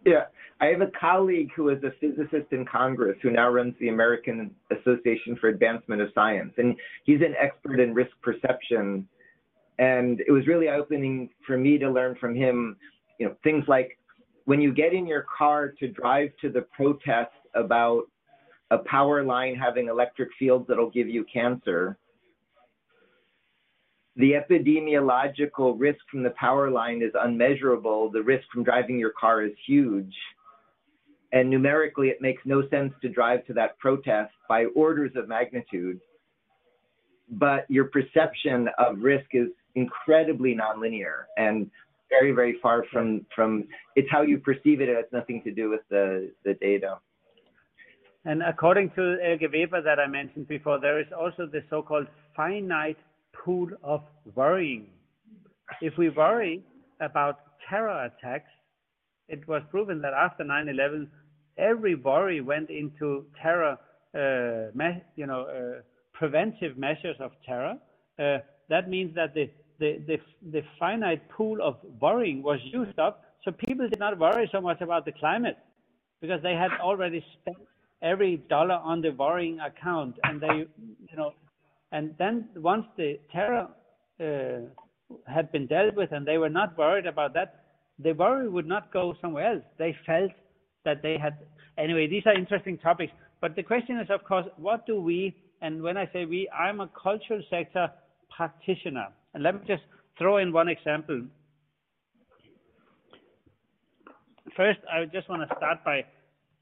Yeah, 0.06 0.26
I 0.60 0.67
have 0.67 0.82
a 0.82 0.91
colleague 1.00 1.50
who 1.56 1.69
is 1.69 1.84
a 1.84 1.91
physicist 2.00 2.52
in 2.52 2.65
Congress 2.65 3.17
who 3.21 3.32
now 3.32 3.50
runs 3.50 3.76
the 3.80 3.89
American 3.89 4.52
Association 4.71 5.38
for 5.39 5.50
Advancement 5.50 6.02
of 6.02 6.10
Science, 6.13 6.54
and 6.58 6.76
he's 7.04 7.21
an 7.21 7.36
expert 7.39 7.80
in 7.80 7.93
risk 7.93 8.12
perception. 8.21 9.08
And 9.80 10.21
it 10.21 10.32
was 10.32 10.47
really 10.47 10.69
eye-opening 10.69 11.30
for 11.45 11.58
me 11.58 11.78
to 11.78 11.89
learn 11.89 12.15
from 12.19 12.36
him 12.36 12.78
you 13.19 13.28
know, 13.28 13.36
things 13.43 13.63
like 13.67 13.97
when 14.45 14.62
you 14.62 14.73
get 14.73 14.93
in 14.93 15.06
your 15.06 15.26
car 15.36 15.69
to 15.80 15.88
drive 15.88 16.30
to 16.41 16.50
the 16.50 16.62
protest 16.62 17.32
about 17.56 18.04
a 18.71 18.78
power 18.80 19.23
line 19.23 19.56
having 19.56 19.88
electric 19.88 20.30
fields 20.38 20.65
that'll 20.67 20.89
give 20.89 21.08
you 21.08 21.26
cancer, 21.32 21.97
the 24.17 24.32
epidemiological 24.32 25.75
risk 25.77 25.99
from 26.10 26.23
the 26.23 26.32
power 26.32 26.71
line 26.71 27.03
is 27.03 27.12
unmeasurable. 27.13 28.10
The 28.10 28.23
risk 28.23 28.45
from 28.51 28.63
driving 28.63 28.97
your 28.97 29.12
car 29.12 29.43
is 29.43 29.53
huge. 29.65 30.13
And 31.32 31.49
numerically, 31.49 32.08
it 32.08 32.19
makes 32.19 32.41
no 32.43 32.67
sense 32.69 32.93
to 33.03 33.10
drive 33.10 33.45
to 33.45 33.53
that 33.53 33.77
protest 33.77 34.32
by 34.49 34.65
orders 34.75 35.12
of 35.15 35.27
magnitude. 35.27 35.99
But 37.30 37.69
your 37.69 37.86
perception 37.86 38.69
of 38.80 38.99
risk 38.99 39.27
is 39.34 39.49
incredibly 39.75 40.56
nonlinear. 40.56 41.25
And 41.38 41.69
very, 42.10 42.32
very 42.32 42.58
far 42.60 42.86
from, 42.91 43.23
from 43.36 43.65
it's 43.95 44.10
how 44.10 44.23
you 44.23 44.39
perceive 44.39 44.82
it. 44.82 44.89
It 44.89 44.95
has 44.95 45.06
nothing 45.12 45.43
to 45.43 45.51
do 45.51 45.69
with 45.69 45.82
the, 45.89 46.32
the 46.43 46.56
data. 46.56 46.97
And 48.25 48.41
according 48.41 48.91
to 48.95 49.17
Elke 49.23 49.51
Weber 49.53 49.82
that 49.84 49.99
I 49.99 50.08
mentioned 50.08 50.47
before, 50.47 50.80
there 50.80 50.99
is 50.99 51.08
also 51.17 51.45
the 51.45 51.63
so-called 51.69 52.08
finite 52.36 52.97
pool 53.43 53.69
of 53.84 54.02
worrying. 54.36 54.88
If 55.82 55.97
we 55.97 56.10
worry 56.10 56.63
about 57.02 57.39
terror 57.69 58.06
attacks, 58.06 58.52
it 59.28 59.47
was 59.47 59.62
proven 59.69 60.02
that 60.02 60.13
after 60.13 60.43
9/11, 60.43 61.10
every 61.58 61.95
worry 61.95 62.41
went 62.41 62.69
into 62.69 63.26
terror, 63.41 63.78
uh, 64.15 64.71
you 65.15 65.26
know, 65.26 65.41
uh, 65.45 65.82
preventive 66.13 66.78
measures 66.78 67.17
of 67.19 67.32
terror. 67.45 67.78
Uh, 68.19 68.39
that 68.69 68.89
means 68.89 69.13
that 69.15 69.34
the 69.34 69.50
the, 69.80 70.02
the, 70.08 70.17
the 70.52 70.63
finite 70.80 71.30
pool 71.30 71.62
of 71.62 71.78
worrying 72.02 72.41
was 72.41 72.60
used 72.63 72.97
up, 72.97 73.23
so 73.43 73.52
people 73.52 73.88
did 73.88 74.00
not 74.00 74.17
worry 74.17 74.50
so 74.52 74.60
much 74.60 74.82
about 74.82 75.06
the 75.06 75.12
climate 75.12 75.58
because 76.19 76.41
they 76.41 76.56
had 76.56 76.71
already 76.82 77.23
spent 77.39 77.58
every 78.02 78.38
dollar 78.50 78.76
on 78.76 79.02
the 79.02 79.12
worrying 79.12 79.60
account, 79.60 80.15
and 80.23 80.41
they, 80.41 80.65
you 81.10 81.17
know, 81.17 81.34
and 81.91 82.13
then 82.17 82.50
once 82.56 82.86
the 82.97 83.19
terror 83.32 83.67
uh, 84.19 84.67
had 85.32 85.52
been 85.52 85.67
dealt 85.67 85.95
with 85.95 86.12
and 86.12 86.26
they 86.28 86.38
were 86.38 86.50
not 86.50 86.78
worried 86.78 87.06
about 87.06 87.34
that, 87.34 87.63
the 88.00 88.13
worry 88.13 88.50
would 88.50 88.67
not 88.67 88.91
go 88.91 89.15
somewhere 89.21 89.54
else. 89.54 89.63
They 89.78 89.95
felt 90.06 90.32
that 90.86 91.02
they 91.02 91.17
had. 91.17 91.38
Anyway, 91.78 92.08
these 92.08 92.23
are 92.26 92.34
interesting 92.34 92.78
topics. 92.78 93.12
But 93.41 93.56
the 93.56 93.63
question 93.63 94.00
is, 94.00 94.08
of 94.10 94.23
course, 94.23 94.45
what 94.58 94.86
do 94.86 95.00
we, 95.00 95.36
and 95.62 95.82
when 95.82 95.97
I 95.97 96.10
say 96.12 96.26
we, 96.26 96.50
I'm 96.50 96.82
a 96.82 96.89
cultural 97.02 97.41
sector 97.50 97.89
practitioner. 98.36 99.08
And 99.34 99.43
let 99.43 99.56
me 99.56 99.62
just 99.67 99.84
throw 100.17 100.38
in 100.38 100.52
one 100.52 100.67
example. 100.67 101.21
First, 104.56 104.80
I 104.91 105.06
just 105.06 105.30
want 105.30 105.47
to 105.47 105.56
start 105.56 105.84
by 105.84 106.04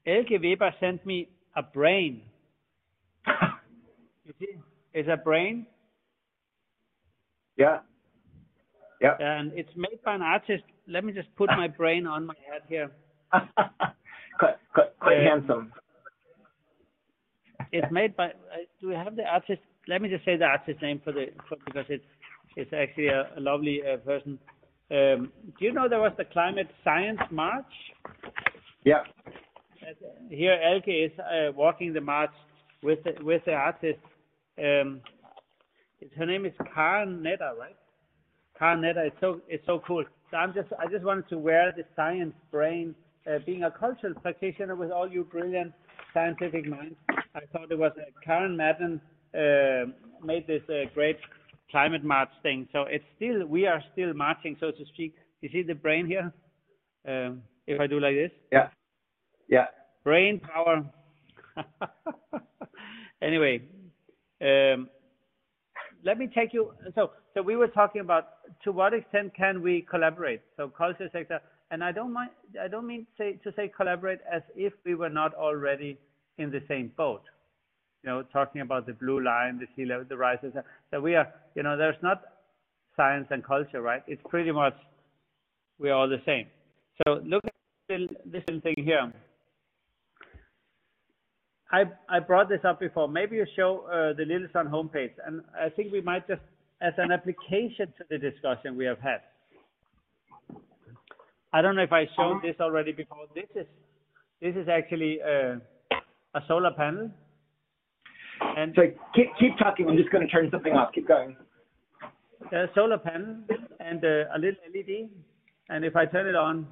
Elke 0.06 0.40
Weber 0.42 0.74
sent 0.80 1.04
me 1.06 1.28
a 1.56 1.62
brain. 1.62 2.22
you 3.26 4.32
see, 4.38 4.58
it's 4.96 5.08
a 5.12 5.16
brain. 5.16 5.66
Yeah. 7.56 7.80
Yeah. 9.00 9.14
And 9.20 9.52
it's 9.54 9.70
made 9.76 10.02
by 10.02 10.14
an 10.14 10.22
artist. 10.22 10.64
Let 10.88 11.04
me 11.04 11.12
just 11.12 11.28
put 11.36 11.50
my 11.50 11.68
brain 11.68 12.06
on 12.06 12.26
my 12.26 12.34
head 12.50 12.62
here. 12.66 12.90
quite, 13.30 14.56
quite, 14.72 14.98
quite 14.98 15.18
uh, 15.18 15.30
handsome. 15.30 15.72
It's 17.72 17.92
made 17.92 18.16
by. 18.16 18.28
Uh, 18.28 18.64
do 18.80 18.88
we 18.88 18.94
have 18.94 19.16
the 19.16 19.24
artist? 19.24 19.60
Let 19.86 20.00
me 20.00 20.08
just 20.08 20.24
say 20.24 20.36
the 20.38 20.46
artist 20.46 20.80
name 20.80 21.00
for 21.04 21.12
the 21.12 21.26
for, 21.46 21.58
because 21.66 21.84
it's 21.90 22.04
it's 22.56 22.72
actually 22.72 23.08
a, 23.08 23.28
a 23.36 23.40
lovely 23.40 23.82
uh, 23.82 23.98
person. 23.98 24.38
Um, 24.90 25.32
do 25.58 25.64
you 25.64 25.72
know 25.72 25.88
there 25.88 26.00
was 26.00 26.12
the 26.16 26.24
Climate 26.24 26.68
Science 26.84 27.20
March? 27.30 27.64
Yeah. 28.84 29.02
Here, 30.30 30.58
Elke 30.64 30.88
is 30.88 31.10
uh, 31.18 31.52
walking 31.52 31.92
the 31.92 32.00
march 32.00 32.30
with 32.82 33.00
the, 33.04 33.12
with 33.22 33.44
the 33.44 33.52
artist. 33.52 33.98
Um, 34.58 35.00
her 36.16 36.26
name 36.26 36.46
is 36.46 36.52
Karen 36.74 37.22
Netter, 37.22 37.56
right? 37.58 37.76
Karen 38.58 38.80
Netter. 38.80 39.06
It's 39.06 39.16
so 39.20 39.40
it's 39.48 39.66
so 39.66 39.82
cool. 39.86 40.04
So 40.30 40.36
I'm 40.36 40.54
just 40.54 40.68
I 40.78 40.86
just 40.90 41.04
wanted 41.04 41.28
to 41.28 41.38
wear 41.38 41.72
the 41.76 41.84
science 41.94 42.34
brain 42.50 42.94
uh, 43.26 43.38
being 43.44 43.64
a 43.64 43.70
cultural 43.70 44.14
practitioner 44.14 44.76
with 44.76 44.90
all 44.90 45.10
you 45.10 45.24
brilliant 45.24 45.72
scientific 46.16 46.66
minds, 46.66 46.96
I 47.34 47.40
thought 47.52 47.70
it 47.70 47.78
was 47.78 47.92
uh, 47.96 48.04
Karen 48.24 48.56
Madden 48.56 49.00
uh, 49.34 49.90
made 50.24 50.46
this 50.46 50.62
uh, 50.68 50.88
great 50.94 51.18
climate 51.70 52.04
march 52.04 52.30
thing. 52.42 52.66
So 52.72 52.82
it's 52.88 53.04
still, 53.16 53.44
we 53.46 53.66
are 53.66 53.82
still 53.92 54.14
marching, 54.14 54.56
so 54.58 54.70
to 54.70 54.84
speak. 54.94 55.14
You 55.42 55.50
see 55.52 55.62
the 55.62 55.74
brain 55.74 56.06
here? 56.06 56.32
Um, 57.06 57.42
if 57.66 57.80
I 57.80 57.86
do 57.86 58.00
like 58.00 58.14
this? 58.14 58.30
Yeah. 58.50 58.68
Yeah. 59.48 59.66
Brain 60.04 60.40
power. 60.40 60.84
anyway, 63.22 63.62
um, 64.40 64.88
let 66.04 66.18
me 66.18 66.28
take 66.32 66.52
you. 66.52 66.72
So, 66.94 67.10
so 67.34 67.42
we 67.42 67.56
were 67.56 67.68
talking 67.68 68.00
about 68.00 68.28
to 68.64 68.72
what 68.72 68.94
extent 68.94 69.34
can 69.34 69.62
we 69.62 69.86
collaborate? 69.88 70.42
So 70.56 70.68
culture 70.68 71.08
sector, 71.12 71.40
and 71.70 71.82
I 71.82 71.92
don't 71.92 72.12
mind. 72.12 72.30
I 72.62 72.68
don't 72.68 72.86
mean 72.86 73.06
say, 73.18 73.38
to 73.44 73.52
say 73.56 73.70
collaborate 73.74 74.20
as 74.32 74.42
if 74.54 74.72
we 74.84 74.94
were 74.94 75.10
not 75.10 75.34
already 75.34 75.98
in 76.38 76.50
the 76.50 76.62
same 76.68 76.92
boat. 76.96 77.22
You 78.02 78.10
know, 78.10 78.22
talking 78.32 78.60
about 78.60 78.86
the 78.86 78.92
blue 78.92 79.22
line, 79.22 79.58
the 79.58 79.66
sea 79.74 79.88
level, 79.88 80.06
the 80.08 80.16
rises. 80.16 80.52
So 80.90 81.00
we 81.00 81.14
are. 81.14 81.32
You 81.54 81.62
know, 81.62 81.76
there's 81.76 82.00
not 82.02 82.22
science 82.96 83.26
and 83.30 83.44
culture, 83.44 83.82
right? 83.82 84.02
It's 84.06 84.22
pretty 84.28 84.52
much 84.52 84.74
we 85.78 85.90
are 85.90 85.94
all 85.94 86.08
the 86.08 86.22
same. 86.24 86.46
So 87.06 87.20
look 87.24 87.44
at 87.44 87.52
this 87.88 88.08
little 88.24 88.60
thing 88.60 88.76
here. 88.78 89.12
I, 91.72 91.84
I 92.08 92.20
brought 92.20 92.48
this 92.48 92.60
up 92.64 92.78
before. 92.78 93.08
Maybe 93.08 93.36
you 93.36 93.46
show 93.56 93.86
uh, 93.92 94.16
the 94.16 94.24
Little 94.24 94.48
Sun 94.52 94.68
homepage, 94.68 95.12
and 95.26 95.42
I 95.60 95.68
think 95.68 95.92
we 95.92 96.00
might 96.00 96.26
just, 96.28 96.42
as 96.80 96.92
an 96.98 97.10
application 97.10 97.92
to 97.98 98.04
the 98.08 98.18
discussion 98.18 98.76
we 98.76 98.84
have 98.84 99.00
had. 99.00 99.20
I 101.52 101.62
don't 101.62 101.74
know 101.74 101.82
if 101.82 101.92
I 101.92 102.06
showed 102.16 102.42
this 102.42 102.56
already 102.60 102.92
before. 102.92 103.26
This 103.34 103.48
is 103.54 103.66
this 104.42 104.54
is 104.54 104.68
actually 104.68 105.18
uh, 105.22 105.56
a 106.34 106.40
solar 106.46 106.72
panel. 106.72 107.10
And 108.56 108.74
so 108.76 108.82
keep 109.14 109.28
keep 109.40 109.56
talking. 109.58 109.88
I'm 109.88 109.96
just 109.96 110.10
going 110.10 110.26
to 110.26 110.30
turn 110.30 110.50
something 110.50 110.74
off. 110.74 110.92
Keep 110.94 111.08
going. 111.08 111.34
A 112.52 112.66
solar 112.74 112.98
panel 112.98 113.36
and 113.80 114.04
uh, 114.04 114.34
a 114.34 114.38
little 114.38 114.60
LED, 114.74 115.08
and 115.70 115.84
if 115.84 115.96
I 115.96 116.04
turn 116.04 116.26
it 116.26 116.36
on, 116.36 116.66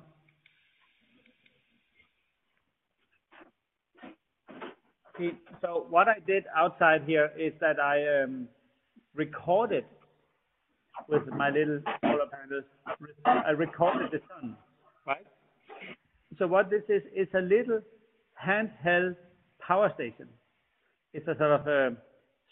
so 5.60 5.86
what 5.90 6.08
I 6.08 6.16
did 6.26 6.44
outside 6.56 7.02
here 7.06 7.30
is 7.38 7.52
that 7.60 7.78
I 7.78 8.22
um, 8.22 8.48
recorded 9.14 9.84
with 11.08 11.26
my 11.28 11.50
little 11.50 11.80
solar 12.02 12.26
panels. 12.26 12.64
I 13.24 13.50
recorded 13.50 14.10
the 14.10 14.20
sun, 14.28 14.56
right? 15.06 15.26
So 16.38 16.46
what 16.46 16.70
this 16.70 16.82
is, 16.88 17.02
is 17.14 17.28
a 17.34 17.40
little 17.40 17.80
handheld 18.44 19.16
power 19.64 19.92
station. 19.94 20.28
It's 21.12 21.26
a 21.28 21.36
sort 21.38 21.52
of 21.60 21.66
a 21.68 21.96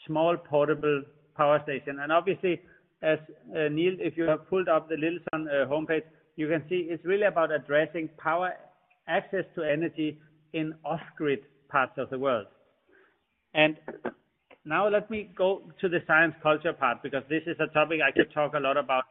small 0.07 0.37
portable 0.37 1.03
power 1.37 1.61
station. 1.65 1.99
And 2.01 2.13
obviously, 2.13 2.61
as 3.03 3.19
uh, 3.57 3.69
Neil, 3.71 3.95
if 3.99 4.17
you 4.17 4.25
have 4.25 4.49
pulled 4.49 4.69
up 4.69 4.89
the 4.89 4.97
Little 4.97 5.19
Sun 5.33 5.49
uh, 5.49 5.67
homepage, 5.67 6.05
you 6.37 6.49
can 6.49 6.63
see 6.69 6.87
it's 6.89 7.05
really 7.05 7.25
about 7.25 7.51
addressing 7.51 8.09
power 8.19 8.53
access 9.09 9.45
to 9.57 9.65
energy 9.65 10.19
in 10.53 10.75
off-grid 10.85 11.41
parts 11.73 11.95
of 11.97 12.11
the 12.11 12.19
world. 12.19 12.47
And 13.55 13.77
now 14.65 14.89
let 14.89 15.11
me 15.11 15.31
go 15.37 15.63
to 15.81 15.89
the 15.89 15.99
science 16.07 16.35
culture 16.43 16.73
part 16.73 17.03
because 17.03 17.25
this 17.29 17.43
is 17.47 17.57
a 17.59 17.73
topic 17.73 18.01
I 18.07 18.13
could 18.13 18.33
talk 18.33 18.55
a 18.55 18.61
lot 18.61 18.77
about. 18.77 19.05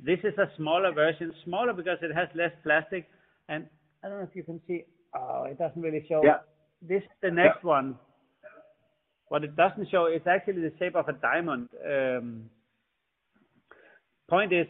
This 0.00 0.18
is 0.24 0.36
a 0.38 0.50
smaller 0.56 0.92
version, 0.92 1.32
smaller 1.44 1.72
because 1.72 1.98
it 2.02 2.14
has 2.14 2.28
less 2.34 2.52
plastic. 2.62 3.06
And 3.48 3.66
I 4.02 4.08
don't 4.08 4.18
know 4.18 4.24
if 4.24 4.34
you 4.34 4.42
can 4.42 4.60
see, 4.66 4.84
oh, 5.14 5.44
it 5.44 5.58
doesn't 5.58 5.80
really 5.80 6.04
show. 6.08 6.22
Yeah. 6.24 6.38
This 6.80 7.02
is 7.02 7.16
the 7.22 7.30
next 7.30 7.58
yeah. 7.62 7.68
one. 7.68 7.98
What 9.28 9.44
it 9.44 9.56
doesn't 9.56 9.90
show 9.90 10.06
is 10.06 10.22
actually 10.26 10.62
the 10.62 10.72
shape 10.78 10.96
of 10.96 11.08
a 11.08 11.12
diamond. 11.12 11.68
Um, 11.84 12.50
point 14.28 14.52
is, 14.52 14.66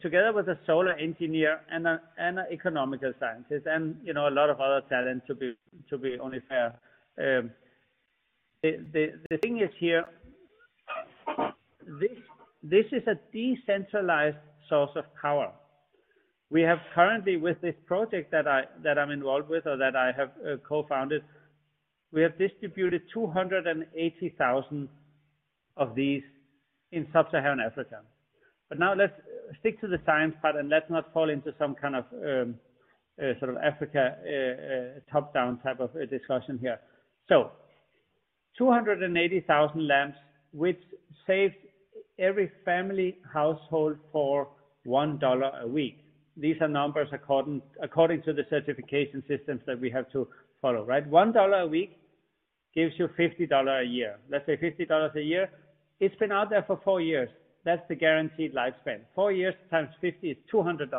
together 0.00 0.32
with 0.32 0.48
a 0.48 0.58
solar 0.66 0.92
engineer 0.92 1.60
and 1.70 1.86
an 1.86 2.00
and 2.18 2.38
a 2.38 2.44
economical 2.52 3.12
scientist 3.18 3.66
and 3.66 3.96
you 4.04 4.14
know 4.14 4.28
a 4.28 4.30
lot 4.30 4.50
of 4.50 4.60
other 4.60 4.82
talent 4.88 5.22
to 5.26 5.34
be 5.34 5.54
to 5.90 5.98
be 5.98 6.18
only 6.18 6.40
fair. 6.48 6.78
Um, 7.18 7.50
the, 8.62 8.84
the 8.92 9.12
the 9.30 9.38
thing 9.38 9.60
is 9.60 9.70
here. 9.78 10.04
This 12.00 12.18
this 12.62 12.86
is 12.92 13.02
a 13.06 13.18
decentralized 13.32 14.36
source 14.68 14.90
of 14.96 15.04
power. 15.20 15.52
We 16.50 16.62
have 16.62 16.78
currently 16.94 17.36
with 17.36 17.60
this 17.60 17.74
project 17.86 18.30
that 18.30 18.46
I 18.48 18.62
that 18.82 18.98
I'm 18.98 19.10
involved 19.10 19.48
with 19.48 19.66
or 19.66 19.76
that 19.76 19.96
I 19.96 20.12
have 20.16 20.30
uh, 20.46 20.56
co-founded, 20.68 21.22
we 22.12 22.22
have 22.22 22.38
distributed 22.38 23.02
280,000 23.12 24.88
of 25.76 25.94
these 25.94 26.22
in 26.90 27.06
sub-Saharan 27.12 27.60
Africa. 27.60 28.00
But 28.68 28.78
now 28.78 28.94
let's 28.94 29.12
stick 29.60 29.80
to 29.80 29.88
the 29.88 29.98
science 30.04 30.34
part 30.42 30.56
and 30.56 30.68
let's 30.68 30.90
not 30.90 31.12
fall 31.12 31.30
into 31.30 31.54
some 31.58 31.74
kind 31.74 31.96
of 31.96 32.04
um, 32.12 32.54
uh, 33.20 33.38
sort 33.38 33.50
of 33.50 33.56
Africa 33.56 34.16
uh, 34.22 34.30
uh 34.30 35.00
top-down 35.10 35.58
type 35.60 35.80
of 35.80 35.90
uh, 35.96 36.06
discussion 36.06 36.58
here. 36.60 36.78
So 37.28 37.50
280,000 38.58 39.86
lamps, 39.86 40.18
which 40.52 40.80
saved 41.26 41.54
every 42.18 42.50
family 42.64 43.16
household 43.32 43.96
for 44.12 44.48
$1 44.86 45.62
a 45.62 45.66
week. 45.66 45.98
These 46.36 46.56
are 46.60 46.68
numbers 46.68 47.08
according, 47.12 47.62
according 47.82 48.22
to 48.22 48.32
the 48.32 48.42
certification 48.50 49.22
systems 49.28 49.60
that 49.66 49.80
we 49.80 49.90
have 49.90 50.10
to 50.12 50.28
follow, 50.60 50.84
right? 50.84 51.08
$1 51.08 51.62
a 51.62 51.66
week 51.66 51.98
gives 52.74 52.92
you 52.98 53.08
$50 53.18 53.82
a 53.82 53.84
year. 53.84 54.18
Let's 54.30 54.46
say 54.46 54.56
$50 54.56 55.16
a 55.16 55.20
year. 55.20 55.50
It's 56.00 56.14
been 56.16 56.32
out 56.32 56.50
there 56.50 56.64
for 56.66 56.80
four 56.84 57.00
years. 57.00 57.28
That's 57.64 57.82
the 57.88 57.94
guaranteed 57.94 58.54
lifespan. 58.54 59.00
Four 59.14 59.32
years 59.32 59.54
times 59.70 59.88
50 60.00 60.30
is 60.30 60.36
$200. 60.52 60.90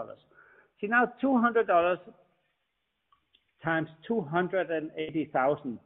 See 0.81 0.87
now 0.87 1.11
$200 1.21 1.97
times 3.63 3.89
280,000. 4.07 5.79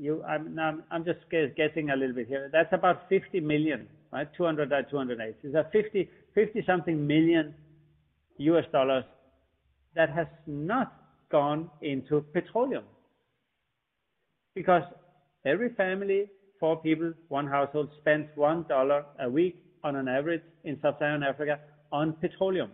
You, 0.00 0.22
I'm, 0.24 0.58
I'm, 0.58 0.82
I'm 0.90 1.04
just 1.04 1.18
guessing 1.30 1.90
a 1.90 1.96
little 1.96 2.14
bit 2.14 2.28
here. 2.28 2.48
That's 2.52 2.72
about 2.72 3.08
50 3.08 3.40
million, 3.40 3.88
right? 4.12 4.28
200 4.36 4.70
by 4.70 4.82
208. 4.82 5.36
It's 5.42 5.54
a 5.54 5.66
50, 5.72 6.08
50 6.34 6.64
something 6.66 7.06
million 7.06 7.54
US 8.38 8.64
dollars 8.72 9.04
that 9.96 10.10
has 10.10 10.28
not 10.46 10.92
gone 11.30 11.70
into 11.82 12.24
petroleum. 12.32 12.84
Because 14.54 14.84
every 15.44 15.70
family, 15.74 16.26
four 16.60 16.76
people, 16.76 17.12
one 17.28 17.46
household 17.46 17.90
spends 18.00 18.28
one 18.36 18.64
dollar 18.68 19.04
a 19.20 19.28
week 19.28 19.56
on 19.84 19.96
an 19.96 20.08
average 20.08 20.42
in 20.64 20.78
sub-Saharan 20.80 21.22
Africa 21.22 21.58
on 21.92 22.12
petroleum. 22.14 22.70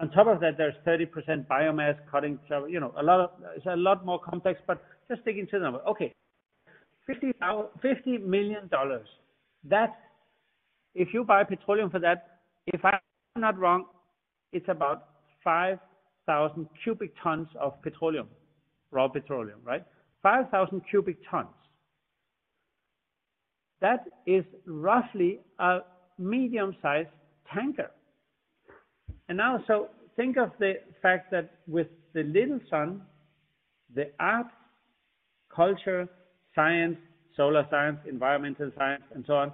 On 0.00 0.10
top 0.10 0.26
of 0.26 0.40
that, 0.40 0.56
there's 0.58 0.74
30% 0.86 1.46
biomass 1.46 1.96
cutting, 2.10 2.38
you 2.68 2.80
know, 2.80 2.92
a 2.98 3.02
lot 3.02 3.20
of, 3.20 3.30
it's 3.56 3.66
a 3.66 3.76
lot 3.76 4.04
more 4.04 4.18
complex, 4.18 4.60
but 4.66 4.82
just 5.08 5.22
sticking 5.22 5.46
to 5.46 5.58
the 5.58 5.64
number. 5.64 5.80
Okay, 5.88 6.12
50, 7.06 7.32
$50 7.40 8.24
million. 8.24 8.68
That, 9.68 9.94
if 10.94 11.08
you 11.14 11.24
buy 11.24 11.44
petroleum 11.44 11.90
for 11.90 12.00
that, 12.00 12.40
if 12.66 12.84
I'm 12.84 12.98
not 13.36 13.58
wrong, 13.58 13.84
it's 14.52 14.68
about 14.68 15.08
5,000 15.44 16.68
cubic 16.82 17.12
tons 17.22 17.48
of 17.60 17.80
petroleum, 17.82 18.28
raw 18.90 19.08
petroleum, 19.08 19.60
right? 19.64 19.84
5,000 20.22 20.82
cubic 20.90 21.18
tons. 21.30 21.48
That 23.84 24.08
is 24.24 24.44
roughly 24.64 25.40
a 25.58 25.80
medium-sized 26.18 27.10
tanker. 27.52 27.90
And 29.28 29.36
now, 29.36 29.62
so 29.66 29.90
think 30.16 30.38
of 30.38 30.52
the 30.58 30.76
fact 31.02 31.30
that 31.32 31.50
with 31.66 31.88
the 32.14 32.22
little 32.22 32.60
sun, 32.70 33.02
the 33.94 34.10
art, 34.18 34.46
culture, 35.54 36.08
science, 36.54 36.96
solar 37.36 37.66
science, 37.70 37.98
environmental 38.08 38.70
science, 38.78 39.02
and 39.14 39.22
so 39.26 39.34
on, 39.34 39.52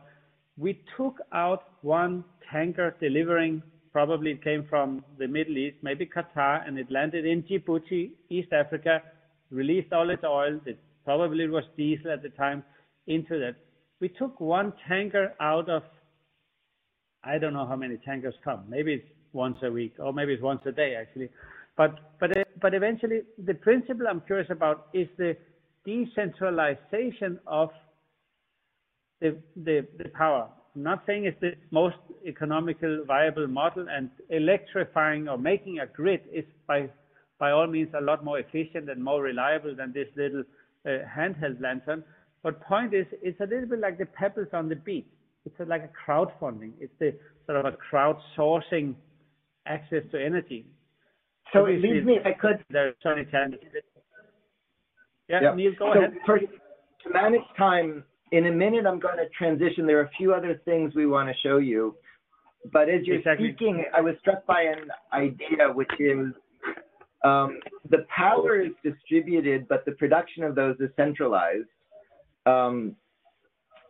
we 0.56 0.80
took 0.96 1.16
out 1.32 1.64
one 1.82 2.22
tanker 2.52 2.94
delivering, 3.00 3.60
probably 3.92 4.30
it 4.30 4.44
came 4.44 4.64
from 4.70 5.04
the 5.18 5.26
Middle 5.26 5.58
East, 5.58 5.78
maybe 5.82 6.06
Qatar, 6.06 6.68
and 6.68 6.78
it 6.78 6.88
landed 6.88 7.26
in 7.26 7.42
Djibouti, 7.42 8.12
East 8.28 8.52
Africa, 8.52 9.02
released 9.50 9.92
all 9.92 10.08
its 10.08 10.22
oil, 10.22 10.60
it 10.66 10.78
probably 11.04 11.48
was 11.48 11.64
diesel 11.76 12.12
at 12.12 12.22
the 12.22 12.28
time, 12.28 12.62
into 13.08 13.36
that 13.40 13.56
we 14.00 14.08
took 14.08 14.40
one 14.40 14.72
tanker 14.88 15.34
out 15.40 15.68
of, 15.68 15.82
I 17.22 17.38
don't 17.38 17.52
know 17.52 17.66
how 17.66 17.76
many 17.76 17.98
tankers 17.98 18.34
come. 18.42 18.64
Maybe 18.68 18.94
it's 18.94 19.06
once 19.32 19.58
a 19.62 19.70
week, 19.70 19.94
or 19.98 20.12
maybe 20.12 20.32
it's 20.32 20.42
once 20.42 20.62
a 20.66 20.72
day, 20.72 20.96
actually. 20.98 21.28
But 21.76 22.18
but 22.18 22.30
but 22.60 22.74
eventually, 22.74 23.22
the 23.38 23.54
principle 23.54 24.06
I'm 24.08 24.22
curious 24.22 24.50
about 24.50 24.88
is 24.92 25.06
the 25.18 25.36
decentralization 25.84 27.38
of 27.46 27.70
the 29.20 29.36
the, 29.56 29.86
the 29.98 30.08
power. 30.08 30.48
I'm 30.74 30.82
not 30.82 31.02
saying 31.06 31.24
it's 31.24 31.40
the 31.40 31.54
most 31.70 31.96
economical 32.26 33.04
viable 33.06 33.46
model, 33.46 33.86
and 33.90 34.10
electrifying 34.30 35.28
or 35.28 35.38
making 35.38 35.78
a 35.80 35.86
grid 35.86 36.22
is 36.32 36.44
by 36.66 36.88
by 37.38 37.50
all 37.50 37.66
means 37.66 37.90
a 37.96 38.00
lot 38.00 38.24
more 38.24 38.38
efficient 38.38 38.88
and 38.90 39.02
more 39.02 39.22
reliable 39.22 39.74
than 39.74 39.92
this 39.92 40.08
little 40.16 40.42
uh, 40.86 40.90
handheld 41.16 41.60
lantern. 41.60 42.02
But 42.42 42.62
point 42.62 42.94
is, 42.94 43.06
it's 43.22 43.38
a 43.40 43.44
little 43.44 43.66
bit 43.66 43.80
like 43.80 43.98
the 43.98 44.06
pebbles 44.06 44.48
on 44.52 44.68
the 44.68 44.76
beach. 44.76 45.06
It's 45.44 45.54
a, 45.60 45.64
like 45.64 45.82
a 45.82 46.10
crowdfunding. 46.10 46.72
It's 46.80 46.92
the 46.98 47.14
sort 47.46 47.64
of 47.64 47.66
a 47.66 47.76
crowdsourcing 47.92 48.94
access 49.66 50.02
to 50.12 50.24
energy. 50.24 50.66
So 51.52 51.66
it 51.66 51.80
leaves 51.80 52.06
me, 52.06 52.14
if 52.14 52.26
I 52.26 52.32
could. 52.32 52.64
There's 52.70 52.94
Tony 53.02 53.26
Yeah, 55.28 55.40
yep. 55.42 55.56
Neil, 55.56 55.72
go 55.78 55.92
so 55.92 55.98
ahead. 55.98 56.14
First, 56.26 56.44
to 57.04 57.12
manage 57.12 57.40
time, 57.56 58.04
in 58.32 58.46
a 58.46 58.52
minute 58.52 58.86
I'm 58.86 59.00
going 59.00 59.16
to 59.16 59.28
transition. 59.36 59.86
There 59.86 59.98
are 59.98 60.04
a 60.04 60.10
few 60.16 60.32
other 60.32 60.60
things 60.64 60.94
we 60.94 61.06
want 61.06 61.28
to 61.28 61.34
show 61.42 61.58
you. 61.58 61.96
But 62.72 62.88
as 62.88 63.00
you're 63.04 63.18
exactly. 63.18 63.52
speaking, 63.54 63.84
I 63.96 64.00
was 64.00 64.14
struck 64.20 64.46
by 64.46 64.62
an 64.62 64.90
idea, 65.12 65.72
which 65.72 65.90
is 65.98 66.26
um, 67.24 67.58
the 67.88 68.06
power 68.14 68.60
is 68.60 68.72
distributed, 68.84 69.66
but 69.68 69.84
the 69.86 69.92
production 69.92 70.44
of 70.44 70.54
those 70.54 70.76
is 70.78 70.90
centralized. 70.96 71.68
Um, 72.50 72.96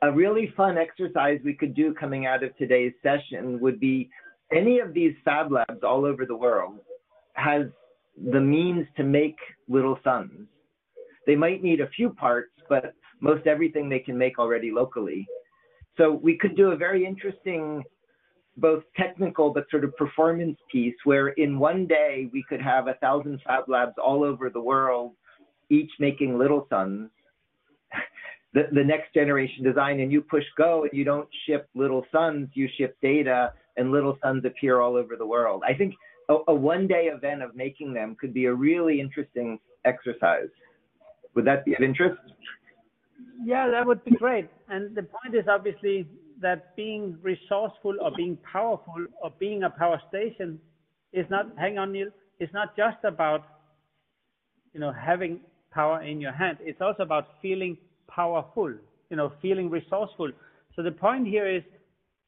a 0.02 0.10
really 0.10 0.52
fun 0.56 0.78
exercise 0.78 1.40
we 1.44 1.54
could 1.54 1.74
do 1.74 1.92
coming 1.94 2.26
out 2.26 2.42
of 2.42 2.56
today's 2.56 2.92
session 3.02 3.60
would 3.60 3.78
be 3.78 4.10
any 4.52 4.78
of 4.80 4.94
these 4.94 5.14
fab 5.24 5.52
labs 5.52 5.82
all 5.82 6.04
over 6.04 6.24
the 6.26 6.36
world 6.36 6.78
has 7.34 7.66
the 8.32 8.40
means 8.40 8.86
to 8.96 9.04
make 9.04 9.36
little 9.68 9.98
suns. 10.02 10.48
They 11.26 11.36
might 11.36 11.62
need 11.62 11.80
a 11.80 11.88
few 11.88 12.10
parts, 12.10 12.52
but 12.68 12.94
most 13.20 13.46
everything 13.46 13.88
they 13.88 13.98
can 13.98 14.16
make 14.16 14.38
already 14.38 14.70
locally. 14.70 15.26
So 15.96 16.12
we 16.12 16.36
could 16.36 16.56
do 16.56 16.70
a 16.70 16.76
very 16.76 17.04
interesting, 17.04 17.84
both 18.56 18.82
technical 18.96 19.52
but 19.52 19.66
sort 19.70 19.84
of 19.84 19.94
performance 19.96 20.58
piece 20.72 20.94
where 21.04 21.28
in 21.28 21.58
one 21.58 21.86
day 21.86 22.30
we 22.32 22.42
could 22.48 22.62
have 22.62 22.88
a 22.88 22.94
thousand 22.94 23.40
fab 23.46 23.64
labs 23.68 23.94
all 24.02 24.24
over 24.24 24.48
the 24.50 24.60
world, 24.60 25.12
each 25.68 25.90
making 25.98 26.38
little 26.38 26.66
suns. 26.70 27.10
The, 28.52 28.62
the 28.72 28.82
next 28.82 29.14
generation 29.14 29.62
design 29.62 30.00
and 30.00 30.10
you 30.10 30.20
push 30.20 30.44
go 30.56 30.82
and 30.82 30.90
you 30.92 31.04
don't 31.04 31.28
ship 31.46 31.68
little 31.74 32.04
suns, 32.12 32.48
you 32.54 32.68
ship 32.76 32.96
data 33.00 33.52
and 33.76 33.92
little 33.92 34.18
suns 34.22 34.44
appear 34.44 34.80
all 34.80 34.96
over 34.96 35.16
the 35.16 35.26
world. 35.26 35.62
I 35.66 35.74
think 35.74 35.94
a, 36.28 36.36
a 36.48 36.54
one 36.54 36.86
day 36.86 37.10
event 37.14 37.42
of 37.42 37.54
making 37.54 37.92
them 37.94 38.16
could 38.20 38.34
be 38.34 38.46
a 38.46 38.54
really 38.54 39.00
interesting 39.00 39.58
exercise. 39.84 40.48
Would 41.34 41.44
that 41.44 41.64
be 41.64 41.74
of 41.74 41.80
interest? 41.80 42.20
Yeah, 43.44 43.70
that 43.70 43.86
would 43.86 44.04
be 44.04 44.12
great. 44.12 44.48
And 44.68 44.94
the 44.94 45.02
point 45.02 45.34
is 45.34 45.44
obviously 45.48 46.08
that 46.40 46.74
being 46.74 47.16
resourceful 47.22 47.96
or 48.00 48.10
being 48.16 48.36
powerful 48.50 49.06
or 49.22 49.30
being 49.38 49.62
a 49.62 49.70
power 49.70 50.00
station 50.08 50.58
is 51.12 51.26
not, 51.30 51.46
hang 51.56 51.78
on, 51.78 51.92
Neil, 51.92 52.08
it's 52.38 52.52
not 52.52 52.76
just 52.76 52.96
about, 53.04 53.44
you 54.72 54.80
know, 54.80 54.92
having 54.92 55.40
power 55.70 56.02
in 56.02 56.20
your 56.20 56.32
hand. 56.32 56.58
It's 56.60 56.80
also 56.80 57.02
about 57.02 57.28
feeling 57.42 57.76
powerful, 58.14 58.72
you 59.10 59.16
know, 59.16 59.32
feeling 59.40 59.70
resourceful. 59.70 60.30
So 60.76 60.82
the 60.82 60.92
point 60.92 61.26
here 61.26 61.48
is 61.48 61.62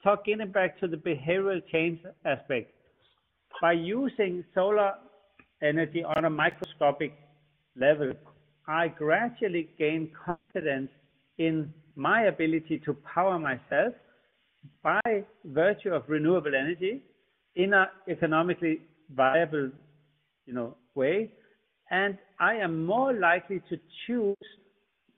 talking 0.02 0.38
back 0.52 0.78
to 0.80 0.88
the 0.88 0.96
behavioral 0.96 1.60
change 1.70 2.00
aspect. 2.24 2.72
By 3.60 3.72
using 3.72 4.44
solar 4.54 4.94
energy 5.62 6.02
on 6.02 6.24
a 6.24 6.30
microscopic 6.30 7.12
level, 7.76 8.12
I 8.66 8.88
gradually 8.88 9.68
gain 9.78 10.10
confidence 10.24 10.90
in 11.38 11.72
my 11.96 12.22
ability 12.22 12.80
to 12.84 12.94
power 13.14 13.38
myself 13.38 13.94
by 14.82 15.24
virtue 15.44 15.90
of 15.90 16.04
renewable 16.08 16.54
energy 16.54 17.02
in 17.56 17.74
an 17.74 17.86
economically 18.08 18.80
viable 19.14 19.70
you 20.46 20.54
know 20.54 20.74
way 20.94 21.30
and 21.90 22.16
i 22.40 22.54
am 22.54 22.84
more 22.86 23.12
likely 23.12 23.60
to 23.68 23.76
choose 24.06 24.36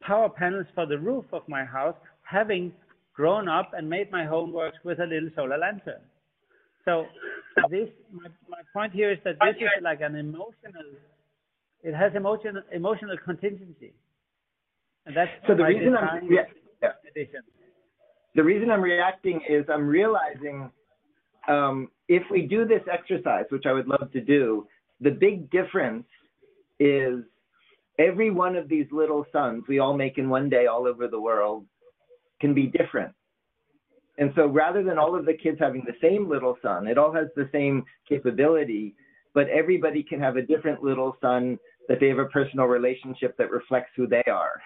power 0.07 0.29
panels 0.29 0.67
for 0.75 0.87
the 0.87 0.99
roof 0.99 1.25
of 1.33 1.43
my 1.49 1.65
house 1.65 1.97
having 2.23 2.73
grown 3.15 3.49
up 3.49 3.73
and 3.77 3.89
made 3.89 4.11
my 4.11 4.25
homework 4.25 4.75
with 4.85 4.99
a 5.01 5.07
little 5.07 5.31
solar 5.35 5.59
lantern. 5.59 6.01
So 6.85 7.07
this 7.71 7.89
my, 8.13 8.29
my 8.49 8.61
point 8.73 8.93
here 8.93 9.11
is 9.13 9.19
that 9.25 9.37
this 9.41 9.57
is 9.57 9.83
like 9.83 10.01
an 10.01 10.17
emotional 10.17 10.89
it 11.83 11.95
has 11.95 12.13
emotional 12.15 12.63
emotional 12.73 13.17
contingency, 13.25 13.93
and 15.07 15.17
that's 15.17 15.31
so 15.47 15.55
the 15.55 15.65
reason 15.65 15.97
I'm 15.97 16.31
yeah. 16.31 16.91
The 18.35 18.43
reason 18.43 18.71
I'm 18.71 18.83
reacting 18.83 19.41
is 19.49 19.65
I'm 19.73 19.87
realizing 19.87 20.71
um, 21.47 21.89
if 22.09 22.23
we 22.31 22.43
do 22.43 22.67
this 22.67 22.83
exercise, 22.93 23.45
which 23.51 23.65
I 23.65 23.73
would 23.73 23.87
love 23.87 24.11
to 24.13 24.21
do, 24.21 24.67
the 25.01 25.11
big 25.11 25.51
difference 25.51 26.07
is 26.81 27.21
every 27.99 28.31
one 28.31 28.57
of 28.57 28.69
these 28.69 28.87
little 28.91 29.25
suns 29.33 29.65
we 29.69 29.79
all 29.79 29.97
make 29.97 30.19
in 30.19 30.29
one 30.29 30.49
day 30.49 30.67
all 30.67 30.87
over 30.87 31.09
the 31.09 31.21
world 31.21 31.67
can 32.41 32.55
be 32.55 32.67
different. 32.67 33.13
And 34.19 34.33
so 34.37 34.47
rather 34.47 34.83
than 34.83 34.99
all 34.99 35.17
of 35.17 35.25
the 35.27 35.35
kids 35.35 35.59
having 35.61 35.85
the 35.87 35.97
same 36.01 36.29
little 36.29 36.57
sun, 36.63 36.87
it 36.87 36.99
all 36.99 37.13
has 37.13 37.27
the 37.35 37.49
same 37.53 37.85
capability, 38.09 38.95
but 39.33 39.49
everybody 39.49 40.03
can 40.03 40.21
have 40.21 40.37
a 40.37 40.43
different 40.43 40.83
little 40.83 41.17
sun 41.21 41.59
that 41.89 41.99
they 42.01 42.09
have 42.09 42.19
a 42.19 42.27
personal 42.27 42.67
relationship 42.67 43.37
that 43.39 43.51
reflects 43.51 43.91
who 43.97 44.07
they 44.07 44.23
are. 44.31 44.61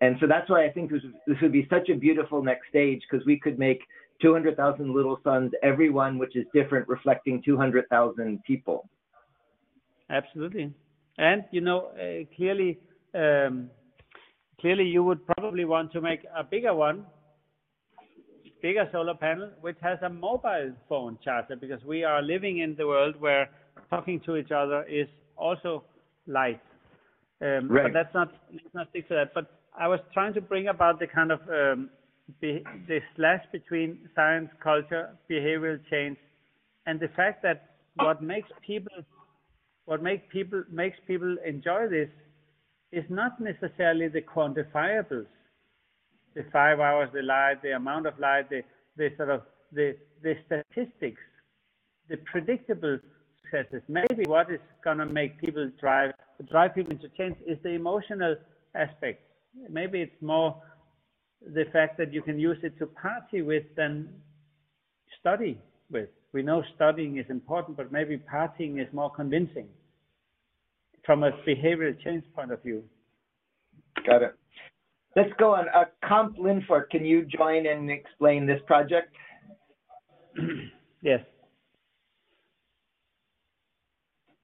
And 0.00 0.16
so 0.20 0.26
that's 0.26 0.48
why 0.50 0.64
I 0.64 0.70
think 0.70 0.90
this, 0.90 1.02
this 1.26 1.36
would 1.42 1.52
be 1.52 1.66
such 1.70 1.88
a 1.88 1.94
beautiful 1.94 2.42
next 2.42 2.68
stage 2.68 3.02
because 3.08 3.24
we 3.26 3.38
could 3.38 3.58
make 3.58 3.80
200,000 4.20 4.94
little 4.94 5.18
suns, 5.24 5.52
every 5.62 5.90
one 5.90 6.18
which 6.18 6.36
is 6.36 6.44
different, 6.54 6.88
reflecting 6.88 7.42
200,000 7.44 8.42
people. 8.44 8.88
Absolutely. 10.10 10.72
And, 11.18 11.44
you 11.50 11.60
know, 11.60 11.90
uh, 11.94 12.24
clearly, 12.36 12.78
um, 13.14 13.70
clearly 14.60 14.84
you 14.84 15.04
would 15.04 15.26
probably 15.26 15.64
want 15.64 15.92
to 15.92 16.00
make 16.00 16.20
a 16.36 16.42
bigger 16.42 16.74
one, 16.74 17.04
bigger 18.62 18.88
solar 18.92 19.14
panel, 19.14 19.50
which 19.60 19.76
has 19.82 19.98
a 20.02 20.08
mobile 20.08 20.72
phone 20.88 21.18
charger 21.22 21.56
because 21.56 21.84
we 21.84 22.04
are 22.04 22.22
living 22.22 22.58
in 22.58 22.74
the 22.76 22.86
world 22.86 23.20
where 23.20 23.50
talking 23.90 24.20
to 24.20 24.36
each 24.36 24.50
other 24.50 24.84
is 24.84 25.08
also 25.36 25.84
light. 26.26 26.60
Um, 27.40 27.68
right. 27.68 27.84
But 27.84 27.92
that's 27.92 28.14
not 28.14 28.32
let's 28.52 28.74
not 28.74 28.88
stick 28.90 29.08
to 29.08 29.14
that. 29.14 29.34
But 29.34 29.50
I 29.78 29.88
was 29.88 30.00
trying 30.14 30.32
to 30.34 30.40
bring 30.40 30.68
about 30.68 31.00
the 31.00 31.08
kind 31.08 31.32
of 31.32 31.40
um, 31.48 31.90
be, 32.40 32.62
the 32.86 33.00
slash 33.16 33.44
between 33.50 33.98
science, 34.14 34.48
culture, 34.62 35.10
behavioral 35.28 35.80
change, 35.90 36.16
and 36.86 37.00
the 37.00 37.08
fact 37.08 37.42
that 37.42 37.70
what 37.96 38.22
makes 38.22 38.48
people 38.64 38.92
what 39.84 40.02
makes 40.02 40.24
people 40.32 40.62
makes 40.70 40.96
people 41.06 41.36
enjoy 41.44 41.88
this 41.88 42.08
is 42.92 43.04
not 43.08 43.40
necessarily 43.40 44.08
the 44.08 44.20
quantifiables, 44.20 45.26
the 46.34 46.44
five 46.52 46.78
hours, 46.78 47.08
the 47.12 47.22
light, 47.22 47.62
the 47.62 47.72
amount 47.72 48.06
of 48.06 48.18
light, 48.18 48.48
the 48.50 48.62
the 48.96 49.08
sort 49.16 49.30
of 49.30 49.42
the 49.72 49.96
the 50.22 50.34
statistics, 50.46 51.20
the 52.08 52.16
predictable 52.30 52.98
successes. 53.42 53.82
Maybe 53.88 54.24
what 54.26 54.50
is 54.50 54.60
going 54.84 54.98
to 54.98 55.06
make 55.06 55.40
people 55.40 55.70
drive 55.80 56.12
drive 56.50 56.74
people 56.74 56.92
into 56.92 57.08
change 57.16 57.36
is 57.46 57.58
the 57.62 57.70
emotional 57.70 58.36
aspect. 58.74 59.22
Maybe 59.68 60.00
it's 60.00 60.22
more 60.22 60.60
the 61.42 61.64
fact 61.72 61.98
that 61.98 62.12
you 62.12 62.22
can 62.22 62.38
use 62.38 62.58
it 62.62 62.78
to 62.78 62.86
party 62.86 63.42
with 63.42 63.64
than 63.76 64.08
study 65.20 65.60
with. 65.90 66.08
We 66.32 66.42
know 66.42 66.62
studying 66.74 67.18
is 67.18 67.26
important, 67.28 67.76
but 67.76 67.92
maybe 67.92 68.16
partying 68.18 68.80
is 68.80 68.88
more 68.92 69.10
convincing 69.10 69.68
from 71.04 71.24
a 71.24 71.32
behavioral 71.46 71.98
change 72.02 72.24
point 72.34 72.52
of 72.52 72.62
view. 72.62 72.84
Got 74.06 74.22
it. 74.22 74.34
Let's 75.14 75.32
go 75.38 75.54
on. 75.54 75.66
Uh, 75.74 75.84
Kamp-Lintfort, 76.08 76.88
can 76.90 77.04
you 77.04 77.26
join 77.26 77.66
and 77.66 77.90
explain 77.90 78.46
this 78.46 78.60
project? 78.66 79.14
yes. 81.02 81.20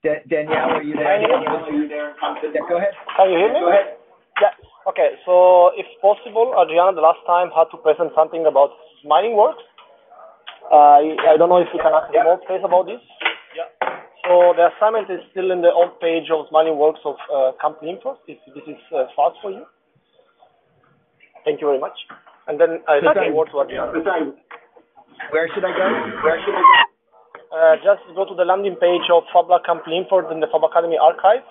Da- 0.04 0.22
Danielle, 0.28 0.76
are 0.76 0.82
you 0.82 0.94
there? 0.94 1.20
Danielle, 1.20 1.64
are 1.64 1.72
you 1.72 1.88
there? 1.88 2.14
Yeah, 2.52 2.60
go 2.68 2.76
ahead. 2.76 2.92
Can 3.16 3.30
you 3.30 3.38
hear 3.38 3.52
me? 3.52 3.60
Go 3.60 3.68
ahead. 3.70 3.96
Yeah. 4.42 4.90
Okay. 4.90 5.10
So, 5.24 5.70
if 5.74 5.86
possible, 6.02 6.54
Adriana, 6.54 6.94
the 6.94 7.00
last 7.00 7.18
time 7.26 7.48
had 7.56 7.66
to 7.72 7.78
present 7.82 8.12
something 8.14 8.44
about 8.46 8.70
Smiling 9.02 9.36
Works. 9.36 9.62
Uh, 10.70 11.00
I, 11.00 11.34
I 11.34 11.36
don't 11.36 11.48
know 11.48 11.58
if 11.64 11.68
you 11.72 11.80
can 11.80 11.92
ask 11.92 12.12
yeah. 12.12 12.24
more 12.24 12.38
place 12.44 12.60
about 12.64 12.86
this. 12.86 13.00
Yeah. 13.56 13.68
So 14.28 14.52
the 14.52 14.68
assignment 14.76 15.08
is 15.08 15.24
still 15.32 15.50
in 15.50 15.64
the 15.64 15.72
old 15.72 15.96
page 16.00 16.28
of 16.28 16.44
Smiling 16.52 16.76
Works 16.76 17.00
of 17.04 17.16
uh, 17.32 17.52
Kamp-Lintfort, 17.60 18.20
if 18.28 18.36
this 18.52 18.64
is 18.68 18.80
uh, 18.92 19.08
fast 19.16 19.40
for 19.40 19.50
you. 19.50 19.64
Thank 21.44 21.60
you 21.60 21.66
very 21.68 21.80
much. 21.80 21.96
And 22.46 22.60
then 22.60 22.84
I 22.86 23.00
uh, 23.00 23.10
okay. 23.10 23.32
word 23.32 23.48
to 23.52 23.64
Adriana. 23.64 23.96
Where 25.32 25.48
should 25.54 25.64
I 25.64 25.72
go? 25.72 25.86
Where 26.22 26.38
should 26.44 26.54
I 26.54 26.60
go? 26.60 26.88
uh, 27.52 27.76
just 27.80 28.04
go 28.14 28.24
to 28.28 28.34
the 28.34 28.44
landing 28.44 28.76
page 28.76 29.08
of 29.12 29.24
Fab 29.32 29.48
Lab 29.48 29.64
Kamp-Lintfort 29.64 30.32
in 30.32 30.40
the 30.40 30.46
Fab 30.52 30.64
Academy 30.64 30.96
archive. 31.00 31.44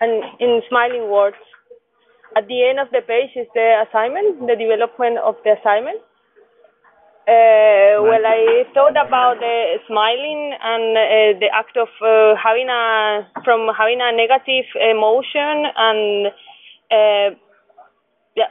And 0.00 0.24
in 0.40 0.62
Smiling 0.68 1.10
Works, 1.10 1.38
at 2.36 2.48
the 2.48 2.64
end 2.68 2.80
of 2.80 2.88
the 2.90 3.00
page 3.06 3.30
is 3.36 3.46
the 3.54 3.84
assignment, 3.88 4.40
the 4.46 4.56
development 4.56 5.18
of 5.18 5.36
the 5.44 5.56
assignment. 5.60 6.00
Uh, 7.22 8.02
well, 8.02 8.24
I 8.26 8.64
thought 8.74 8.98
about 8.98 9.38
the 9.38 9.78
smiling 9.86 10.58
and 10.58 10.96
uh, 10.98 11.38
the 11.38 11.48
act 11.54 11.76
of 11.76 11.86
uh, 12.02 12.34
having 12.34 12.68
a 12.68 13.22
from 13.44 13.70
having 13.78 14.00
a 14.02 14.10
negative 14.10 14.66
emotion 14.74 15.70
and 15.76 16.26
uh, 16.90 17.30
yeah, 18.34 18.50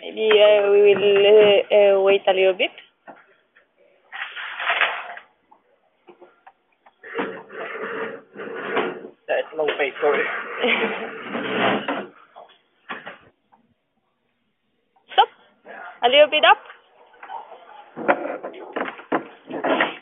maybe 0.00 0.30
uh, 0.40 0.70
we 0.72 0.80
will 0.88 1.04
uh, 1.20 1.60
uh, 1.68 2.00
wait 2.02 2.22
a 2.26 2.32
little 2.32 2.54
bit. 2.54 2.70
That's 9.28 9.52
long 9.54 9.68
page, 9.78 9.92
sorry. 10.00 10.24
Stop. 15.12 15.28
A 16.02 16.08
little 16.08 16.30
bit 16.30 16.44
up. 16.44 16.58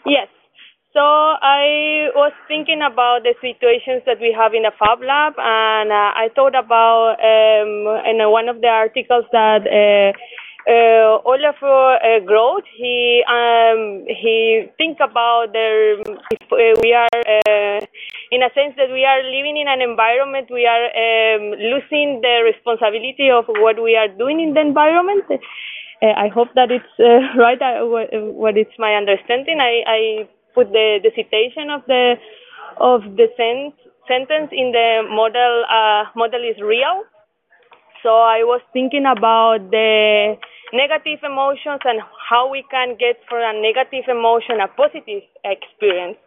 Yes. 0.04 0.28
So 0.92 1.00
I 1.00 2.08
was 2.16 2.32
thinking 2.48 2.80
about 2.80 3.20
the 3.22 3.34
situations 3.40 4.02
that 4.06 4.20
we 4.20 4.32
have 4.32 4.54
in 4.54 4.64
a 4.64 4.72
Fab 4.72 5.00
Lab, 5.04 5.34
and 5.36 5.92
uh, 5.92 6.12
I 6.16 6.28
thought 6.34 6.56
about 6.56 7.20
um, 7.20 8.00
in 8.08 8.16
one 8.30 8.48
of 8.48 8.60
the 8.60 8.68
articles 8.68 9.24
that 9.32 9.64
uh, 9.68 10.12
uh, 10.68 11.20
Olafur 11.28 12.00
uh, 12.00 12.20
Groth, 12.24 12.64
he 12.76 13.22
um, 13.28 14.04
he 14.08 14.66
think 14.78 14.98
about 15.00 15.52
the 15.52 16.00
if 16.32 16.48
uh, 16.48 16.80
we 16.80 16.92
are 16.96 17.12
uh, 17.12 17.80
in 18.32 18.42
a 18.42 18.50
sense 18.56 18.72
that 18.76 18.88
we 18.88 19.04
are 19.04 19.22
living 19.22 19.56
in 19.60 19.68
an 19.68 19.82
environment, 19.84 20.48
we 20.50 20.64
are 20.64 20.86
um, 20.96 21.52
losing 21.60 22.20
the 22.24 22.40
responsibility 22.44 23.28
of 23.30 23.44
what 23.60 23.76
we 23.82 23.96
are 23.96 24.08
doing 24.08 24.40
in 24.40 24.54
the 24.54 24.60
environment. 24.60 25.24
Uh, 26.02 26.12
I 26.16 26.28
hope 26.28 26.48
that 26.54 26.70
it's 26.70 26.84
uh, 26.98 27.38
right. 27.40 27.60
I, 27.60 27.82
what, 27.82 28.56
it's 28.56 28.76
my 28.78 28.94
understanding. 28.94 29.58
I, 29.60 29.82
I 29.86 30.28
put 30.54 30.72
the, 30.72 31.00
the 31.02 31.10
citation 31.14 31.70
of 31.70 31.82
the 31.86 32.14
of 32.78 33.00
the 33.16 33.28
sent, 33.36 33.74
sentence 34.08 34.50
in 34.52 34.72
the 34.72 35.02
model. 35.08 35.64
Uh, 35.70 36.04
model 36.14 36.42
is 36.44 36.60
real. 36.60 37.04
So 38.02 38.10
I 38.10 38.44
was 38.44 38.60
thinking 38.72 39.06
about 39.06 39.70
the 39.70 40.36
negative 40.72 41.20
emotions 41.24 41.80
and 41.84 42.00
how 42.28 42.50
we 42.50 42.64
can 42.70 42.96
get 42.98 43.16
from 43.28 43.40
a 43.40 43.54
negative 43.60 44.04
emotion 44.08 44.60
a 44.60 44.68
positive 44.68 45.22
experience. 45.44 46.18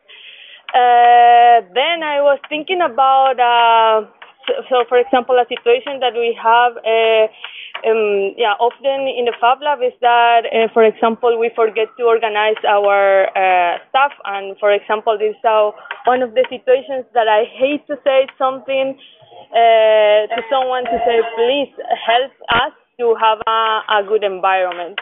Uh, 0.74 1.66
then 1.74 2.06
I 2.06 2.22
was 2.22 2.38
thinking 2.48 2.82
about, 2.82 3.40
uh, 3.42 4.06
so, 4.46 4.54
so, 4.70 4.76
for 4.88 5.00
example, 5.00 5.36
a 5.38 5.46
situation 5.50 6.00
that 6.00 6.14
we 6.14 6.38
have, 6.38 6.78
uh, 6.78 7.26
um, 7.86 8.36
yeah, 8.38 8.56
often 8.60 9.08
in 9.08 9.26
the 9.26 9.36
Fab 9.40 9.62
Lab 9.62 9.80
is 9.80 9.94
that, 10.02 10.46
uh, 10.50 10.68
for 10.74 10.84
example, 10.84 11.38
we 11.40 11.52
forget 11.56 11.88
to 11.98 12.04
organize 12.04 12.60
our 12.68 13.30
uh, 13.32 13.78
stuff, 13.90 14.12
and 14.26 14.58
for 14.60 14.72
example, 14.72 15.18
this 15.18 15.32
is 15.32 15.42
how 15.44 15.74
one 16.06 16.22
of 16.22 16.34
the 16.34 16.46
situations 16.50 17.06
that 17.14 17.28
I 17.28 17.46
hate 17.46 17.86
to 17.88 17.96
say 18.04 18.28
something 18.38 18.98
uh, 19.52 20.28
to 20.30 20.40
someone 20.50 20.86
to 20.86 20.98
say, 21.06 21.22
please 21.36 21.72
help 21.96 22.32
us 22.54 22.74
to 23.00 23.16
have 23.16 23.40
a, 23.48 24.00
a 24.00 24.04
good 24.08 24.24
environment. 24.24 25.00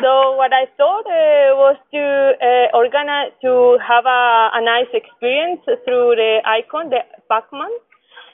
So 0.00 0.34
what 0.34 0.50
I 0.52 0.66
thought 0.76 1.06
uh, 1.06 1.54
was 1.54 1.76
to 1.92 2.02
uh, 2.02 2.76
organize 2.76 3.30
to 3.42 3.78
have 3.84 4.06
a, 4.06 4.50
a 4.56 4.60
nice 4.64 4.90
experience 4.92 5.60
through 5.84 6.16
the 6.16 6.40
icon, 6.46 6.90
the 6.90 7.04
Pacman. 7.30 7.70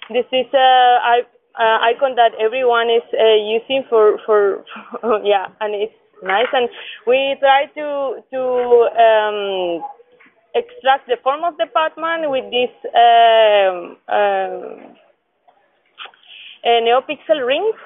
This 0.09 0.25
is 0.33 0.47
a, 0.55 1.27
a 1.59 1.79
icon 1.95 2.15
that 2.17 2.33
everyone 2.41 2.91
is 2.91 3.07
uh, 3.15 3.39
using 3.39 3.85
for 3.89 4.19
for 4.27 4.65
yeah, 5.25 5.47
and 5.61 5.75
it's 5.75 5.95
nice. 6.23 6.51
And 6.53 6.69
we 7.07 7.37
try 7.41 7.67
to 7.75 8.23
to 8.33 8.43
um, 8.99 9.83
extract 10.55 11.07
the 11.07 11.17
form 11.23 11.45
of 11.45 11.57
the 11.57 11.67
Pacman 11.75 12.31
with 12.31 12.47
this 12.51 12.75
um, 12.95 13.97
um, 14.09 14.97
NeoPixel 16.65 17.47
rings 17.47 17.77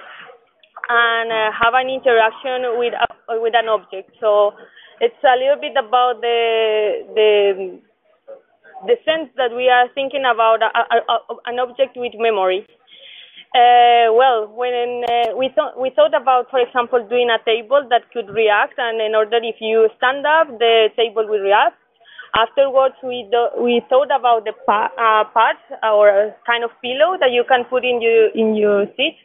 and 0.89 1.33
uh, 1.33 1.51
have 1.53 1.75
an 1.75 1.89
interaction 1.89 2.79
with 2.79 2.95
with 3.43 3.55
an 3.55 3.69
object. 3.69 4.11
So 4.21 4.53
it's 5.01 5.23
a 5.25 5.37
little 5.37 5.61
bit 5.61 5.77
about 5.77 6.21
the 6.21 7.05
the 7.15 7.81
the 8.87 8.97
sense 9.05 9.29
that 9.37 9.51
we 9.55 9.69
are 9.69 9.89
thinking 9.95 10.23
about 10.23 10.63
a, 10.63 10.71
a, 10.71 11.19
an 11.47 11.59
object 11.59 11.97
with 11.97 12.13
memory. 12.17 12.67
Uh, 13.55 14.13
well, 14.13 14.47
when 14.53 15.05
uh, 15.09 15.37
we 15.37 15.49
thought 15.55 15.81
we 15.81 15.91
thought 15.97 16.15
about, 16.15 16.51
for 16.51 16.61
example, 16.61 17.01
doing 17.09 17.31
a 17.31 17.41
table 17.45 17.81
that 17.89 18.05
could 18.13 18.29
react, 18.29 18.75
and 18.77 19.01
in 19.01 19.15
order 19.15 19.39
if 19.43 19.57
you 19.61 19.89
stand 19.97 20.27
up, 20.27 20.49
the 20.59 20.89
table 20.97 21.27
will 21.27 21.41
react. 21.41 21.77
Afterwards, 22.37 22.95
we 23.03 23.27
do, 23.33 23.49
we 23.63 23.81
thought 23.89 24.13
about 24.13 24.45
the 24.45 24.53
pa- 24.67 24.93
uh, 25.01 25.25
or 25.89 26.37
kind 26.47 26.63
of 26.63 26.71
pillow 26.83 27.17
that 27.19 27.33
you 27.33 27.43
can 27.49 27.65
put 27.65 27.85
in 27.85 28.03
your 28.03 28.29
in 28.37 28.55
your 28.55 28.85
seat 28.97 29.17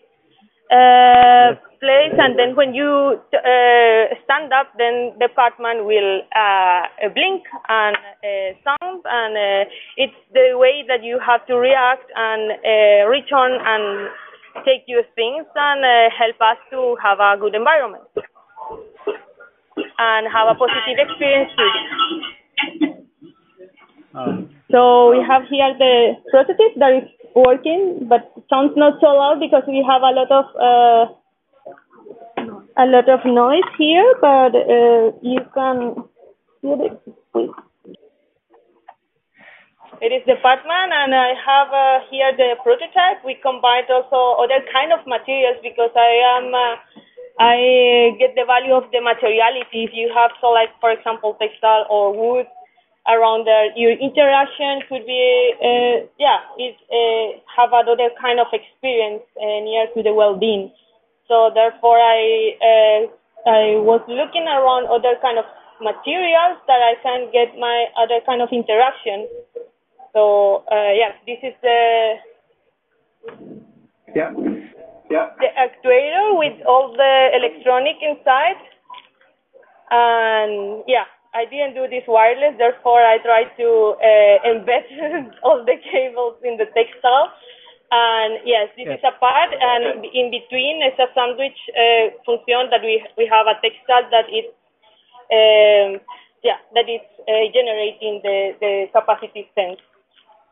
uh, 0.71 1.55
place, 1.83 2.15
and 2.15 2.39
then 2.39 2.55
when 2.55 2.71
you 2.73 3.19
uh, 3.35 4.03
stand 4.23 4.55
up, 4.55 4.71
then 4.79 5.11
the 5.19 5.27
Pacman 5.35 5.83
will 5.83 6.23
uh, 6.31 6.87
blink 7.11 7.43
and 7.67 7.97
sound, 8.63 9.03
and 9.03 9.33
uh, 9.35 9.69
it's 9.97 10.15
the 10.31 10.55
way 10.55 10.87
that 10.87 11.03
you 11.03 11.19
have 11.19 11.45
to 11.47 11.59
react 11.59 12.07
and 12.15 12.55
uh, 12.63 13.35
on 13.35 13.51
and 13.59 14.09
take 14.63 14.87
your 14.87 15.03
things 15.15 15.43
and 15.55 15.83
uh, 15.83 16.07
help 16.15 16.39
us 16.39 16.57
to 16.71 16.95
have 17.03 17.19
a 17.19 17.35
good 17.39 17.55
environment 17.55 18.07
and 19.99 20.27
have 20.31 20.47
a 20.47 20.55
positive 20.55 20.97
experience. 21.03 21.51
Um, 24.15 24.49
So 24.73 25.11
we 25.11 25.21
have 25.21 25.43
here 25.49 25.69
the 25.77 26.17
prototype 26.31 26.75
that 26.81 26.93
is 27.01 27.09
working, 27.35 28.09
but 28.09 28.31
sounds 28.49 28.73
not 28.75 28.97
so 29.01 29.07
loud 29.13 29.39
because 29.39 29.61
we 29.67 29.85
have 29.85 30.01
a 30.01 30.13
lot 30.13 30.31
of 30.33 30.45
a 32.77 32.85
lot 32.85 33.09
of 33.09 33.25
noise 33.25 33.69
here. 33.77 34.13
But 34.21 34.55
uh, 34.55 35.11
you 35.21 35.41
can 35.53 35.95
hear 36.61 36.77
it. 36.81 37.01
It 40.01 40.11
is 40.11 40.23
the 40.27 40.35
Pacman, 40.43 40.91
and 40.91 41.15
I 41.15 41.31
have 41.31 41.71
uh, 41.71 42.03
here 42.11 42.35
the 42.35 42.59
prototype. 42.61 43.23
We 43.23 43.39
combined 43.39 43.87
also 43.87 44.35
other 44.41 44.59
kind 44.67 44.91
of 44.91 44.99
materials 45.07 45.63
because 45.63 45.95
I 45.95 46.11
am 46.35 46.51
uh, 46.51 46.75
I 47.39 48.11
get 48.19 48.35
the 48.35 48.43
value 48.45 48.73
of 48.73 48.91
the 48.91 48.99
materiality. 48.99 49.87
If 49.87 49.91
you 49.93 50.11
have 50.13 50.31
so 50.41 50.51
like 50.51 50.75
for 50.81 50.91
example 50.91 51.37
textile 51.39 51.87
or 51.89 52.11
wood 52.11 52.47
around 53.07 53.47
there, 53.47 53.71
your 53.77 53.95
interaction 53.95 54.83
could 54.89 55.05
be 55.05 55.53
uh, 55.63 56.03
yeah 56.19 56.51
it 56.57 56.75
uh, 56.91 57.39
have 57.55 57.71
another 57.71 58.11
kind 58.19 58.43
of 58.43 58.47
experience 58.51 59.23
uh, 59.39 59.59
near 59.63 59.87
to 59.95 60.03
the 60.03 60.13
well-being. 60.13 60.71
So 61.27 61.51
therefore, 61.53 61.97
I 61.97 62.19
uh, 62.59 63.01
I 63.49 63.61
was 63.79 64.01
looking 64.07 64.47
around 64.47 64.87
other 64.87 65.15
kind 65.21 65.37
of 65.39 65.45
materials 65.81 66.59
that 66.67 66.79
I 66.79 66.95
can 67.03 67.31
get 67.31 67.57
my 67.59 67.85
other 67.97 68.19
kind 68.25 68.41
of 68.41 68.49
interaction. 68.51 69.27
So 70.13 70.63
uh, 70.71 70.91
yeah, 70.93 71.11
this 71.25 71.39
is 71.43 71.55
the 71.61 72.19
Yeah. 74.15 74.31
Yeah. 75.09 75.29
the 75.39 75.49
actuator 75.57 76.37
with 76.37 76.57
all 76.65 76.93
the 76.93 77.29
electronic 77.33 77.97
inside. 78.01 78.61
And 79.91 80.83
yeah, 80.87 81.05
I 81.33 81.45
didn't 81.45 81.73
do 81.73 81.87
this 81.89 82.03
wireless, 82.07 82.55
therefore 82.57 83.01
I 83.01 83.17
tried 83.17 83.49
to 83.57 83.97
uh, 83.97 84.37
embed 84.49 84.85
all 85.43 85.65
the 85.65 85.77
cables 85.91 86.37
in 86.43 86.57
the 86.57 86.65
textile. 86.77 87.33
And 87.93 88.41
yes, 88.43 88.69
this 88.75 88.89
Yes. 88.89 88.99
is 88.99 89.05
a 89.05 89.13
part, 89.21 89.53
and 89.53 90.01
in 90.17 90.31
between 90.33 90.81
is 90.81 90.97
a 90.97 91.05
sandwich 91.13 91.59
uh, 91.77 92.09
function 92.25 92.69
that 92.73 92.81
we 92.81 92.97
we 93.17 93.29
have 93.29 93.45
a 93.45 93.53
textile 93.61 94.09
that 94.09 94.25
is 94.33 94.49
um, 95.29 96.01
yeah 96.41 96.57
that 96.73 96.89
is 96.89 97.05
uh, 97.29 97.45
generating 97.53 98.17
the 98.25 98.37
the 98.59 98.73
capacitive 98.97 99.45
sense. 99.53 99.77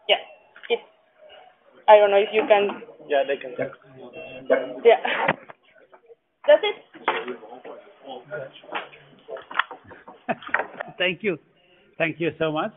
Yeah, 0.08 0.22
it's 0.70 0.86
I 1.89 1.98
don't 1.98 2.12
know 2.12 2.22
if 2.22 2.30
you 2.32 2.46
can 2.46 2.84
Yeah, 3.10 3.24
they 3.26 3.38
can. 3.38 3.58
yeah. 4.86 5.02
That's 6.46 6.64
it. 6.64 6.78
Thank 10.98 11.24
you. 11.24 11.38
Thank 11.98 12.20
you 12.20 12.32
so 12.38 12.52
much. 12.52 12.74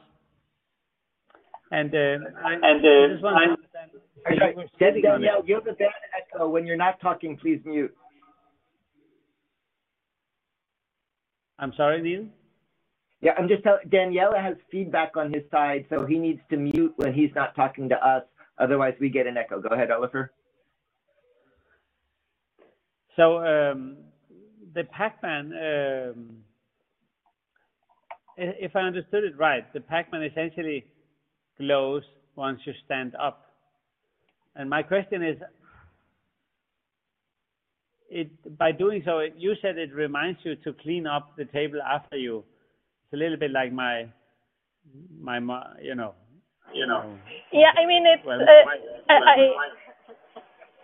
And 1.74 1.92
uh, 1.92 1.98
I 2.44 2.52
And, 2.54 2.64
uh, 2.64 2.88
I 2.88 3.08
just 3.10 3.22
want 3.24 3.34
to 3.36 3.40
I- 3.40 3.52
understand. 3.52 3.90
so 3.92 4.30
you 4.32 4.38
Dan- 4.38 4.54
were 4.56 4.64
sitting 4.78 5.06
on 5.06 5.22
it. 5.22 5.26
Danielle, 5.26 5.44
you 5.44 5.54
have 5.56 5.66
a 5.66 5.72
bad 5.72 5.90
echo. 6.16 6.48
When 6.48 6.66
you're 6.68 6.76
not 6.76 7.00
talking, 7.00 7.36
please 7.36 7.60
mute. 7.64 7.92
I'm 11.58 11.72
sorry, 11.76 12.00
Neil. 12.00 12.26
Yeah, 13.22 13.32
I'm 13.38 13.48
just 13.48 13.64
telling 13.64 13.88
Daniela 13.88 14.40
has 14.40 14.54
feedback 14.70 15.16
on 15.16 15.32
his 15.32 15.42
side, 15.50 15.86
so 15.88 16.04
he 16.06 16.18
needs 16.18 16.40
to 16.50 16.56
mute 16.56 16.92
when 16.96 17.12
he's 17.12 17.30
not 17.34 17.56
talking 17.56 17.88
to 17.88 17.96
us. 18.06 18.22
Otherwise, 18.58 18.94
we 19.00 19.08
get 19.08 19.26
an 19.26 19.36
echo. 19.36 19.60
Go 19.60 19.70
ahead, 19.70 19.90
Oliver. 19.90 20.30
So 23.16 23.38
um, 23.38 23.96
the 24.74 24.84
Pac-Man, 24.84 25.52
um, 25.52 26.36
if 28.36 28.76
I 28.76 28.80
understood 28.80 29.24
it 29.24 29.36
right, 29.38 29.64
the 29.72 29.80
Pac-Man 29.80 30.22
essentially 30.22 30.84
glows 31.58 32.02
once 32.36 32.60
you 32.64 32.72
stand 32.84 33.14
up. 33.16 33.50
And 34.56 34.68
my 34.70 34.82
question 34.82 35.22
is, 35.22 35.36
it 38.10 38.58
by 38.58 38.70
doing 38.72 39.02
so, 39.04 39.18
it, 39.18 39.34
you 39.36 39.54
said 39.60 39.78
it 39.78 39.92
reminds 39.92 40.38
you 40.44 40.56
to 40.56 40.72
clean 40.82 41.06
up 41.06 41.36
the 41.36 41.44
table 41.46 41.80
after 41.82 42.16
you. 42.16 42.44
It's 43.04 43.14
a 43.14 43.16
little 43.16 43.36
bit 43.36 43.50
like 43.50 43.72
my 43.72 44.06
my 45.18 45.38
you 45.82 45.94
know 45.94 46.14
you 46.72 46.86
know. 46.86 47.18
Yeah, 47.52 47.72
I 47.76 47.86
mean 47.86 48.04
it's. 48.06 48.24
Well, 48.26 48.40
uh, 48.40 49.12
I, 49.12 49.14
I, 49.14 49.36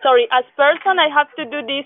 sorry, 0.03 0.27
as 0.31 0.43
person, 0.55 0.99
I 0.99 1.07
have 1.13 1.27
to 1.37 1.45
do 1.45 1.65
this 1.65 1.85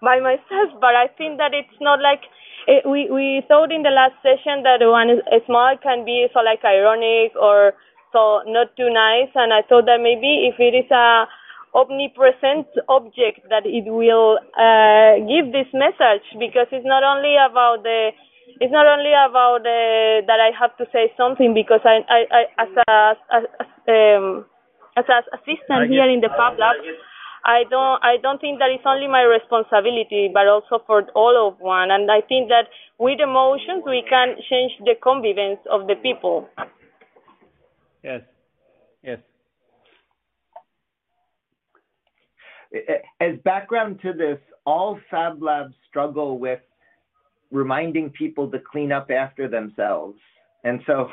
by 0.00 0.20
myself, 0.20 0.80
but 0.80 0.94
I 0.94 1.08
think 1.16 1.38
that 1.38 1.52
it's 1.54 1.78
not 1.80 2.00
like 2.00 2.22
it, 2.66 2.88
we 2.88 3.08
we 3.10 3.42
thought 3.48 3.72
in 3.72 3.82
the 3.82 3.90
last 3.90 4.16
session 4.22 4.62
that 4.64 4.80
one 4.80 5.10
is, 5.10 5.20
small 5.46 5.76
can 5.82 6.04
be 6.04 6.26
so 6.32 6.40
like 6.40 6.64
ironic 6.64 7.32
or 7.36 7.72
so 8.12 8.42
not 8.46 8.74
too 8.76 8.90
nice, 8.90 9.30
and 9.34 9.52
I 9.52 9.62
thought 9.62 9.86
that 9.86 10.00
maybe 10.00 10.48
if 10.48 10.58
it 10.58 10.74
is 10.74 10.90
a 10.90 11.26
omnipresent 11.74 12.66
object 12.88 13.44
that 13.50 13.66
it 13.66 13.84
will 13.84 14.40
uh, 14.56 15.20
give 15.28 15.52
this 15.52 15.68
message 15.76 16.24
because 16.40 16.66
it's 16.72 16.86
not 16.86 17.04
only 17.04 17.36
about 17.36 17.82
the 17.84 18.10
it's 18.60 18.72
not 18.72 18.86
only 18.88 19.12
about 19.12 19.60
uh, 19.62 20.24
that 20.24 20.40
I 20.40 20.50
have 20.56 20.74
to 20.78 20.86
say 20.90 21.12
something 21.16 21.52
because 21.52 21.84
I, 21.84 22.00
I, 22.08 22.20
I 22.32 22.42
as 22.64 22.72
a 22.80 22.90
as, 23.28 23.44
um, 23.88 24.46
as 24.96 25.04
an 25.06 25.22
assistant 25.36 25.92
here 25.92 26.08
in 26.08 26.20
the 26.24 26.32
Fab 26.32 26.58
Lab, 26.58 26.80
I 27.44 27.64
don't 27.68 28.00
I 28.02 28.16
don't 28.16 28.40
think 28.40 28.58
that 28.58 28.72
it's 28.72 28.88
only 28.88 29.06
my 29.06 29.22
responsibility, 29.22 30.30
but 30.32 30.48
also 30.48 30.82
for 30.86 31.04
all 31.14 31.36
of 31.36 31.60
one. 31.60 31.90
And 31.90 32.10
I 32.10 32.20
think 32.24 32.48
that 32.48 32.72
with 32.98 33.20
emotions 33.20 33.84
we 33.84 34.02
can 34.08 34.36
change 34.48 34.72
the 34.80 34.96
convivence 34.96 35.60
of 35.70 35.86
the 35.86 35.94
people. 35.94 36.48
Yes. 38.08 38.22
Yes. 39.02 39.18
As 43.20 43.38
background 43.44 44.00
to 44.02 44.12
this, 44.14 44.38
all 44.64 44.98
Fab 45.10 45.42
Labs 45.42 45.74
struggle 45.88 46.38
with 46.38 46.60
reminding 47.50 48.10
people 48.10 48.50
to 48.50 48.58
clean 48.58 48.92
up 48.92 49.10
after 49.10 49.46
themselves. 49.48 50.18
And 50.64 50.80
so 50.86 51.08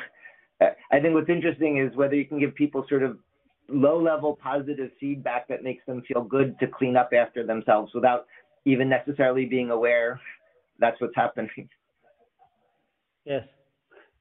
I 0.60 1.00
think 1.00 1.14
what's 1.14 1.28
interesting 1.28 1.78
is 1.78 1.94
whether 1.96 2.14
you 2.14 2.24
can 2.24 2.40
give 2.40 2.54
people 2.54 2.86
sort 2.88 3.02
of 3.02 3.18
low 3.68 4.00
level 4.00 4.38
positive 4.42 4.90
feedback 4.98 5.48
that 5.48 5.62
makes 5.62 5.84
them 5.86 6.02
feel 6.08 6.22
good 6.22 6.58
to 6.60 6.66
clean 6.66 6.96
up 6.96 7.10
after 7.12 7.44
themselves 7.44 7.92
without 7.94 8.26
even 8.64 8.88
necessarily 8.88 9.44
being 9.44 9.70
aware 9.70 10.20
that's 10.78 11.00
what's 11.00 11.14
happening. 11.16 11.68
Yes. 13.24 13.44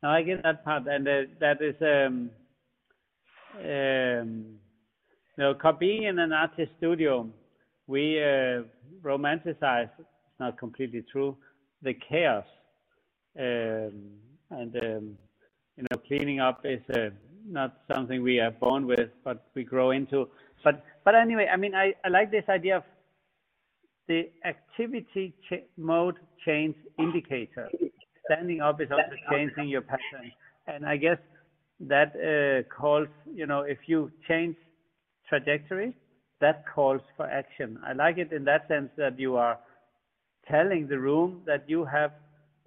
Now 0.02 0.12
I 0.12 0.22
get 0.22 0.42
that 0.44 0.64
part, 0.64 0.88
and 0.88 1.08
uh, 1.08 1.22
that 1.40 1.62
is 1.62 1.76
um, 1.82 2.30
um, 3.64 4.46
know, 5.38 5.54
being 5.80 6.04
in 6.04 6.20
an 6.20 6.32
artist 6.32 6.72
studio, 6.78 7.28
we 7.88 8.22
uh, 8.22 8.64
romanticize. 9.04 9.90
It's 10.00 10.40
not 10.40 10.58
completely 10.58 11.04
true. 11.12 11.36
The 11.82 11.94
chaos, 11.94 12.46
um, 13.40 13.94
and 14.52 14.76
um, 14.76 15.18
you 15.78 15.86
know, 15.90 15.98
cleaning 16.08 16.40
up 16.40 16.62
is 16.64 16.82
uh, 16.94 17.10
not 17.48 17.82
something 17.92 18.24
we 18.24 18.40
are 18.40 18.52
born 18.52 18.88
with, 18.88 19.10
but 19.24 19.48
we 19.54 19.64
grow 19.64 19.92
into. 19.92 20.28
But 20.64 20.84
but 21.04 21.16
anyway, 21.16 21.48
I 21.52 21.58
mean, 21.58 21.76
I, 21.76 21.94
I 22.04 22.10
like 22.10 22.32
this 22.32 22.46
idea 22.50 22.78
of 22.78 22.84
the 24.08 24.30
activity 24.46 25.34
ch 25.50 25.54
mode 25.78 26.18
change 26.46 26.76
indicator. 26.98 27.70
Standing 28.32 28.62
up 28.62 28.82
is 28.82 28.90
also 28.92 29.16
changing 29.30 29.68
your 29.68 29.82
pattern, 29.82 30.32
and 30.68 30.86
I 30.86 30.98
guess 30.98 31.18
that 31.80 32.14
uh, 32.16 32.76
calls, 32.76 33.08
you 33.34 33.46
know, 33.46 33.62
if 33.62 33.80
you 33.88 34.12
change 34.28 34.56
trajectory, 35.28 35.94
that 36.42 36.64
calls 36.74 37.02
for 37.18 37.26
action. 37.28 37.80
I 37.86 37.94
like 37.94 38.18
it 38.18 38.32
in 38.32 38.44
that 38.46 38.68
sense 38.68 38.90
that 38.98 39.20
you 39.20 39.36
are 39.36 39.58
telling 40.50 40.88
the 40.88 41.00
room 41.00 41.42
that 41.46 41.64
you 41.68 41.86
have 41.86 42.12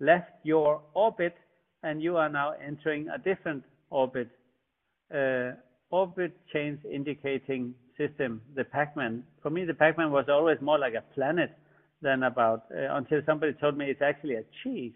left 0.00 0.30
your 0.42 0.80
orbit 0.94 1.36
and 1.82 2.02
you 2.02 2.16
are 2.16 2.28
now 2.28 2.54
entering 2.64 3.08
a 3.08 3.18
different 3.18 3.62
orbit 3.90 4.28
uh, 5.14 5.52
orbit 5.90 6.32
change 6.52 6.78
indicating 6.84 7.74
system, 7.96 8.40
the 8.54 8.64
Pac-Man. 8.64 9.24
For 9.42 9.50
me, 9.50 9.64
the 9.64 9.74
Pac-Man 9.74 10.10
was 10.10 10.26
always 10.28 10.58
more 10.60 10.78
like 10.78 10.94
a 10.94 11.02
planet 11.14 11.56
than 12.02 12.22
about, 12.22 12.64
uh, 12.70 12.94
until 12.94 13.20
somebody 13.26 13.54
told 13.54 13.76
me 13.76 13.86
it's 13.86 14.02
actually 14.02 14.34
a 14.34 14.44
cheese, 14.62 14.92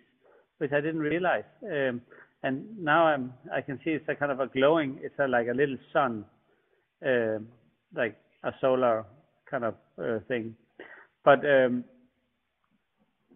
which 0.58 0.72
I 0.72 0.80
didn't 0.80 1.00
realize. 1.00 1.44
Um, 1.64 2.02
and 2.42 2.64
now 2.78 3.06
I'm, 3.06 3.32
I 3.54 3.60
can 3.60 3.78
see 3.84 3.90
it's 3.90 4.08
a 4.08 4.14
kind 4.14 4.32
of 4.32 4.40
a 4.40 4.48
glowing, 4.48 4.98
it's 5.02 5.14
a, 5.18 5.28
like 5.28 5.48
a 5.48 5.54
little 5.54 5.76
sun, 5.92 6.24
uh, 7.06 7.38
like 7.94 8.16
a 8.42 8.52
solar 8.60 9.04
kind 9.48 9.64
of 9.64 9.74
uh, 10.02 10.18
thing. 10.26 10.56
But 11.24 11.44
um, 11.46 11.84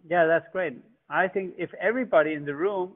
yeah, 0.09 0.25
that's 0.25 0.45
great. 0.51 0.77
I 1.09 1.27
think 1.27 1.53
if 1.57 1.69
everybody 1.75 2.33
in 2.33 2.43
the 2.43 2.55
room 2.55 2.93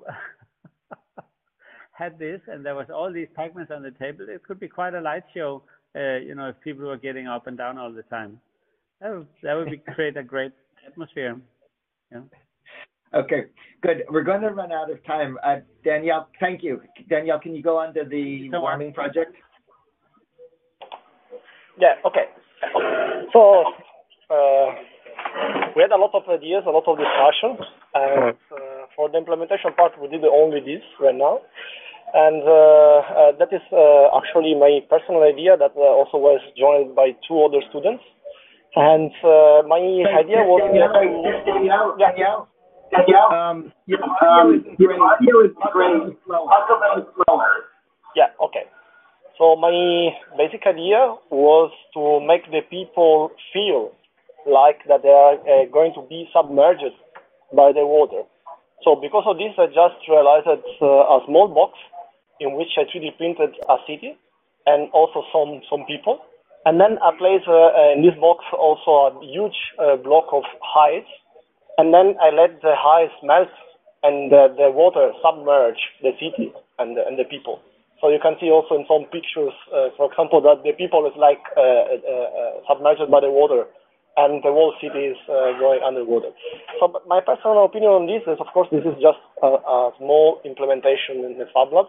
had 1.93 2.19
this 2.19 2.41
and 2.47 2.65
there 2.65 2.75
was 2.75 2.87
all 2.93 3.11
these 3.11 3.27
Pacmans 3.37 3.71
on 3.71 3.83
the 3.83 3.91
table, 3.91 4.25
it 4.27 4.43
could 4.43 4.59
be 4.59 4.67
quite 4.67 4.93
a 4.93 5.01
light 5.01 5.23
show. 5.33 5.63
Uh, 5.95 6.17
you 6.17 6.35
know, 6.35 6.49
if 6.49 6.59
people 6.61 6.85
were 6.85 6.97
getting 6.97 7.27
up 7.27 7.47
and 7.47 7.57
down 7.57 7.77
all 7.77 7.91
the 7.91 8.03
time, 8.03 8.39
that 8.99 9.11
would 9.11 9.27
that 9.43 9.53
would 9.53 9.69
be, 9.69 9.77
create 9.95 10.17
a 10.17 10.23
great 10.23 10.51
atmosphere. 10.85 11.39
Yeah. 12.11 12.21
Okay, 13.13 13.51
good. 13.81 14.03
We're 14.09 14.23
going 14.23 14.41
to 14.41 14.49
run 14.49 14.71
out 14.71 14.89
of 14.89 15.03
time. 15.05 15.37
Uh, 15.43 15.57
Danielle, 15.83 16.27
thank 16.39 16.63
you. 16.63 16.81
Danielle, 17.09 17.39
can 17.39 17.53
you 17.55 17.61
go 17.61 17.77
on 17.77 17.93
to 17.93 18.03
the 18.09 18.49
warming 18.53 18.93
project? 18.93 19.35
Yeah. 21.79 21.95
Okay. 22.05 22.25
So 23.33 23.63
uh, 24.29 24.67
we 25.75 25.81
had 25.81 25.91
a 25.91 25.97
lot 25.97 26.11
of 26.13 26.23
ideas, 26.29 26.63
a 26.65 26.69
lot 26.69 26.87
of 26.87 26.97
discussions, 26.97 27.59
and 27.93 28.37
uh, 28.51 28.85
for 28.95 29.09
the 29.09 29.17
implementation 29.17 29.73
part, 29.75 29.91
we 30.01 30.07
did 30.07 30.23
only 30.23 30.59
this 30.61 30.83
right 30.99 31.15
now 31.15 31.39
and 32.13 32.43
uh, 32.43 32.99
uh, 33.07 33.31
that 33.39 33.47
is 33.55 33.63
uh, 33.71 34.11
actually 34.19 34.55
my 34.55 34.83
personal 34.89 35.23
idea 35.23 35.55
that 35.55 35.71
also 35.79 36.19
was 36.19 36.41
joined 36.59 36.95
by 36.95 37.15
two 37.27 37.39
other 37.39 37.63
students. 37.69 38.03
And 38.75 39.11
my 39.67 39.79
idea 40.15 40.43
was 40.47 40.63
Danielle, 40.63 40.95
Danielle, 41.43 41.95
Danielle, 41.99 42.47
um, 43.31 43.71
your 43.85 43.99
audio 44.03 44.55
is 44.55 44.63
great. 44.77 44.99
Audio 44.99 45.45
is 45.45 45.55
great. 45.71 46.17
slower. 46.25 47.47
Yeah. 48.15 48.35
Okay. 48.43 48.67
So 49.37 49.55
my 49.55 50.11
basic 50.37 50.67
idea 50.67 51.15
was 51.31 51.71
to 51.93 52.19
make 52.21 52.45
the 52.51 52.61
people 52.69 53.31
feel 53.53 53.91
like 54.45 54.85
that 54.87 55.01
they 55.03 55.09
are 55.09 55.39
uh, 55.41 55.65
going 55.71 55.93
to 55.95 56.03
be 56.07 56.29
submerged 56.33 56.93
by 57.55 57.71
the 57.71 57.85
water. 57.85 58.23
So 58.83 58.97
because 58.97 59.23
of 59.25 59.37
this, 59.37 59.53
I 59.57 59.67
just 59.67 60.01
realized 60.09 60.47
uh, 60.47 60.85
a 60.85 61.21
small 61.25 61.47
box 61.47 61.77
in 62.39 62.57
which 62.57 62.73
I 62.77 62.89
3D 62.89 63.17
printed 63.17 63.53
a 63.69 63.77
city 63.85 64.17
and 64.65 64.89
also 64.91 65.23
some, 65.31 65.61
some 65.69 65.85
people. 65.85 66.19
And 66.65 66.79
then 66.79 66.97
I 67.01 67.13
placed 67.17 67.47
uh, 67.47 67.93
in 67.93 68.01
this 68.01 68.17
box 68.19 68.45
also 68.53 69.09
a 69.09 69.25
huge 69.25 69.57
uh, 69.77 69.97
block 69.97 70.29
of 70.33 70.43
ice. 70.77 71.09
And 71.77 71.93
then 71.93 72.15
I 72.21 72.29
let 72.29 72.61
the 72.61 72.75
ice 72.75 73.15
melt 73.23 73.49
and 74.03 74.31
the, 74.31 74.53
the 74.57 74.71
water 74.71 75.11
submerge 75.23 75.79
the 76.01 76.11
city 76.19 76.51
and 76.79 76.97
and 76.97 77.17
the 77.17 77.25
people. 77.25 77.61
So 78.01 78.09
you 78.09 78.17
can 78.17 78.33
see 78.41 78.49
also 78.49 78.73
in 78.73 78.85
some 78.89 79.05
pictures, 79.13 79.53
uh, 79.69 79.93
for 79.95 80.09
example, 80.09 80.41
that 80.41 80.65
the 80.65 80.73
people 80.73 81.05
is 81.05 81.13
like 81.13 81.41
uh, 81.53 81.61
uh, 81.61 82.01
uh, 82.01 82.51
submerged 82.65 83.05
by 83.13 83.21
the 83.21 83.29
water 83.29 83.69
and 84.17 84.41
the 84.41 84.49
whole 84.49 84.73
city 84.81 85.13
is 85.13 85.17
going 85.61 85.79
underwater. 85.85 86.33
So 86.81 86.91
my 87.07 87.21
personal 87.21 87.63
opinion 87.63 87.93
on 87.93 88.05
this 88.09 88.25
is, 88.27 88.41
of 88.41 88.49
course, 88.51 88.67
this 88.73 88.83
is 88.83 88.97
just 88.99 89.21
a, 89.39 89.55
a 89.55 89.93
small 90.01 90.41
implementation 90.43 91.23
in 91.23 91.37
the 91.37 91.45
Fab 91.53 91.71
Lab 91.71 91.87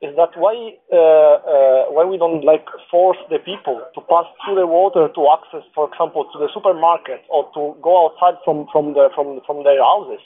is 0.00 0.14
that 0.14 0.30
why 0.38 0.54
uh, 0.94 1.34
uh, 1.42 1.82
why 1.90 2.06
we 2.06 2.18
don't 2.18 2.46
like 2.46 2.62
force 2.90 3.18
the 3.30 3.38
people 3.42 3.82
to 3.94 4.00
pass 4.06 4.30
through 4.46 4.54
the 4.54 4.66
water 4.66 5.10
to 5.10 5.22
access, 5.34 5.66
for 5.74 5.90
example, 5.90 6.22
to 6.30 6.38
the 6.38 6.46
supermarket 6.54 7.26
or 7.26 7.50
to 7.54 7.74
go 7.82 8.06
outside 8.06 8.38
from 8.44 8.70
from 8.70 8.94
the 8.94 9.10
from 9.14 9.42
from 9.42 9.66
their 9.66 9.82
houses, 9.82 10.22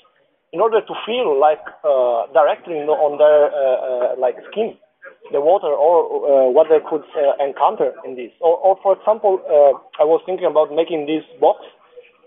in 0.53 0.61
order 0.61 0.85
to 0.85 0.95
feel 1.09 1.41
like 1.41 1.65
uh, 1.89 2.29
directly 2.37 2.85
on 2.85 3.17
their 3.17 3.49
uh, 3.49 4.13
uh, 4.13 4.21
like 4.21 4.37
skin 4.53 4.77
the 5.33 5.41
water 5.41 5.73
or 5.73 6.05
uh, 6.29 6.51
what 6.53 6.69
they 6.69 6.83
could 6.85 7.05
encounter 7.41 7.97
in 8.05 8.15
this. 8.15 8.31
Or, 8.41 8.59
or 8.61 8.77
for 8.83 8.93
example, 8.93 9.41
I 9.97 10.05
was 10.05 10.21
thinking 10.27 10.45
about 10.45 10.69
making 10.69 11.07
this 11.09 11.25
box 11.41 11.65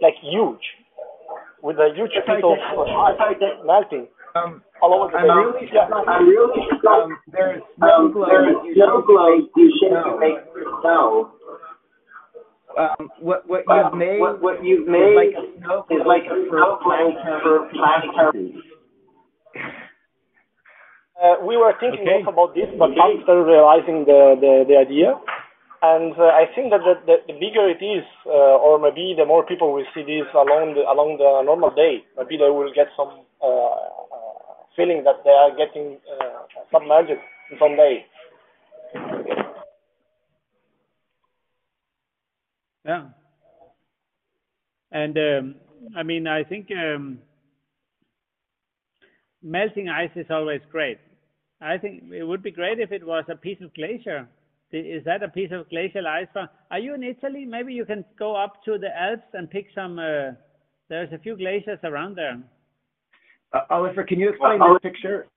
like 0.02 0.18
huge 0.18 0.66
with 1.62 1.78
a 1.78 1.94
huge 1.94 2.18
piece 2.26 2.42
of 2.42 2.58
ice 3.22 3.38
melting 3.66 4.08
um, 4.36 4.62
all 4.82 4.94
over 4.94 5.12
the 5.12 5.18
I'm 5.18 5.38
really, 5.38 5.70
yeah. 5.72 5.88
I'm 5.88 6.28
really 6.28 6.62
um, 6.88 7.18
there's 7.32 7.64
no 7.80 8.12
glow. 8.12 8.28
There's 8.28 8.78
no 8.78 9.02
glow. 9.02 9.48
You 9.56 9.72
shouldn't 9.80 10.20
make 10.20 10.38
snow. 10.82 11.32
Um, 12.78 13.10
what 13.20 13.48
what 13.48 13.64
you've 13.66 13.94
made 13.96 14.20
what, 14.20 14.42
what 14.42 14.64
you've 14.64 14.88
made 14.88 15.16
is 15.16 15.16
like 15.16 15.36
a 15.40 15.46
snowflake, 15.64 15.96
is 15.96 16.06
like 16.06 16.26
a 16.28 16.38
snowflake 16.52 17.18
for 17.44 17.70
planetary. 17.72 18.56
Uh, 21.16 21.40
we 21.48 21.56
were 21.56 21.72
thinking 21.80 22.04
Okay. 22.04 22.28
about 22.28 22.54
this, 22.54 22.68
but 22.78 22.92
after 22.92 23.40
realizing 23.40 24.04
the, 24.04 24.36
the, 24.36 24.66
the 24.68 24.76
idea, 24.76 25.16
and 25.82 26.12
uh, 26.20 26.28
I 26.36 26.44
think 26.54 26.76
that 26.76 26.84
the, 26.84 27.00
the, 27.08 27.16
the 27.32 27.40
bigger 27.40 27.72
it 27.72 27.80
is, 27.80 28.04
uh, 28.28 28.60
or 28.60 28.76
maybe 28.80 29.16
the 29.16 29.24
more 29.24 29.46
people 29.48 29.72
will 29.72 29.88
see 29.96 30.04
this 30.04 30.28
along 30.36 30.76
the, 30.76 30.84
along 30.84 31.16
the 31.16 31.40
normal 31.48 31.72
day, 31.72 32.04
maybe 32.20 32.36
they 32.36 32.52
will 32.52 32.68
get 32.76 32.92
some 33.00 33.24
uh, 33.40 33.95
feeling 34.76 35.04
that 35.04 35.24
they 35.24 35.32
are 35.32 35.52
getting 35.56 35.98
uh, 36.22 36.44
submerged 36.72 37.12
in 37.52 37.58
some 37.60 37.76
day. 37.76 38.06
Yeah. 42.86 43.06
And 44.92 45.18
um, 45.18 45.56
I 45.96 46.04
mean, 46.04 46.28
I 46.28 46.44
think 46.44 46.70
um, 46.72 47.20
melting 49.42 49.90
ice 49.90 50.12
is 50.16 50.28
always 50.30 50.62
great. 50.72 51.00
I 51.62 51.78
think 51.78 52.04
it 52.12 52.24
would 52.24 52.44
be 52.44 52.52
great 52.52 52.80
if 52.80 52.92
it 52.92 53.06
was 53.06 53.26
a 53.30 53.36
piece 53.36 53.62
of 53.62 53.74
glacier. 53.74 54.28
Is 54.72 55.04
that 55.06 55.24
a 55.24 55.30
piece 55.30 55.52
of 55.52 55.70
glacial 55.70 56.06
ice? 56.08 56.28
From, 56.34 56.50
are 56.70 56.80
you 56.80 56.96
in 56.96 57.04
Italy? 57.04 57.46
Maybe 57.46 57.74
you 57.74 57.86
can 57.86 58.04
go 58.20 58.36
up 58.36 58.64
to 58.66 58.78
the 58.78 58.90
Alps 58.96 59.28
and 59.34 59.50
pick 59.50 59.68
some. 59.74 59.98
Uh, 59.98 60.32
there's 60.90 61.12
a 61.14 61.20
few 61.20 61.38
glaciers 61.38 61.80
around 61.84 62.18
there. 62.18 62.40
Uh, 63.56 63.62
Oliver, 63.70 64.04
can 64.04 64.20
you 64.20 64.30
explain 64.30 64.60
this 64.60 64.80
picture? 64.82 65.28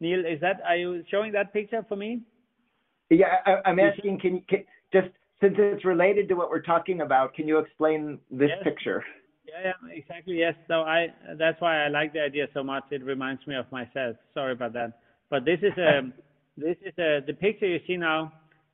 Neil, 0.00 0.24
is 0.24 0.40
that? 0.40 0.60
Are 0.64 0.76
you 0.76 1.02
showing 1.10 1.32
that 1.32 1.52
picture 1.52 1.84
for 1.88 1.96
me? 1.96 2.20
Yeah, 3.10 3.36
I, 3.44 3.56
I'm 3.64 3.80
asking, 3.80 4.20
can 4.20 4.36
you, 4.36 4.42
can, 4.48 4.64
just 4.92 5.08
since 5.40 5.54
it's 5.58 5.84
related 5.84 6.28
to 6.28 6.34
what 6.34 6.50
we're 6.50 6.62
talking 6.62 7.00
about, 7.00 7.34
can 7.34 7.48
you 7.48 7.58
explain 7.58 8.20
this 8.30 8.50
Yes. 8.50 8.62
picture? 8.62 9.04
Yeah, 9.44 9.72
yeah, 9.82 9.96
exactly. 9.96 10.38
Yes. 10.38 10.54
So 10.68 10.82
I 10.82 11.08
that's 11.36 11.60
why 11.60 11.84
I 11.84 11.88
like 11.88 12.12
the 12.12 12.20
idea 12.20 12.46
so 12.54 12.62
much. 12.62 12.84
It 12.90 13.02
reminds 13.02 13.44
me 13.46 13.56
of 13.56 13.70
myself. 13.72 14.14
Sorry 14.34 14.52
about 14.52 14.74
that. 14.74 14.92
But 15.30 15.44
this 15.44 15.58
is 15.62 15.72
um 15.78 16.12
this 16.56 16.76
is 16.82 16.92
uh, 16.98 17.26
the 17.26 17.32
picture 17.32 17.66
you 17.66 17.80
see 17.86 17.96
now. 17.96 18.32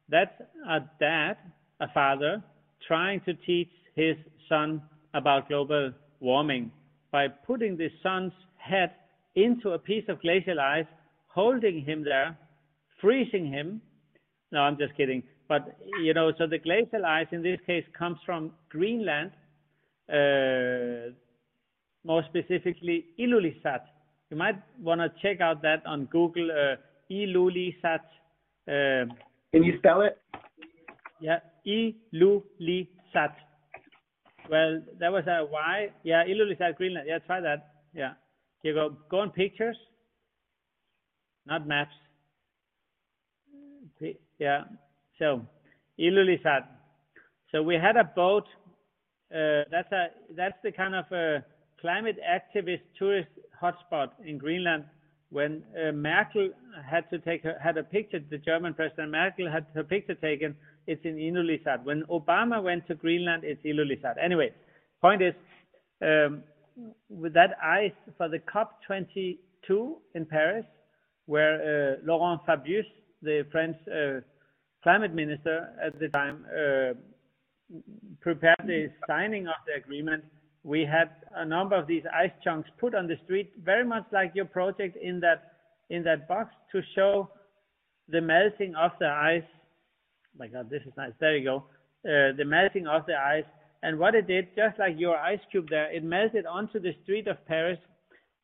That's 0.08 0.34
a 0.68 0.80
dad, 1.00 1.36
a 1.80 1.88
father, 1.94 2.42
trying 2.86 3.20
to 3.22 3.34
teach 3.34 3.70
his 3.94 4.16
son 4.48 4.82
about 5.14 5.48
global 5.48 5.92
warming 6.20 6.70
by 7.12 7.28
putting 7.28 7.76
the 7.76 7.88
son's 8.02 8.32
head 8.56 8.92
into 9.34 9.70
a 9.70 9.78
piece 9.78 10.04
of 10.08 10.20
glacial 10.20 10.60
ice, 10.60 10.86
holding 11.28 11.84
him 11.84 12.04
there, 12.04 12.36
freezing 13.00 13.46
him. 13.46 13.80
No, 14.52 14.60
I'm 14.60 14.78
just 14.78 14.96
kidding. 14.96 15.22
But 15.48 15.76
you 16.02 16.14
know, 16.14 16.32
so 16.38 16.46
the 16.46 16.58
glacial 16.58 17.04
ice 17.04 17.26
in 17.32 17.42
this 17.42 17.58
case 17.66 17.84
comes 17.96 18.18
from 18.24 18.52
Greenland 18.70 19.32
uh, 20.08 21.12
more 22.04 22.22
specifically 22.28 23.06
Ilulissat. 23.18 23.80
You 24.30 24.36
might 24.36 24.56
want 24.80 25.00
to 25.00 25.10
check 25.22 25.40
out 25.40 25.62
that 25.62 25.84
on 25.86 26.06
Google, 26.06 26.50
uh, 26.50 26.76
Ilulissat. 27.10 28.00
Uh, 28.66 29.12
Can 29.52 29.62
you 29.62 29.78
spell 29.78 30.02
it? 30.02 30.18
yeah, 31.20 31.38
Ilulissat. 31.66 33.34
Well, 34.50 34.82
that 35.00 35.12
was 35.12 35.24
a 35.26 35.46
why. 35.48 35.90
Yeah, 36.02 36.24
Ilulissat, 36.24 36.76
Greenland. 36.76 37.06
Yeah, 37.08 37.18
try 37.20 37.40
that. 37.40 37.72
Yeah. 37.94 38.12
You 38.62 38.74
go, 38.74 38.96
go 39.10 39.20
on 39.20 39.30
pictures, 39.30 39.76
not 41.46 41.66
maps. 41.66 41.92
Yeah. 44.38 44.64
So, 45.18 45.46
Ilulissat. 45.98 46.66
So 47.52 47.62
we 47.62 47.76
had 47.76 47.96
a 47.96 48.04
boat 48.04 48.44
uh, 49.34 49.64
that's 49.70 49.90
a 49.90 50.06
that's 50.36 50.56
the 50.62 50.70
kind 50.70 50.94
of 50.94 51.10
a 51.10 51.44
climate 51.80 52.16
activist 52.22 52.82
tourist 52.98 53.28
hotspot 53.60 54.10
in 54.24 54.38
Greenland. 54.38 54.84
When 55.30 55.64
uh, 55.76 55.90
Merkel 55.90 56.50
had 56.88 57.10
to 57.10 57.18
take 57.18 57.42
her, 57.42 57.58
had 57.60 57.76
a 57.76 57.82
picture, 57.82 58.20
the 58.30 58.38
German 58.38 58.74
President 58.74 59.10
Merkel 59.10 59.50
had 59.50 59.66
her 59.74 59.82
picture 59.82 60.14
taken. 60.14 60.54
It's 60.86 61.04
in 61.04 61.16
Ilulissat. 61.16 61.84
When 61.84 62.04
Obama 62.10 62.62
went 62.62 62.86
to 62.88 62.94
Greenland, 62.94 63.44
it's 63.44 63.62
Ilulissat. 63.64 64.16
Anyway, 64.22 64.52
point 65.00 65.22
is, 65.22 65.34
um, 66.02 66.42
with 67.08 67.32
that 67.34 67.56
ice 67.62 67.92
for 68.16 68.28
the 68.28 68.40
COP22 68.40 69.94
in 70.14 70.26
Paris, 70.26 70.64
where 71.26 71.54
uh, 71.54 71.96
Laurent 72.04 72.40
Fabius, 72.46 72.86
the 73.22 73.46
French 73.50 73.76
uh, 73.88 74.20
climate 74.82 75.14
minister 75.14 75.70
at 75.82 75.98
the 75.98 76.08
time, 76.08 76.44
uh, 76.50 76.94
prepared 78.20 78.56
the 78.66 78.90
signing 79.08 79.46
of 79.46 79.54
the 79.66 79.74
agreement, 79.74 80.22
we 80.64 80.80
had 80.80 81.10
a 81.36 81.44
number 81.44 81.76
of 81.76 81.86
these 81.86 82.02
ice 82.12 82.32
chunks 82.42 82.68
put 82.78 82.94
on 82.94 83.06
the 83.06 83.16
street, 83.24 83.52
very 83.62 83.84
much 83.84 84.04
like 84.12 84.32
your 84.34 84.46
project 84.46 84.96
in 84.96 85.20
that 85.20 85.52
in 85.90 86.02
that 86.02 86.26
box 86.26 86.50
to 86.72 86.80
show 86.94 87.28
the 88.08 88.20
melting 88.20 88.74
of 88.74 88.90
the 88.98 89.06
ice. 89.06 89.42
My 90.38 90.48
God, 90.48 90.70
this 90.70 90.82
is 90.86 90.92
nice. 90.96 91.12
There 91.20 91.36
you 91.36 91.44
go. 91.44 91.56
Uh, 92.04 92.36
the 92.36 92.44
melting 92.44 92.86
of 92.86 93.06
the 93.06 93.14
ice, 93.14 93.44
and 93.82 93.98
what 93.98 94.14
it 94.14 94.26
did, 94.26 94.48
just 94.56 94.78
like 94.78 94.94
your 94.98 95.16
ice 95.16 95.40
cube 95.50 95.68
there, 95.68 95.92
it 95.92 96.02
melted 96.02 96.46
onto 96.46 96.80
the 96.80 96.92
street 97.02 97.26
of 97.28 97.36
Paris. 97.46 97.78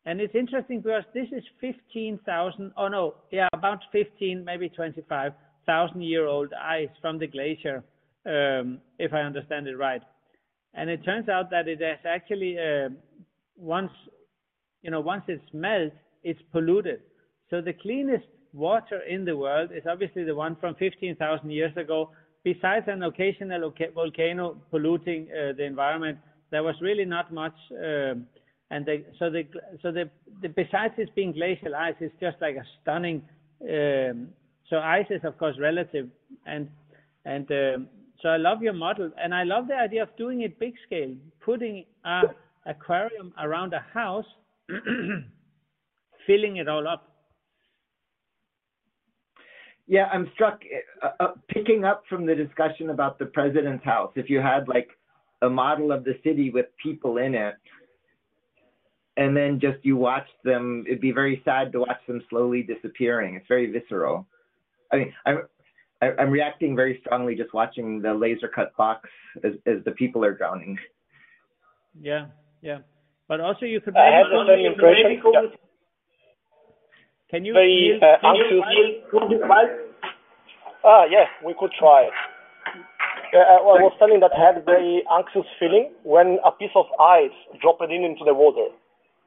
And 0.07 0.21
it's 0.21 0.35
interesting 0.35 0.81
because 0.81 1.05
this 1.15 1.29
is 1.33 1.45
15,000, 1.61 2.73
oh 2.77 2.89
no, 2.89 3.15
yeah, 3.31 3.49
about 3.53 3.81
15, 3.93 4.45
maybe 4.45 4.69
25,000 4.69 6.03
year 6.03 6.27
old 6.27 6.53
ice 6.55 6.89
from 7.01 7.19
the 7.19 7.27
glacier 7.27 7.85
um, 8.27 8.81
if 8.99 9.13
I 9.13 9.21
understand 9.21 9.67
it 9.67 9.77
right. 9.77 10.03
And 10.75 10.89
it 10.89 11.05
turns 11.05 11.29
out 11.29 11.51
that 11.51 11.69
it 11.69 11.81
has 11.81 11.99
actually 12.07 12.57
uh, 12.59 12.91
once 13.57 13.91
you 14.83 14.91
know 14.91 15.01
once 15.01 15.25
it's 15.29 15.43
melt, 15.53 15.93
it's 16.23 16.41
polluted. 16.53 17.01
So 17.51 17.61
the 17.61 17.73
cleanest 17.73 18.27
water 18.53 19.01
in 19.09 19.25
the 19.25 19.37
world 19.37 19.71
is 19.75 19.85
obviously 19.89 20.25
the 20.25 20.35
one 20.35 20.57
from 20.57 20.75
15,000 20.77 21.51
years 21.51 21.77
ago. 21.77 22.11
Besides 22.43 22.87
an 22.89 23.03
occasional 23.03 23.73
volcano 23.95 24.57
polluting 24.71 25.29
uh, 25.31 25.53
the 25.57 25.65
environment, 25.65 26.19
there 26.51 26.63
was 26.63 26.75
really 26.81 27.05
not 27.05 27.33
much. 27.33 27.55
Um, 27.73 28.27
and 28.71 28.87
so 29.19 29.31
the 29.31 29.43
so 29.83 29.91
the, 29.91 30.09
the 30.43 30.49
besides 30.49 30.95
it 30.97 31.15
being 31.15 31.33
glacial 31.33 31.75
ice, 31.75 31.95
it's 32.01 32.15
just 32.21 32.37
like 32.41 32.57
a 32.57 32.65
stunning. 32.81 33.23
Um, 33.63 34.29
so 34.69 34.79
ice 34.79 35.07
is 35.11 35.21
of 35.25 35.37
course 35.39 35.57
relative, 35.61 36.09
and 36.47 36.69
and 37.25 37.51
um, 37.51 37.89
so 38.23 38.29
I 38.29 38.37
love 38.37 38.63
your 38.63 38.73
model, 38.73 39.11
and 39.23 39.35
I 39.35 39.43
love 39.43 39.67
the 39.67 39.75
idea 39.75 40.03
of 40.03 40.17
doing 40.17 40.43
it 40.43 40.59
big 40.59 40.75
scale, 40.87 41.15
putting 41.41 41.85
an 42.05 42.27
aquarium 42.67 43.33
around 43.41 43.73
a 43.73 43.85
house, 43.93 44.27
filling 46.27 46.57
it 46.59 46.69
all 46.69 46.87
up. 46.87 47.10
Yeah, 49.91 50.07
I'm 50.13 50.31
struck 50.35 50.61
uh, 51.03 51.09
uh, 51.19 51.33
picking 51.49 51.85
up 51.85 52.05
from 52.09 52.25
the 52.25 52.33
discussion 52.33 52.91
about 52.91 53.19
the 53.19 53.27
president's 53.27 53.85
house. 53.85 54.13
If 54.15 54.31
you 54.31 54.39
had 54.39 54.69
like 54.69 54.89
a 55.43 55.51
model 55.51 55.91
of 55.91 56.05
the 56.05 56.15
city 56.23 56.49
with 56.51 56.67
people 56.81 57.17
in 57.17 57.35
it, 57.35 57.57
and 59.17 59.37
then 59.37 59.59
just 59.61 59.79
you 59.83 59.97
watched 59.97 60.39
them, 60.45 60.85
it'd 60.87 61.01
be 61.01 61.11
very 61.11 61.43
sad 61.45 61.73
to 61.73 61.81
watch 61.81 61.99
them 62.07 62.23
slowly 62.31 62.63
disappearing. 62.63 63.35
It's 63.35 63.49
very 63.49 63.69
visceral. 63.73 64.29
I 64.93 64.97
mean, 64.99 65.13
I'm 65.27 65.39
I- 66.03 66.15
I'm 66.21 66.31
reacting 66.31 66.77
very 66.77 67.01
strongly 67.05 67.35
just 67.35 67.53
watching 67.53 68.01
the 68.01 68.15
laser 68.15 68.47
cut 68.47 68.71
box 68.77 69.09
as 69.43 69.55
as 69.67 69.83
the 69.85 69.91
people 69.91 70.25
are 70.25 70.35
drowning. 70.35 70.79
Yeah, 72.01 72.27
yeah. 72.63 72.79
But 73.27 73.41
also 73.41 73.67
you 73.67 73.81
could. 73.81 73.97
I 73.97 74.09
maybe 74.09 74.15
had 74.15 74.27
the 74.31 74.37
go- 74.37 74.47
same 74.55 74.73
impression. 74.73 75.59
Can 77.31 77.45
you? 77.45 77.55
Very 77.55 77.95
Neil, 77.95 78.03
uh, 78.03 78.19
can 78.21 78.35
you- 78.37 78.63
anxious. 78.63 79.91
Ah, 80.83 81.05
yes, 81.05 81.29
we 81.45 81.55
could 81.55 81.71
try. 81.79 82.11
Yeah, 83.33 83.47
I 83.47 83.63
was 83.63 83.95
telling 83.99 84.19
that 84.21 84.33
I 84.35 84.41
had 84.43 84.57
a 84.59 84.65
very 84.67 85.07
anxious 85.07 85.47
feeling 85.59 85.95
when 86.03 86.39
a 86.45 86.51
piece 86.51 86.75
of 86.75 86.87
ice 86.99 87.37
dropped 87.63 87.83
in 87.83 88.03
into 88.03 88.25
the 88.25 88.35
water. 88.35 88.75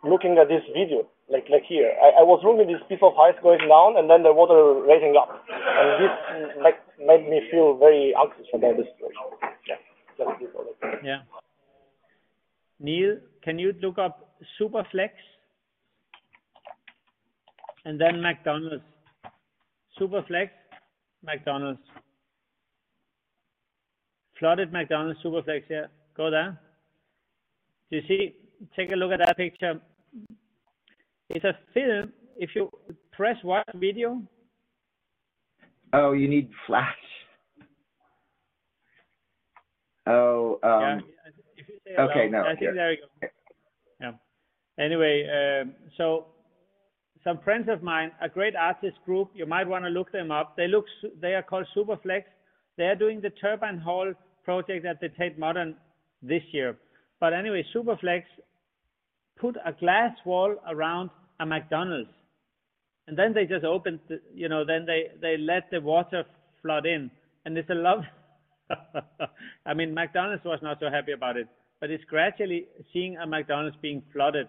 Looking 0.03 0.37
at 0.37 0.49
this 0.49 0.63
video, 0.75 1.07
like 1.31 1.47
like 1.47 1.63
here, 1.63 1.95
I, 2.03 2.19
I 2.19 2.23
was 2.27 2.43
looking 2.43 2.67
at 2.67 2.67
this 2.67 2.83
piece 2.89 2.99
of 3.01 3.15
ice 3.15 3.39
going 3.41 3.63
down 3.69 3.95
and 3.95 4.09
then 4.09 4.23
the 4.23 4.33
water 4.35 4.83
raising 4.83 5.15
up, 5.15 5.31
and 5.47 5.87
this 6.03 6.13
like 6.59 6.75
made 6.99 7.23
me 7.29 7.39
feel 7.47 7.79
very 7.79 8.11
anxious 8.11 8.51
about 8.51 8.75
the 8.75 8.83
situation. 8.83 9.23
Yeah, 9.63 9.79
this. 10.19 10.51
Yeah. 10.99 11.23
Neil, 12.83 13.23
can 13.41 13.57
you 13.57 13.71
look 13.79 13.97
up 13.97 14.35
Superflex 14.59 15.15
and 17.85 17.99
then 17.99 18.21
McDonald's? 18.21 18.83
Superflex, 19.99 20.49
McDonald's. 21.23 21.79
Flooded 24.39 24.71
McDonald's, 24.73 25.19
Superflex, 25.23 25.63
here. 25.67 25.89
Go 26.17 26.29
there. 26.31 26.59
Do 27.91 27.97
you 27.97 28.03
see? 28.07 28.35
Take 28.75 28.91
a 28.91 28.95
look 28.95 29.11
at 29.11 29.19
that 29.19 29.37
picture. 29.37 29.79
It's 31.29 31.43
a 31.45 31.57
film. 31.73 32.11
If 32.37 32.51
you 32.55 32.69
press 33.11 33.35
what 33.43 33.65
video, 33.75 34.21
Oh, 35.95 36.13
you 36.13 36.27
need 36.27 36.49
flash. 36.65 36.95
Oh, 40.07 40.59
yeah. 40.63 40.93
um, 40.95 41.03
If 41.55 41.67
you 41.69 41.75
say 41.85 41.95
okay, 42.01 42.27
allow, 42.27 42.41
no, 42.41 42.45
I 42.45 42.49
think 42.49 42.59
here. 42.61 42.73
there 42.73 42.91
you 42.93 42.97
go. 43.21 43.27
Yeah. 44.01 44.11
anyway, 44.83 45.61
um, 45.61 45.75
so 45.97 46.25
some 47.23 47.39
friends 47.39 47.69
of 47.69 47.81
mine, 47.81 48.11
a 48.21 48.27
great 48.27 48.55
artist 48.55 48.97
group, 49.05 49.29
you 49.33 49.45
might 49.45 49.67
want 49.67 49.85
to 49.85 49.89
look 49.89 50.11
them 50.11 50.31
up. 50.31 50.57
They 50.57 50.67
look, 50.67 50.85
they 51.21 51.33
are 51.33 51.43
called 51.43 51.65
Superflex. 51.75 52.23
They 52.77 52.85
are 52.85 52.95
doing 52.95 53.21
the 53.21 53.29
Turbine 53.29 53.77
Hall 53.77 54.13
project 54.43 54.85
at 54.85 54.99
the 54.99 55.09
Tate 55.09 55.39
Modern 55.39 55.75
this 56.21 56.43
year. 56.51 56.77
But 57.19 57.33
anyway, 57.33 57.65
Superflex 57.73 58.23
put 59.39 59.55
a 59.65 59.71
glass 59.71 60.15
wall 60.25 60.55
around 60.69 61.09
a 61.39 61.45
McDonald's, 61.45 62.09
and 63.07 63.17
then 63.17 63.33
they 63.33 63.45
just 63.45 63.63
opened, 63.63 63.99
the, 64.09 64.19
you 64.33 64.49
know, 64.49 64.65
then 64.65 64.85
they 64.85 65.11
they 65.21 65.37
let 65.37 65.69
the 65.71 65.79
water 65.79 66.25
flood 66.61 66.85
in, 66.85 67.09
and 67.45 67.57
it's 67.57 67.69
a 67.69 67.75
love. 67.75 68.03
I 69.65 69.73
mean, 69.73 69.93
McDonald's 69.93 70.43
was 70.43 70.59
not 70.61 70.77
so 70.79 70.89
happy 70.89 71.13
about 71.13 71.37
it, 71.37 71.47
but 71.79 71.89
it's 71.89 72.03
gradually 72.05 72.65
seeing 72.91 73.17
a 73.17 73.25
McDonald's 73.25 73.77
being 73.81 74.03
flooded. 74.11 74.47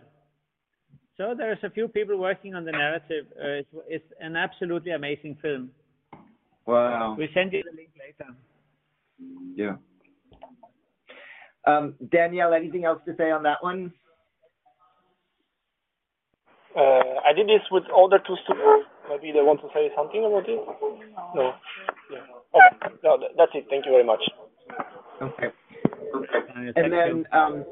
So 1.17 1.35
there's 1.37 1.59
a 1.63 1.71
few 1.71 1.87
people 1.87 2.19
working 2.19 2.55
on 2.55 2.65
the 2.65 2.73
narrative. 2.73 3.27
Uh, 3.39 3.63
it's, 3.63 3.69
it's 3.89 4.05
an 4.21 4.37
absolutely 4.37 4.93
amazing 4.93 5.37
film. 5.41 5.71
Wow. 6.67 7.15
We'll 7.17 7.29
send 7.35 7.53
you 7.53 7.63
the 7.63 7.77
link 7.77 7.91
later. 7.99 8.31
Yeah. 9.55 9.77
Um, 11.67 11.95
Danielle, 12.11 12.53
anything 12.53 12.85
else 12.85 13.01
to 13.07 13.15
say 13.17 13.31
on 13.31 13.45
that 13.45 13.63
one? 13.63 13.93
Uh, 16.77 17.21
I 17.25 17.33
did 17.33 17.47
this 17.47 17.63
with 17.71 17.85
other 17.97 18.19
two 18.27 18.35
students. 18.45 18.89
Maybe 19.09 19.31
they 19.33 19.43
want 19.43 19.61
to 19.61 19.69
say 19.73 19.91
something 19.95 20.25
about 20.25 20.49
it? 20.49 20.59
No. 21.35 21.53
Yeah. 22.11 22.19
Okay. 22.55 22.95
No, 23.05 23.19
that's 23.37 23.53
it. 23.55 23.67
Thank 23.71 23.87
you 23.87 23.93
very 23.93 24.05
much. 24.05 24.21
Okay. 25.23 25.47
Okay. 26.17 26.73
And 26.77 26.93
then, 26.93 27.25
um, 27.33 27.65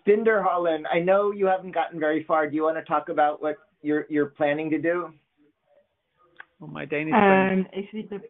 Spinderihallerne, 0.00 0.84
I 0.92 1.00
know 1.00 1.30
you 1.32 1.46
haven't 1.46 1.72
gotten 1.72 1.98
very 1.98 2.24
far. 2.24 2.48
Do 2.48 2.56
you 2.56 2.62
want 2.62 2.76
to 2.76 2.84
talk 2.84 3.08
about 3.08 3.42
what 3.42 3.56
you're 3.82 4.06
you're 4.08 4.26
planning 4.26 4.70
to 4.70 4.78
do? 4.78 5.12
Oh, 6.60 6.66
my 6.66 6.84
Danish 6.84 7.12
friend. 7.12 7.60
Um, 7.60 7.66
actually, 7.76 8.08
the 8.10 8.20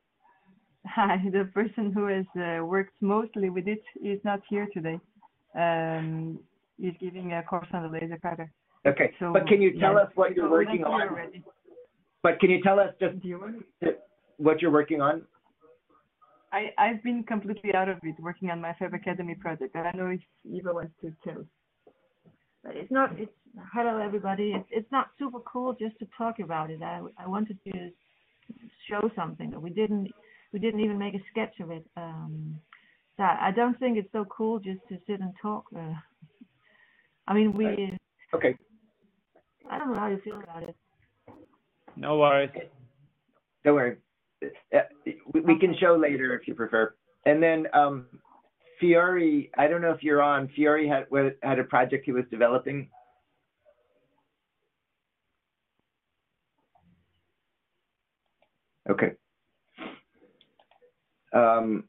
hi, 0.87 1.17
the 1.33 1.45
person 1.53 1.93
who 1.93 2.07
has 2.07 2.27
uh, 2.37 2.65
worked 2.65 3.01
mostly 3.01 3.51
with 3.51 3.69
it 3.69 3.83
is 4.03 4.21
not 4.25 4.41
here 4.49 4.69
today. 4.73 4.99
Um, 5.59 6.39
he's 6.81 6.95
giving 7.01 7.33
a 7.33 7.43
course 7.43 7.69
on 7.73 7.85
the 7.85 7.89
laser 7.89 8.19
cutter. 8.19 8.51
Okay, 8.87 9.15
So, 9.19 9.33
but 9.33 9.47
can 9.47 9.63
you 9.63 9.79
tell 9.81 9.95
yeah. 9.95 10.01
us 10.01 10.11
what 10.15 10.37
you're 10.37 10.51
working 10.51 10.85
on? 10.85 11.09
already. 11.09 11.43
But 12.23 12.39
can 12.41 12.51
you 12.51 12.63
tell 12.63 12.79
us 12.79 12.91
just 13.01 13.25
you 13.25 13.65
what 14.37 14.61
you're 14.61 14.71
working 14.71 15.01
on? 15.01 15.23
I 16.55 16.73
I've 16.79 17.03
been 17.03 17.25
completely 17.25 17.75
out 17.75 17.89
of 17.89 17.99
it, 18.03 18.15
working 18.21 18.51
on 18.51 18.61
my 18.61 18.75
Fab 18.79 18.95
Academy 18.95 19.35
project. 19.35 19.75
I 19.75 19.83
don't 19.83 19.97
know 19.97 20.07
if 20.07 20.21
Eva 20.49 20.73
wants 20.73 20.95
to 21.03 21.13
tell. 21.25 21.45
But 22.63 22.77
it's 22.77 22.93
not. 22.93 23.19
It's 23.19 23.33
hello 23.73 23.99
everybody. 23.99 24.53
It's 24.57 24.69
it's 24.71 24.93
not 24.93 25.09
super 25.19 25.41
cool 25.41 25.75
just 25.75 25.99
to 25.99 26.07
talk 26.17 26.39
about 26.39 26.71
it. 26.71 26.81
I 26.83 27.01
I 27.19 27.27
wanted 27.27 27.59
to 27.67 27.91
show 28.89 29.11
something. 29.17 29.51
But 29.51 29.63
we 29.63 29.71
didn't 29.71 30.09
we 30.53 30.61
didn't 30.61 30.81
even 30.81 30.99
make 30.99 31.15
a 31.15 31.23
sketch 31.31 31.59
of 31.61 31.71
it. 31.73 31.85
Um, 31.97 32.61
so 33.17 33.25
I 33.25 33.51
don't 33.55 33.79
think 33.79 33.99
it's 33.99 34.13
so 34.13 34.25
cool 34.25 34.61
just 34.61 34.81
to 34.89 34.99
sit 35.07 35.21
and 35.21 35.33
talk. 35.43 35.65
Uh, 35.77 35.95
I 37.27 37.35
mean, 37.35 37.53
we. 37.53 37.99
Okay, 38.33 38.57
I 39.71 39.79
don't 39.79 39.93
know 39.93 39.99
how 39.99 40.09
you 40.09 40.21
feel 40.23 40.41
about 40.41 40.63
it. 40.63 40.77
No 41.97 42.19
worries. 42.19 42.51
don't 43.65 43.75
worry. 43.75 43.97
Uh, 44.75 44.81
we, 45.33 45.59
can 45.59 45.75
show 45.79 45.97
later 45.97 46.39
if 46.39 46.47
you 46.47 46.55
prefer. 46.55 46.95
And 47.27 47.43
then 47.43 47.67
um, 47.73 48.07
Fiore, 48.81 49.51
I 49.57 49.67
don't 49.67 49.81
know 49.81 49.91
if 49.91 50.03
you're 50.03 50.23
on. 50.23 50.49
Fiore 50.55 50.87
had 50.87 51.07
had 51.43 51.59
a 51.59 51.65
project 51.65 52.05
he 52.05 52.13
was 52.13 52.25
developing. 52.31 52.89
Okay. 58.91 59.13
Um, 61.33 61.85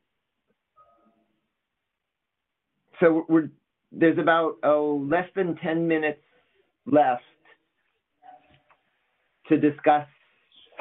so 2.99 3.25
we're 3.27 3.49
there's 3.91 4.17
about 4.17 4.55
oh 4.63 5.05
less 5.09 5.29
than 5.35 5.55
10 5.57 5.87
minutes 5.87 6.21
left 6.85 7.23
to 9.47 9.57
discuss 9.57 10.07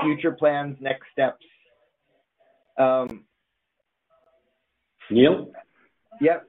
future 0.03 0.33
plans, 0.33 0.77
next 0.81 1.07
steps. 1.12 1.45
Um, 2.79 3.25
Neil, 5.11 5.53
yep. 6.20 6.47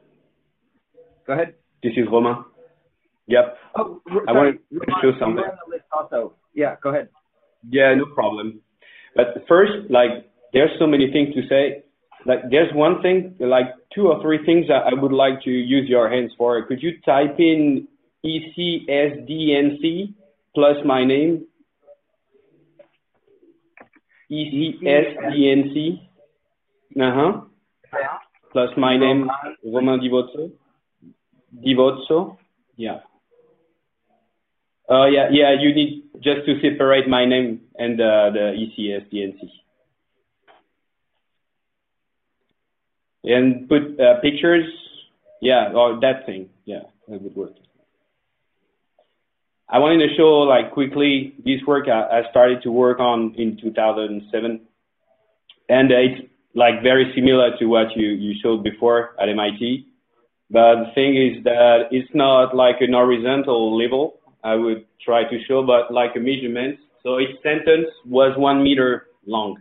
Go 1.27 1.33
ahead. 1.33 1.55
this 1.83 1.93
is 1.97 2.05
Romain. 2.11 2.43
Yep. 3.27 3.57
Oh, 3.75 4.01
I 4.27 4.31
wanted 4.31 4.59
to 4.71 4.79
show 5.01 5.11
something. 5.19 5.43
on 5.43 5.57
the 5.65 5.75
list 5.75 5.85
also. 5.91 6.35
Yeah, 6.53 6.75
go 6.81 6.89
ahead. 6.89 7.09
Yeah, 7.69 7.93
no 7.95 8.05
problem. 8.13 8.61
But 9.15 9.45
first, 9.47 9.89
like, 9.89 10.29
there's 10.53 10.69
so 10.79 10.85
many 10.87 11.11
things 11.11 11.33
to 11.35 11.41
say. 11.49 11.83
Like, 12.25 12.49
there's 12.49 12.73
one 12.73 13.01
thing, 13.01 13.35
like 13.39 13.67
two 13.93 14.07
or 14.07 14.21
three 14.21 14.45
things 14.45 14.67
that 14.67 14.83
I 14.85 14.93
would 14.99 15.11
like 15.11 15.41
to 15.43 15.49
use 15.49 15.87
your 15.89 16.09
hands 16.09 16.31
for. 16.37 16.63
Could 16.65 16.81
you 16.81 16.99
type 17.05 17.39
in 17.39 17.87
ECSDNC 18.25 20.13
plus 20.53 20.77
my 20.85 21.05
name? 21.05 21.45
ECSDNC. 24.31 26.01
Uh-huh. 26.99 27.41
Plus 28.51 28.69
my 28.77 28.97
name, 28.97 29.29
Romain 29.65 29.99
Di 29.99 30.09
Vozzo. 30.09 30.51
Divozzo. 31.53 32.37
Yeah. 32.77 32.99
Uh, 34.89 35.05
yeah, 35.07 35.27
yeah, 35.31 35.55
you 35.59 35.73
need 35.73 36.03
just 36.23 36.45
to 36.45 36.59
separate 36.61 37.07
my 37.07 37.25
name 37.25 37.61
and 37.77 37.99
uh, 37.99 38.29
the 38.31 38.53
ECS 38.55 39.11
DNC. 39.11 39.49
And 43.23 43.67
put 43.67 43.99
uh, 43.99 44.21
pictures, 44.21 44.65
yeah, 45.41 45.71
or 45.73 45.99
that 46.01 46.25
thing, 46.25 46.49
yeah, 46.65 46.83
that 47.07 47.21
would 47.21 47.35
work. 47.35 47.53
I 49.67 49.79
wanted 49.79 50.07
to 50.07 50.15
show, 50.15 50.41
like, 50.41 50.71
quickly 50.71 51.33
this 51.43 51.59
work 51.65 51.87
I, 51.87 52.19
I 52.19 52.29
started 52.29 52.61
to 52.63 52.71
work 52.71 52.99
on 52.99 53.33
in 53.35 53.57
2007. 53.59 54.61
And 55.67 55.91
uh, 55.91 55.95
it's, 55.95 56.29
like, 56.55 56.81
very 56.81 57.11
similar 57.13 57.55
to 57.59 57.65
what 57.65 57.95
you, 57.95 58.07
you 58.07 58.33
showed 58.41 58.63
before 58.63 59.15
at 59.21 59.29
MIT. 59.29 59.85
But 60.49 60.75
the 60.75 60.91
thing 60.95 61.15
is 61.15 61.43
that 61.43 61.89
it's 61.91 62.09
not 62.13 62.55
like 62.55 62.77
an 62.79 62.93
horizontal 62.93 63.77
level, 63.77 64.19
I 64.43 64.55
would 64.55 64.85
try 65.03 65.23
to 65.23 65.43
show, 65.47 65.65
but 65.65 65.91
like 65.91 66.15
a 66.15 66.19
measurement. 66.19 66.79
So 67.03 67.19
each 67.19 67.41
sentence 67.41 67.87
was 68.05 68.37
one 68.37 68.63
meter 68.63 69.07
long. 69.25 69.57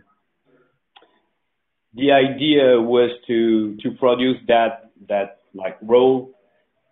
The 1.95 2.11
idea 2.11 2.79
was 2.79 3.09
to, 3.27 3.75
to 3.77 3.91
produce 3.91 4.37
that, 4.47 4.91
that 5.09 5.39
like 5.53 5.77
roll, 5.81 6.31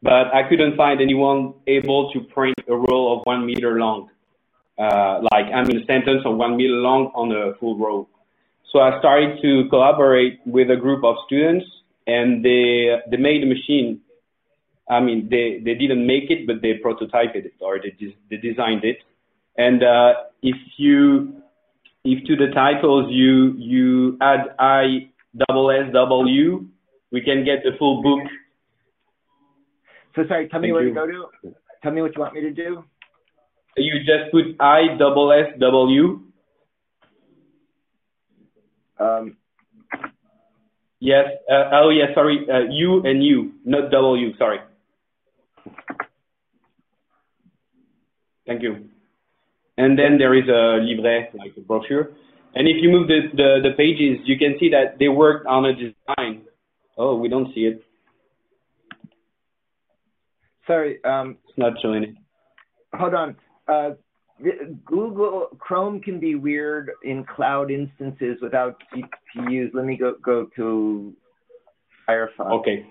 but 0.01 0.33
I 0.33 0.47
couldn't 0.49 0.75
find 0.75 1.01
anyone 1.01 1.53
able 1.67 2.11
to 2.13 2.21
print 2.21 2.55
a 2.67 2.75
roll 2.75 3.17
of 3.17 3.25
one 3.25 3.45
meter 3.45 3.79
long. 3.79 4.09
Uh, 4.77 5.21
like, 5.31 5.45
I 5.53 5.63
mean, 5.63 5.81
a 5.81 5.85
sentence 5.85 6.23
of 6.25 6.35
one 6.35 6.57
meter 6.57 6.73
long 6.73 7.11
on 7.13 7.31
a 7.31 7.53
full 7.59 7.77
roll. 7.77 8.09
So 8.73 8.79
I 8.79 8.99
started 8.99 9.41
to 9.41 9.69
collaborate 9.69 10.39
with 10.45 10.69
a 10.69 10.75
group 10.75 11.05
of 11.05 11.15
students 11.25 11.65
and 12.05 12.43
they, 12.43 12.97
they 13.09 13.17
made 13.17 13.43
a 13.43 13.45
machine 13.45 14.01
I 14.89 14.99
mean, 14.99 15.27
they, 15.29 15.61
they 15.63 15.75
didn't 15.75 16.05
make 16.05 16.29
it, 16.29 16.45
but 16.45 16.61
they 16.61 16.73
prototyped 16.83 17.35
it 17.35 17.53
or 17.59 17.79
they, 17.79 17.95
they 18.29 18.37
designed 18.37 18.83
it. 18.83 18.97
And 19.57 19.83
uh, 19.83 20.13
if 20.41 20.55
you, 20.77 21.41
if 22.03 22.25
to 22.25 22.35
the 22.35 22.51
titles 22.53 23.05
you 23.09 23.53
you 23.57 24.17
add 24.19 24.55
I 24.59 25.09
double 25.47 25.71
S 25.71 25.93
W, 25.93 26.65
we 27.11 27.21
can 27.21 27.45
get 27.45 27.63
the 27.63 27.77
full 27.79 28.01
book. 28.01 28.19
So 30.15 30.23
sorry, 30.27 30.49
tell 30.49 30.59
me 30.59 30.67
Thank 30.67 30.73
where 30.73 30.83
you. 30.83 30.89
to 30.89 30.95
go 30.95 31.07
to. 31.07 31.55
Tell 31.81 31.91
me 31.91 32.01
what 32.01 32.15
you 32.15 32.21
want 32.21 32.33
me 32.33 32.41
to 32.41 32.51
do. 32.51 32.83
You 33.77 33.99
just 33.99 34.31
put 34.31 34.59
I 34.59 34.97
double 34.99 35.31
S 35.31 35.57
W. 35.59 36.19
Um, 39.03 39.37
Yes. 40.99 41.25
Uh, 41.51 41.69
oh, 41.83 41.89
yeah. 41.89 42.13
Sorry. 42.15 42.47
Uh, 42.49 42.63
U 42.71 43.01
and 43.03 43.21
U, 43.21 43.51
not 43.65 43.91
W. 43.91 44.37
Sorry. 44.37 44.59
Thank 48.47 48.61
you. 48.61 48.89
And 49.77 49.99
then 49.99 50.17
there 50.17 50.33
is 50.33 50.47
a 50.47 50.79
livret, 50.79 51.33
like 51.37 51.51
a 51.57 51.61
brochure. 51.61 52.09
And 52.55 52.69
if 52.69 52.77
you 52.81 52.89
move 52.89 53.07
the, 53.07 53.19
the, 53.35 53.69
the 53.69 53.75
pages, 53.75 54.19
you 54.25 54.37
can 54.37 54.55
see 54.61 54.69
that 54.69 54.97
they 54.99 55.09
worked 55.09 55.45
on 55.45 55.65
a 55.65 55.73
design. 55.73 56.43
Oh, 56.97 57.17
we 57.17 57.27
don't 57.27 57.53
see 57.53 57.61
it. 57.61 57.81
sorry, 60.67 61.03
um, 61.03 61.37
It's 61.49 61.57
not 61.57 61.73
showing 61.81 62.03
it. 62.03 62.15
hold 62.93 63.13
on. 63.13 63.35
Uh, 63.67 63.91
Google 64.85 65.47
Chrome 65.59 66.01
can 66.01 66.19
be 66.19 66.35
weird 66.35 66.91
in 67.03 67.23
cloud 67.23 67.71
instances 67.71 68.37
without 68.41 68.81
GPUs. 68.93 69.69
Let 69.73 69.85
me 69.85 69.97
go 69.97 70.15
go 70.21 70.47
to 70.55 71.13
Firefox. 72.07 72.59
Okay. 72.59 72.85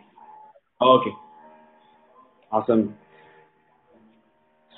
Okay. 0.81 1.11
Awesome. 2.51 2.95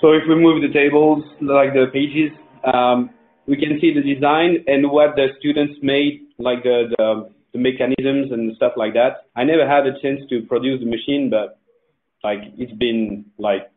so 0.00 0.12
if 0.12 0.22
we 0.28 0.36
move 0.36 0.62
the 0.62 0.72
tables, 0.72 1.24
like 1.40 1.72
the 1.72 1.86
pages, 1.92 2.30
um, 2.72 3.10
we 3.46 3.56
can 3.56 3.78
see 3.80 3.92
the 3.92 4.14
design 4.14 4.64
and 4.66 4.90
what 4.90 5.16
the 5.16 5.28
students 5.40 5.74
made, 5.82 6.20
like 6.38 6.62
the, 6.62 6.94
the, 6.96 7.30
the 7.52 7.58
mechanisms 7.58 8.30
and 8.32 8.54
stuff 8.56 8.72
like 8.76 8.94
that. 8.94 9.26
I 9.34 9.44
never 9.44 9.66
had 9.66 9.86
a 9.86 10.00
chance 10.00 10.20
to 10.30 10.42
produce 10.42 10.80
the 10.80 10.86
machine, 10.86 11.30
but 11.30 11.58
like 12.22 12.38
it's 12.56 12.72
been 12.78 13.26
like 13.38 13.70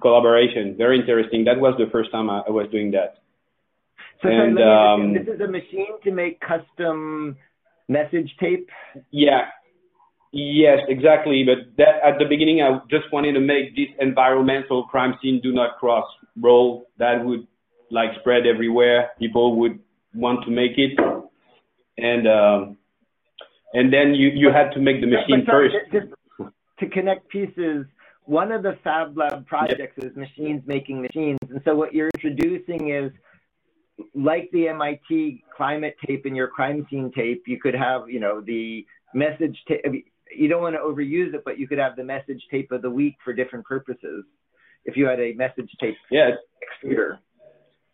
collaboration, 0.00 0.74
very 0.76 0.98
interesting. 0.98 1.44
That 1.44 1.60
was 1.60 1.74
the 1.78 1.86
first 1.90 2.10
time 2.10 2.28
I, 2.30 2.42
I 2.46 2.50
was 2.50 2.68
doing 2.70 2.90
that. 2.92 3.18
So, 4.22 4.28
And, 4.28 4.58
um, 4.58 5.14
this 5.14 5.26
is 5.34 5.40
a 5.40 5.46
machine 5.46 6.00
to 6.04 6.10
make 6.10 6.40
custom 6.40 7.36
message 7.88 8.34
tape. 8.40 8.68
Yeah. 9.10 9.42
Yes, 10.32 10.80
exactly. 10.88 11.44
But 11.44 11.76
that, 11.78 12.00
at 12.04 12.18
the 12.18 12.24
beginning, 12.24 12.60
I 12.62 12.80
just 12.90 13.10
wanted 13.12 13.32
to 13.34 13.40
make 13.40 13.74
this 13.76 13.88
environmental 14.00 14.84
crime 14.84 15.14
scene 15.22 15.40
do 15.42 15.52
not 15.52 15.78
cross 15.78 16.06
roll 16.40 16.86
that 16.98 17.24
would 17.24 17.46
like 17.90 18.10
spread 18.20 18.46
everywhere. 18.46 19.10
People 19.18 19.56
would 19.56 19.78
want 20.14 20.44
to 20.44 20.50
make 20.50 20.72
it, 20.76 20.98
and 21.96 22.26
um, 22.26 22.76
and 23.72 23.92
then 23.92 24.14
you 24.14 24.28
you 24.28 24.50
had 24.52 24.72
to 24.72 24.80
make 24.80 25.00
the 25.00 25.06
machine 25.06 25.44
But 25.46 25.52
sorry, 25.52 25.70
first. 25.70 25.92
just 25.92 26.50
to 26.80 26.88
connect 26.88 27.28
pieces, 27.28 27.86
one 28.26 28.52
of 28.52 28.62
the 28.62 28.76
Fab 28.84 29.16
Lab 29.16 29.46
projects 29.46 29.96
is 30.04 30.14
machines 30.16 30.62
making 30.66 31.00
machines. 31.00 31.38
And 31.48 31.60
so 31.64 31.74
what 31.74 31.94
you're 31.94 32.10
introducing 32.14 32.90
is 32.90 33.12
like 34.14 34.50
the 34.52 34.68
MIT 34.68 35.44
climate 35.56 35.96
tape 36.06 36.26
in 36.26 36.34
your 36.34 36.48
crime 36.48 36.86
scene 36.90 37.10
tape, 37.16 37.44
you 37.46 37.58
could 37.60 37.74
have, 37.74 38.10
you 38.10 38.20
know, 38.20 38.40
the 38.40 38.84
message 39.14 39.56
tape. 39.68 39.82
You 40.36 40.48
don't 40.48 40.60
want 40.60 40.74
to 40.74 40.80
overuse 40.80 41.34
it, 41.34 41.42
but 41.44 41.58
you 41.58 41.68
could 41.68 41.78
have 41.78 41.96
the 41.96 42.04
message 42.04 42.42
tape 42.50 42.72
of 42.72 42.82
the 42.82 42.90
week 42.90 43.14
for 43.24 43.32
different 43.32 43.64
purposes. 43.64 44.24
If 44.84 44.96
you 44.96 45.06
had 45.06 45.20
a 45.20 45.32
message 45.34 45.70
tape 45.80 45.94
Yeah, 46.10 46.30
extruder. 46.62 47.18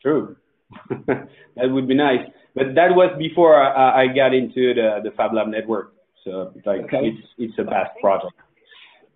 true. 0.01 0.37
that 1.07 1.69
would 1.71 1.87
be 1.87 1.95
nice. 1.95 2.27
But 2.55 2.75
that 2.75 2.91
was 2.97 3.15
before 3.19 3.63
I, 3.63 4.05
I 4.05 4.07
got 4.09 4.35
into 4.35 4.75
the 4.75 5.01
the 5.05 5.11
Fab 5.17 5.35
Lab 5.35 5.49
network. 5.49 5.93
So 6.25 6.53
like 6.65 6.83
Okay. 6.85 7.09
it's 7.09 7.29
it's 7.39 7.59
a 7.59 7.65
past 7.65 7.91
project. 8.01 8.33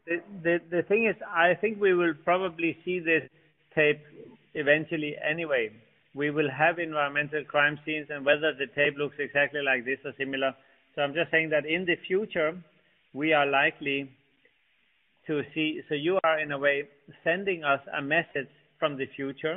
The, 0.06 0.22
the 0.42 0.58
the 0.70 0.82
thing 0.82 1.06
is, 1.06 1.16
I 1.26 1.54
think 1.54 1.80
we 1.80 1.94
will 1.94 2.14
probably 2.24 2.76
see 2.84 3.00
this 3.00 3.28
tape 3.74 4.00
eventually 4.54 5.16
anyway. 5.18 5.70
We 6.14 6.30
will 6.30 6.50
have 6.50 6.78
environmental 6.78 7.44
crime 7.44 7.78
scenes, 7.84 8.06
and 8.10 8.24
whether 8.24 8.52
the 8.54 8.66
tape 8.74 8.96
looks 8.96 9.16
exactly 9.18 9.62
like 9.62 9.84
this 9.84 9.98
or 10.04 10.12
similar. 10.16 10.54
So 10.94 11.02
I'm 11.02 11.12
just 11.12 11.30
saying 11.30 11.50
that 11.50 11.66
in 11.66 11.84
the 11.84 11.96
future, 12.06 12.56
we 13.12 13.32
are 13.32 13.46
likely 13.46 14.10
to 15.26 15.42
see. 15.54 15.82
So 15.88 15.94
you 15.94 16.18
are 16.22 16.38
in 16.38 16.52
a 16.52 16.58
way 16.58 16.84
sending 17.24 17.64
us 17.64 17.80
a 17.96 18.00
message 18.00 18.48
from 18.78 18.96
the 18.96 19.06
future. 19.16 19.56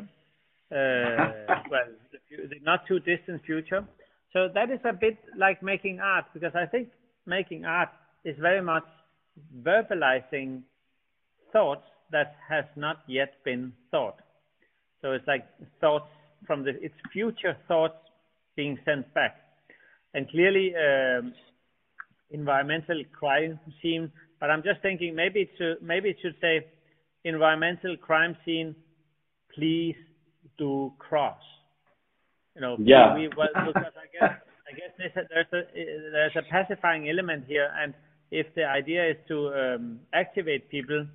Uh, 0.72 1.62
well, 1.72 1.88
the, 2.12 2.48
the 2.48 2.56
not 2.64 2.88
too 2.88 3.00
distant 3.00 3.44
future. 3.46 3.86
So 4.34 4.48
that 4.54 4.70
is 4.70 4.80
a 4.84 4.94
bit 4.94 5.18
like 5.38 5.62
making 5.64 6.00
art, 6.00 6.26
because 6.34 6.54
I 6.56 6.66
think 6.66 6.90
making 7.26 7.66
art 7.66 7.90
is 8.26 8.36
very 8.40 8.62
much 8.62 8.84
verbalizing 9.62 10.62
thoughts 11.52 11.84
that 12.12 12.36
has 12.48 12.66
not 12.76 12.98
yet 13.08 13.34
been 13.44 13.74
thought. 13.92 14.20
So 15.02 15.12
it's 15.14 15.28
like 15.28 15.46
thoughts 15.80 16.10
from 16.46 16.64
the 16.64 16.72
it's 16.82 16.96
future 17.14 17.56
thoughts 17.68 17.96
being 18.56 18.78
sent 18.86 19.14
back, 19.14 19.38
and 20.14 20.30
clearly 20.30 20.74
um, 20.76 21.34
environmental 22.32 23.04
crime 23.18 23.60
scene. 23.82 24.12
But 24.40 24.50
I'm 24.50 24.64
just 24.64 24.82
thinking 24.82 25.16
maybe 25.16 25.42
it 25.42 25.50
should 25.58 25.82
maybe 25.82 26.10
it 26.10 26.18
should 26.22 26.36
say 26.42 26.66
environmental 27.24 27.96
crime 27.98 28.36
scene. 28.46 28.76
Please 29.56 29.96
do 30.58 30.94
cross. 31.00 31.42
You 32.56 32.62
know, 32.62 32.78
Yeah. 32.80 33.16
we, 33.16 33.30
well, 33.38 33.48
because 33.54 33.94
I 33.96 34.08
guess 34.12 34.36
I 34.68 34.72
guess 34.76 34.92
there's 34.98 35.16
a, 35.16 35.22
there's 35.30 35.54
a 35.54 36.12
there's 36.12 36.36
a 36.36 36.44
pacifying 36.50 37.10
element 37.10 37.46
here, 37.48 37.70
and 37.82 37.94
if 38.32 38.48
the 38.56 38.64
idea 38.64 39.12
is 39.12 39.18
to 39.28 39.48
um, 39.54 40.00
activate 40.14 40.70
people, 40.70 41.06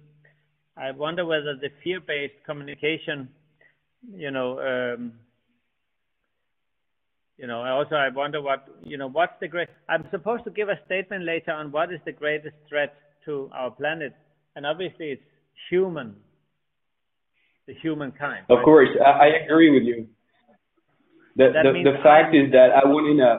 I 0.76 0.90
wonder 0.90 1.24
whether 1.24 1.54
the 1.54 1.68
fear-based 1.82 2.34
communication, 2.44 3.28
you 4.12 4.30
know, 4.30 4.58
um, 4.60 5.12
you 7.36 7.46
know, 7.46 7.62
also 7.62 7.96
I 7.96 8.08
wonder 8.10 8.40
what 8.40 8.66
you 8.84 8.96
know 8.96 9.08
what's 9.08 9.32
the 9.40 9.48
great. 9.48 9.68
I'm 9.88 10.06
supposed 10.10 10.44
to 10.44 10.50
give 10.50 10.68
a 10.68 10.78
statement 10.86 11.24
later 11.24 11.52
on 11.52 11.72
what 11.72 11.92
is 11.92 12.00
the 12.04 12.12
greatest 12.12 12.54
threat 12.68 12.94
to 13.24 13.50
our 13.52 13.70
planet, 13.70 14.14
and 14.54 14.64
obviously 14.64 15.10
it's 15.10 15.22
human, 15.70 16.14
the 17.66 17.74
humankind. 17.74 18.46
Of 18.48 18.58
right? 18.58 18.64
course, 18.64 18.88
I, 19.04 19.10
I 19.10 19.26
agree 19.44 19.70
with 19.70 19.82
you. 19.82 20.06
The 21.36 21.50
That 21.52 21.62
the, 21.64 21.72
the 21.90 21.98
fact 22.02 22.34
I'm- 22.34 22.46
is 22.46 22.52
that 22.52 22.70
I 22.70 22.88
in 22.88 23.20
a 23.20 23.38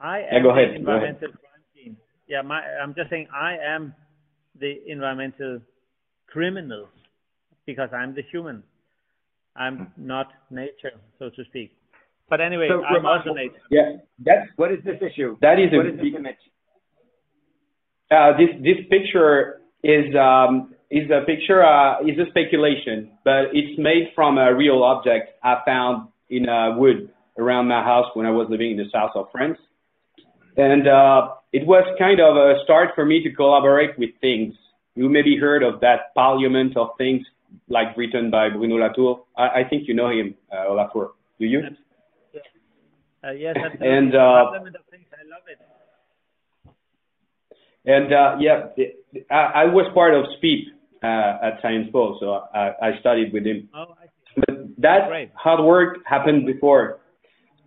I 0.00 0.18
Yeah, 0.20 0.36
am 0.36 0.42
go 0.42 0.50
ahead, 0.50 0.84
go 0.84 0.92
ahead. 0.92 1.16
environmental 1.16 1.28
crime 1.28 1.38
scene. 1.40 1.43
Yeah, 2.34 2.42
my, 2.42 2.60
I'm 2.82 2.94
just 2.96 3.10
saying 3.10 3.28
I 3.32 3.56
am 3.74 3.94
the 4.58 4.72
environmental 4.88 5.60
criminal 6.26 6.88
because 7.64 7.90
I'm 7.94 8.12
the 8.12 8.22
human. 8.32 8.64
I'm 9.54 9.92
not 9.96 10.32
nature, 10.50 10.94
so 11.20 11.30
to 11.30 11.44
speak. 11.44 11.70
But 12.28 12.40
anyway, 12.40 12.66
So, 12.72 12.82
I'm 12.82 13.06
also 13.06 13.34
nature. 13.34 13.62
yeah. 13.70 13.98
That's 14.18 14.48
What 14.56 14.72
is 14.72 14.80
this 14.84 14.96
issue? 15.00 15.36
that 15.42 15.60
is 15.60 15.70
What 15.70 15.86
a 15.86 15.90
is 15.90 15.94
this 15.94 16.02
big, 16.02 16.14
image? 16.16 16.42
uh, 18.10 18.30
this 18.36 18.50
this 18.68 18.80
picture 18.90 19.60
is 19.84 20.06
um 20.16 20.74
is 20.90 21.08
a 21.10 21.24
picture 21.24 21.62
uh, 21.62 22.00
is 22.00 22.18
a 22.18 22.26
speculation, 22.30 23.12
but 23.24 23.42
it's 23.52 23.78
made 23.78 24.08
from 24.16 24.38
a 24.38 24.52
real 24.52 24.82
object 24.82 25.38
I 25.44 25.54
found 25.64 26.08
in 26.30 26.48
a 26.48 26.74
wood 26.76 27.10
around 27.38 27.68
my 27.68 27.82
house 27.84 28.06
when 28.14 28.26
I 28.26 28.30
was 28.30 28.48
living 28.50 28.72
in 28.72 28.78
the 28.78 28.90
south 28.92 29.12
of 29.14 29.26
France, 29.30 29.58
and 30.56 30.88
uh, 30.88 31.34
it 31.52 31.66
was 31.66 31.84
kind 31.98 32.20
of 32.20 32.36
a 32.36 32.62
start 32.64 32.90
for 32.94 33.04
me 33.04 33.22
to 33.22 33.30
collaborate 33.32 33.98
with 33.98 34.10
things. 34.20 34.54
You 34.94 35.08
maybe 35.08 35.36
heard 35.36 35.62
of 35.62 35.80
that 35.80 36.14
Parliament 36.14 36.76
of 36.76 36.90
Things, 36.98 37.26
like 37.68 37.96
written 37.96 38.30
by 38.30 38.48
Bruno 38.50 38.76
Latour. 38.76 39.24
I, 39.36 39.60
I 39.60 39.64
think 39.68 39.88
you 39.88 39.94
know 39.94 40.10
him, 40.10 40.34
uh, 40.52 40.72
Latour. 40.72 41.12
Do 41.40 41.46
you? 41.46 41.62
Uh, 43.24 43.30
yes, 43.32 43.56
absolutely. 43.56 43.88
And, 43.88 44.14
uh, 44.14 44.18
Parliament 44.18 44.76
of 44.76 44.82
things, 44.90 45.06
I 45.12 45.24
love 45.28 45.42
it. 45.48 45.58
And 47.86 48.12
uh, 48.12 48.36
yeah, 48.40 48.68
I, 49.30 49.62
I 49.62 49.64
was 49.66 49.90
part 49.94 50.14
of 50.14 50.24
SPEAP 50.38 50.68
uh, 51.02 51.38
at 51.42 51.60
Science 51.60 51.88
Po, 51.92 52.16
so 52.20 52.44
I, 52.54 52.72
I 52.80 53.00
studied 53.00 53.32
with 53.32 53.44
him. 53.44 53.68
Oh, 53.74 53.94
I 54.00 54.06
see. 54.06 54.42
But 54.46 54.56
that 54.78 55.10
hard 55.34 55.64
work 55.64 55.98
happened 56.06 56.46
before, 56.46 57.00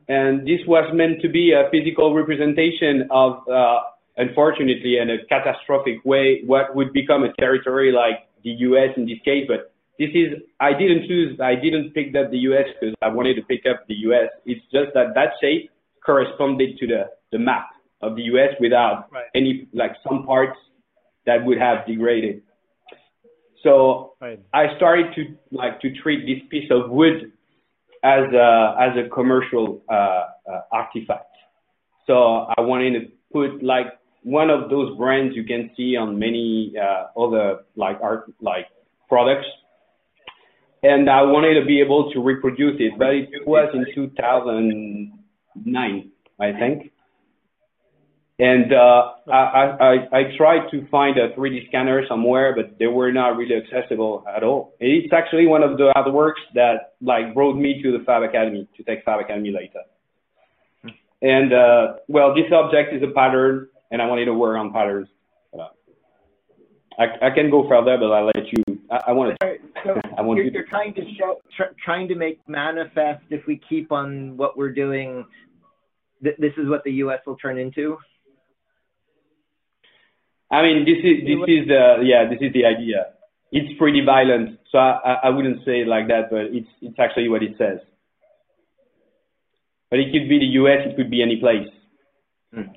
and 0.07 0.47
this 0.47 0.59
was 0.67 0.89
meant 0.93 1.21
to 1.21 1.29
be 1.29 1.51
a 1.51 1.69
physical 1.69 2.13
representation 2.13 3.07
of, 3.11 3.47
uh, 3.49 3.79
unfortunately, 4.17 4.97
in 4.97 5.09
a 5.09 5.25
catastrophic 5.25 6.03
way, 6.05 6.41
what 6.45 6.75
would 6.75 6.93
become 6.93 7.23
a 7.23 7.33
territory 7.33 7.91
like 7.91 8.27
the 8.43 8.51
U.S. 8.69 8.89
in 8.95 9.05
this 9.05 9.19
case. 9.25 9.45
But 9.47 9.73
this 9.99 10.09
is 10.13 10.41
I 10.59 10.71
didn't 10.73 11.07
choose, 11.07 11.39
I 11.41 11.55
didn't 11.55 11.93
pick 11.93 12.15
up 12.15 12.31
the 12.31 12.37
U.S. 12.49 12.65
because 12.79 12.95
I 13.01 13.09
wanted 13.09 13.35
to 13.35 13.41
pick 13.43 13.65
up 13.69 13.85
the 13.87 13.95
U.S. 14.07 14.29
It's 14.45 14.61
just 14.71 14.93
that 14.93 15.13
that 15.15 15.31
shape 15.41 15.71
corresponded 16.05 16.77
to 16.79 16.87
the 16.87 17.03
the 17.31 17.39
map 17.39 17.69
of 18.01 18.15
the 18.15 18.21
U.S. 18.33 18.53
without 18.59 19.11
Right. 19.11 19.25
any 19.35 19.67
like 19.73 19.91
some 20.07 20.25
parts 20.25 20.57
that 21.25 21.43
would 21.43 21.57
have 21.57 21.85
degraded. 21.85 22.43
So 23.63 24.13
Right. 24.21 24.39
I 24.53 24.75
started 24.77 25.13
to 25.15 25.35
like 25.51 25.81
to 25.81 25.91
treat 26.01 26.25
this 26.25 26.47
piece 26.49 26.69
of 26.71 26.89
wood 26.89 27.33
as 28.03 28.33
a 28.33 28.75
as 28.79 28.97
a 28.97 29.07
commercial 29.09 29.81
uh, 29.89 29.93
uh, 29.93 30.25
artifact. 30.71 31.35
So 32.05 32.47
I 32.57 32.61
wanted 32.61 32.99
to 32.99 33.07
put 33.31 33.63
like 33.63 33.87
one 34.23 34.49
of 34.49 34.69
those 34.69 34.97
brands 34.97 35.35
you 35.35 35.43
can 35.43 35.69
see 35.75 35.95
on 35.95 36.19
many 36.19 36.73
uh, 36.81 37.07
other 37.19 37.65
like 37.75 37.99
art 38.01 38.31
like 38.41 38.67
products, 39.09 39.47
and 40.83 41.09
I 41.09 41.23
wanted 41.23 41.59
to 41.59 41.65
be 41.65 41.81
able 41.81 42.11
to 42.11 42.19
reproduce 42.19 42.79
it. 42.79 42.93
But 42.97 43.15
it 43.15 43.47
was 43.47 43.69
in 43.73 43.85
2009, 43.93 46.11
I 46.39 46.51
think. 46.53 46.91
And 48.39 48.71
uh, 48.71 49.13
I, 49.31 49.33
I, 49.33 49.63
I 49.79 49.93
I 50.19 50.23
tried 50.37 50.69
to 50.69 50.87
find 50.89 51.17
a 51.17 51.29
3D 51.35 51.67
scanner 51.69 52.03
somewhere, 52.07 52.55
but 52.55 52.77
they 52.77 52.85
were 52.85 53.11
not 53.11 53.29
really 53.35 53.55
accessible 53.55 54.23
at 54.35 54.43
all. 54.43 54.75
It's 54.79 55.11
actually 55.11 55.47
one 55.47 55.63
of 55.63 55.77
the 55.77 55.91
artworks 55.95 56.43
that 56.53 56.93
like 57.01 57.33
brought 57.33 57.55
me 57.55 57.81
to 57.81 57.97
the 57.97 58.03
Fab 58.05 58.21
Academy 58.21 58.67
to 58.77 58.83
take 58.83 59.03
Fab 59.05 59.19
Academy 59.19 59.51
later. 59.51 59.81
And 61.23 61.51
uh, 61.51 61.93
well, 62.07 62.35
this 62.35 62.45
object 62.51 62.93
is 62.93 63.01
a 63.01 63.11
pattern, 63.11 63.69
and 63.89 64.03
I 64.03 64.05
wanted 64.05 64.25
to 64.25 64.35
work 64.35 64.55
on 64.55 64.71
patterns. 64.71 65.07
Uh, 65.51 65.69
I, 66.99 67.27
I 67.27 67.29
can 67.33 67.49
go 67.49 67.67
further, 67.67 67.97
but 67.97 68.11
I'll 68.11 68.25
let 68.27 68.45
you. 68.51 68.63
I, 68.91 68.97
I 69.07 69.11
want 69.13 69.35
to. 69.41 69.55
So 69.83 69.99
I 70.17 70.21
want 70.21 70.37
you're, 70.37 70.45
you 70.45 70.51
to- 70.51 70.57
you're 70.59 70.67
trying 70.67 70.93
to 70.93 71.01
show, 71.17 71.37
tr- 71.55 71.73
trying 71.83 72.07
to 72.09 72.15
make 72.15 72.39
manifest 72.47 73.23
if 73.31 73.47
we 73.47 73.59
keep 73.67 73.91
on 73.91 74.37
what 74.37 74.55
we're 74.55 74.71
doing, 74.73 75.25
th- 76.23 76.37
this 76.37 76.53
is 76.57 76.69
what 76.69 76.83
the 76.83 76.91
U.S. 77.03 77.19
will 77.25 77.37
turn 77.37 77.57
into. 77.57 77.97
I 80.49 80.61
mean, 80.61 80.85
this 80.85 80.99
is 81.03 81.23
this 81.27 81.41
is 81.47 81.67
the 81.67 81.97
yeah, 82.03 82.29
this 82.29 82.39
is 82.41 82.53
the 82.53 82.65
idea. 82.65 83.13
it's 83.51 83.77
pretty 83.77 84.03
violent. 84.03 84.59
So 84.71 84.77
I, 84.77 85.17
I 85.23 85.29
wouldn't 85.29 85.63
say 85.65 85.81
it 85.81 85.87
like 85.87 86.07
that, 86.07 86.29
but 86.29 86.51
it's 86.51 86.67
it's 86.81 86.99
actually 86.99 87.29
what 87.29 87.43
it 87.43 87.55
says. 87.57 87.79
But 89.89 89.99
it 89.99 90.11
could 90.11 90.27
be 90.27 90.39
the 90.39 90.51
U.S. 90.61 90.79
It 90.85 90.95
could 90.97 91.09
be 91.09 91.21
any 91.21 91.37
place. 91.37 91.69
Mm. 92.53 92.75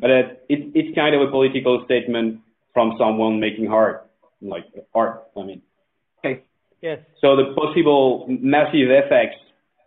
But 0.00 0.10
uh, 0.10 0.22
it, 0.48 0.72
it's 0.74 0.94
kind 0.94 1.14
of 1.14 1.20
a 1.20 1.30
political 1.30 1.82
statement 1.84 2.40
from 2.72 2.94
someone 2.98 3.40
making 3.40 3.68
art, 3.68 4.10
like 4.40 4.64
art. 4.94 5.24
I 5.36 5.42
mean. 5.42 5.62
Okay. 6.18 6.42
Yes. 6.80 7.00
So 7.20 7.36
the 7.36 7.54
possible 7.54 8.26
massive 8.28 8.90
effects 8.90 9.36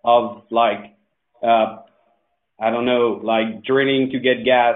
of 0.04 0.44
like, 0.50 0.96
uh, 1.44 1.78
I 2.60 2.70
don't 2.70 2.86
know, 2.86 3.20
like 3.24 3.64
drilling 3.64 4.10
to 4.12 4.20
get 4.20 4.46
gas, 4.46 4.76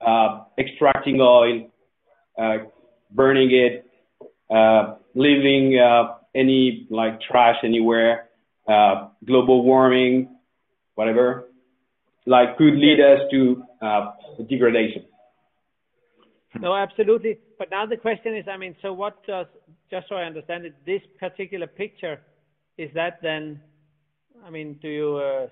uh, 0.00 0.44
extracting 0.58 1.20
oil, 1.20 1.70
uh, 2.38 2.56
burning 3.10 3.50
it, 3.52 3.86
uh, 4.50 4.96
leaving 5.14 5.78
uh, 5.78 6.14
any 6.34 6.86
like 6.90 7.20
trash 7.20 7.56
anywhere, 7.64 8.28
uh, 8.68 9.08
global 9.26 9.62
warming, 9.64 10.36
whatever, 10.94 11.48
like 12.26 12.56
could 12.56 12.74
lead 12.74 13.00
us 13.00 13.20
to 13.30 13.62
uh, 13.82 14.12
degradation. 14.48 15.04
No, 16.60 16.74
absolutely. 16.74 17.38
But 17.58 17.70
now 17.70 17.86
the 17.86 17.96
question 17.96 18.36
is, 18.36 18.44
I 18.48 18.56
mean, 18.56 18.76
so 18.80 18.92
what 18.92 19.24
does, 19.26 19.46
just 19.90 20.08
so 20.08 20.16
I 20.16 20.24
understand 20.24 20.64
it, 20.64 20.74
this 20.86 21.02
particular 21.18 21.66
picture, 21.66 22.20
is 22.78 22.90
that 22.94 23.18
then, 23.22 23.60
I 24.44 24.50
mean, 24.50 24.78
do 24.80 24.88
you, 24.88 25.48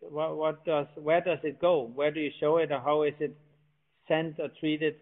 what, 0.00 0.36
what 0.36 0.64
does, 0.64 0.86
where 0.96 1.20
does 1.20 1.38
it 1.42 1.60
go? 1.60 1.90
Where 1.94 2.10
do 2.10 2.20
you 2.20 2.30
show 2.38 2.58
it 2.58 2.70
or 2.70 2.80
how 2.80 3.02
is 3.02 3.14
it 3.18 3.36
sent 4.12 4.38
or 4.38 4.48
treated? 4.60 4.96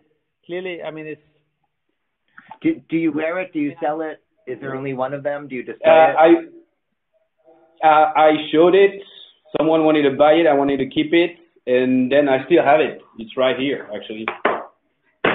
Clearly, 0.46 0.82
I 0.82 0.90
mean, 0.90 1.06
it's. 1.06 1.22
Do, 2.62 2.80
do 2.88 2.96
you 2.96 3.12
wear 3.12 3.40
it? 3.40 3.52
Do 3.52 3.58
you 3.58 3.74
sell 3.80 4.00
it? 4.02 4.22
Is 4.46 4.58
there 4.60 4.74
only 4.74 4.94
one 4.94 5.12
of 5.14 5.22
them? 5.22 5.48
Do 5.48 5.54
you 5.54 5.62
display 5.62 5.90
Uh, 5.90 6.10
it? 6.10 6.16
I 7.82 7.86
uh, 7.86 8.12
I 8.16 8.30
showed 8.52 8.74
it. 8.74 9.00
Someone 9.56 9.84
wanted 9.84 10.02
to 10.02 10.16
buy 10.16 10.32
it. 10.32 10.46
I 10.46 10.54
wanted 10.54 10.78
to 10.78 10.88
keep 10.88 11.12
it, 11.12 11.32
and 11.66 12.10
then 12.12 12.28
I 12.28 12.44
still 12.46 12.62
have 12.64 12.80
it. 12.80 13.00
It's 13.18 13.36
right 13.36 13.58
here, 13.58 13.88
actually. 13.94 14.26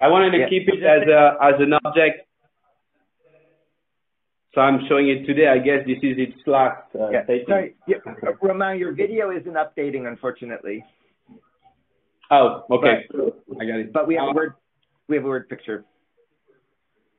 I 0.00 0.06
wanted 0.08 0.30
to 0.32 0.38
Yeah. 0.38 0.48
keep 0.48 0.68
it 0.68 0.82
as 0.82 1.02
a 1.08 1.36
as 1.42 1.54
an 1.60 1.72
object. 1.84 2.26
So 4.54 4.60
I'm 4.62 4.80
showing 4.88 5.08
it 5.08 5.24
today. 5.26 5.46
I 5.48 5.58
guess 5.58 5.86
this 5.86 5.98
is 6.02 6.16
its 6.18 6.38
last 6.46 6.82
uh, 6.94 7.10
Yeah. 7.10 7.24
statement. 7.24 7.48
Sorry, 7.48 7.74
yeah, 7.86 7.98
Romain, 8.42 8.78
your 8.78 8.92
video 8.92 9.30
isn't 9.30 9.54
updating, 9.64 10.08
unfortunately. 10.08 10.84
Oh, 12.30 12.64
okay. 12.70 13.06
I 13.60 13.64
got 13.64 13.80
it. 13.80 13.92
But 13.92 14.06
we 14.06 14.14
have 14.16 14.28
a 14.28 14.30
Uh, 14.30 14.34
word. 14.34 14.54
We 15.08 15.16
have 15.16 15.24
a 15.24 15.28
word 15.28 15.48
picture. 15.48 15.84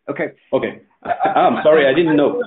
Okay. 0.09 0.33
Okay. 0.53 0.81
I'm 1.03 1.63
sorry. 1.63 1.87
I 1.87 1.93
didn't 1.93 2.15
know. 2.15 2.43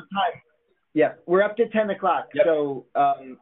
Yeah, 0.94 1.12
we're 1.26 1.42
up 1.42 1.56
to 1.56 1.68
ten 1.70 1.90
o'clock. 1.90 2.28
Yep. 2.34 2.44
So 2.44 2.86
um, 2.94 3.38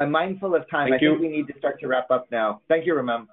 I'm 0.00 0.10
mindful 0.10 0.54
of 0.54 0.68
time. 0.70 0.90
Thank 0.90 1.02
I 1.02 1.04
you. 1.04 1.10
think 1.12 1.22
we 1.22 1.28
need 1.28 1.46
to 1.48 1.58
start 1.58 1.80
to 1.80 1.88
wrap 1.88 2.10
up 2.10 2.28
now. 2.30 2.60
Thank 2.68 2.86
you, 2.86 2.94
Romain. 2.94 3.26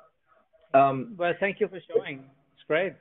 Um, 0.74 1.14
Well, 1.18 1.34
thank 1.40 1.60
you 1.60 1.68
for 1.68 1.80
showing. 1.94 2.24
It's 2.56 2.64
great. 2.68 2.94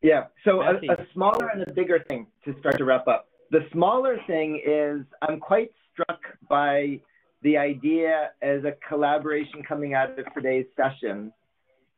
Yeah. 0.00 0.26
So 0.44 0.62
a, 0.62 0.74
a 0.76 1.06
smaller 1.12 1.48
and 1.48 1.62
a 1.66 1.72
bigger 1.72 2.04
thing 2.08 2.28
to 2.44 2.54
start 2.60 2.78
to 2.78 2.84
wrap 2.84 3.08
up. 3.08 3.28
The 3.50 3.66
smaller 3.72 4.18
thing 4.28 4.62
is 4.64 5.04
I'm 5.22 5.40
quite 5.40 5.72
struck 5.92 6.20
by 6.48 7.00
the 7.42 7.56
idea 7.56 8.30
as 8.42 8.64
a 8.64 8.72
collaboration 8.88 9.62
coming 9.62 9.94
out 9.94 10.18
of 10.18 10.26
today's 10.34 10.66
session 10.76 11.32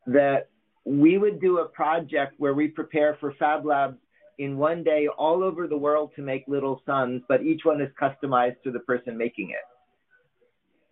that 0.07 0.49
we 0.85 1.19
would 1.19 1.41
do 1.41 1.59
a 1.59 1.69
project 1.69 2.35
where 2.39 2.55
we 2.55 2.69
prepare 2.69 3.17
for 3.21 3.35
Fab 3.39 3.65
Labs 3.65 3.97
in 4.39 4.57
one 4.57 4.83
day 4.83 5.07
all 5.07 5.43
over 5.43 5.67
the 5.67 5.77
world 5.77 6.11
to 6.17 6.23
make 6.23 6.45
little 6.49 6.83
suns, 6.87 7.23
but 7.29 7.43
each 7.43 7.65
one 7.65 7.81
is 7.81 7.91
customized 8.01 8.61
to 8.65 8.71
the 8.71 8.81
person 8.81 9.17
making 9.17 9.51
it. 9.51 9.65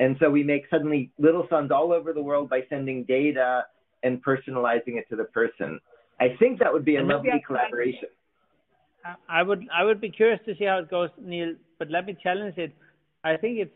And 0.00 0.16
so 0.20 0.30
we 0.30 0.42
make 0.44 0.64
suddenly 0.70 1.10
little 1.18 1.46
suns 1.50 1.70
all 1.70 1.92
over 1.92 2.12
the 2.12 2.22
world 2.22 2.48
by 2.48 2.60
sending 2.68 3.04
data 3.04 3.64
and 4.02 4.22
personalizing 4.24 4.96
it 4.96 5.08
to 5.10 5.16
the 5.16 5.24
person. 5.24 5.80
I 6.20 6.36
think 6.38 6.60
that 6.60 6.72
would 6.72 6.84
be 6.84 6.96
a 6.96 7.00
And 7.00 7.08
lovely 7.08 7.32
I 7.32 7.40
collaboration. 7.46 8.08
I- 9.04 9.16
I 9.28 9.42
would 9.42 9.66
I 9.72 9.84
would 9.84 10.00
be 10.00 10.10
curious 10.10 10.40
to 10.44 10.54
see 10.56 10.64
how 10.64 10.78
it 10.78 10.90
goes, 10.90 11.10
Neil. 11.18 11.54
But 11.78 11.90
let 11.90 12.04
me 12.06 12.14
challenge 12.22 12.58
it. 12.58 12.72
I 13.24 13.36
think 13.36 13.58
it's 13.58 13.74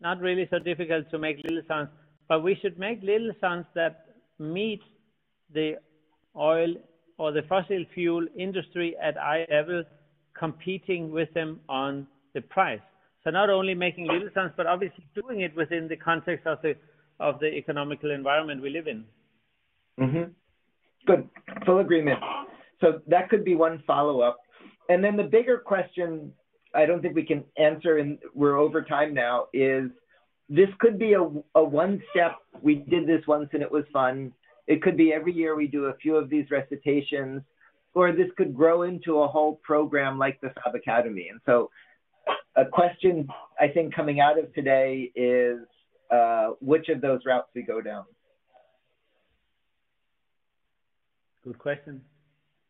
not 0.00 0.20
really 0.20 0.46
so 0.50 0.58
difficult 0.58 1.10
to 1.10 1.18
make 1.18 1.36
little 1.44 1.62
suns, 1.68 1.88
but 2.28 2.42
we 2.42 2.56
should 2.60 2.78
make 2.78 3.02
little 3.02 3.32
suns 3.40 3.66
that 3.74 4.00
meet 4.38 4.80
the 5.52 5.74
oil 6.36 6.74
or 7.18 7.32
the 7.32 7.42
fossil 7.42 7.84
fuel 7.92 8.26
industry 8.38 8.96
at 9.02 9.18
eye 9.18 9.46
level, 9.50 9.84
competing 10.38 11.10
with 11.10 11.32
them 11.34 11.60
on 11.68 12.06
the 12.34 12.40
price. 12.40 12.80
So 13.24 13.30
not 13.30 13.50
only 13.50 13.74
making 13.74 14.06
little 14.06 14.30
suns, 14.32 14.52
but 14.56 14.66
obviously 14.66 15.04
doing 15.14 15.40
it 15.40 15.54
within 15.54 15.88
the 15.88 15.96
context 15.96 16.46
of 16.46 16.58
the 16.62 16.74
of 17.18 17.38
the 17.38 17.48
economical 17.48 18.10
environment 18.10 18.62
we 18.62 18.70
live 18.70 18.86
in. 18.86 19.04
hmm 19.98 20.30
Good. 21.06 21.28
Full 21.66 21.80
agreement. 21.80 22.18
So 22.80 23.00
that 23.08 23.28
could 23.28 23.44
be 23.44 23.54
one 23.54 23.82
follow 23.86 24.20
up. 24.20 24.38
And 24.88 25.04
then 25.04 25.16
the 25.16 25.24
bigger 25.24 25.58
question, 25.58 26.32
I 26.74 26.86
don't 26.86 27.02
think 27.02 27.14
we 27.14 27.24
can 27.24 27.44
answer, 27.56 27.98
and 27.98 28.18
we're 28.34 28.56
over 28.56 28.82
time 28.82 29.12
now, 29.12 29.46
is 29.52 29.90
this 30.48 30.68
could 30.78 30.98
be 30.98 31.14
a, 31.14 31.22
a 31.54 31.62
one 31.62 32.02
step. 32.10 32.36
We 32.60 32.76
did 32.76 33.06
this 33.06 33.26
once 33.26 33.48
and 33.52 33.62
it 33.62 33.70
was 33.70 33.84
fun. 33.92 34.32
It 34.66 34.82
could 34.82 34.96
be 34.96 35.12
every 35.12 35.32
year 35.32 35.54
we 35.54 35.66
do 35.66 35.86
a 35.86 35.94
few 35.94 36.16
of 36.16 36.28
these 36.28 36.50
recitations, 36.50 37.42
or 37.94 38.12
this 38.12 38.28
could 38.36 38.54
grow 38.54 38.82
into 38.82 39.20
a 39.20 39.28
whole 39.28 39.56
program 39.62 40.18
like 40.18 40.40
the 40.40 40.52
Fab 40.62 40.74
Academy. 40.74 41.28
And 41.30 41.40
so 41.46 41.70
a 42.56 42.64
question 42.64 43.28
I 43.60 43.68
think 43.68 43.94
coming 43.94 44.20
out 44.20 44.38
of 44.38 44.52
today 44.54 45.10
is 45.14 45.58
uh, 46.10 46.50
which 46.60 46.88
of 46.88 47.00
those 47.00 47.20
routes 47.24 47.48
we 47.54 47.62
go 47.62 47.80
down. 47.80 48.04
Good 51.44 51.58
question. 51.58 52.02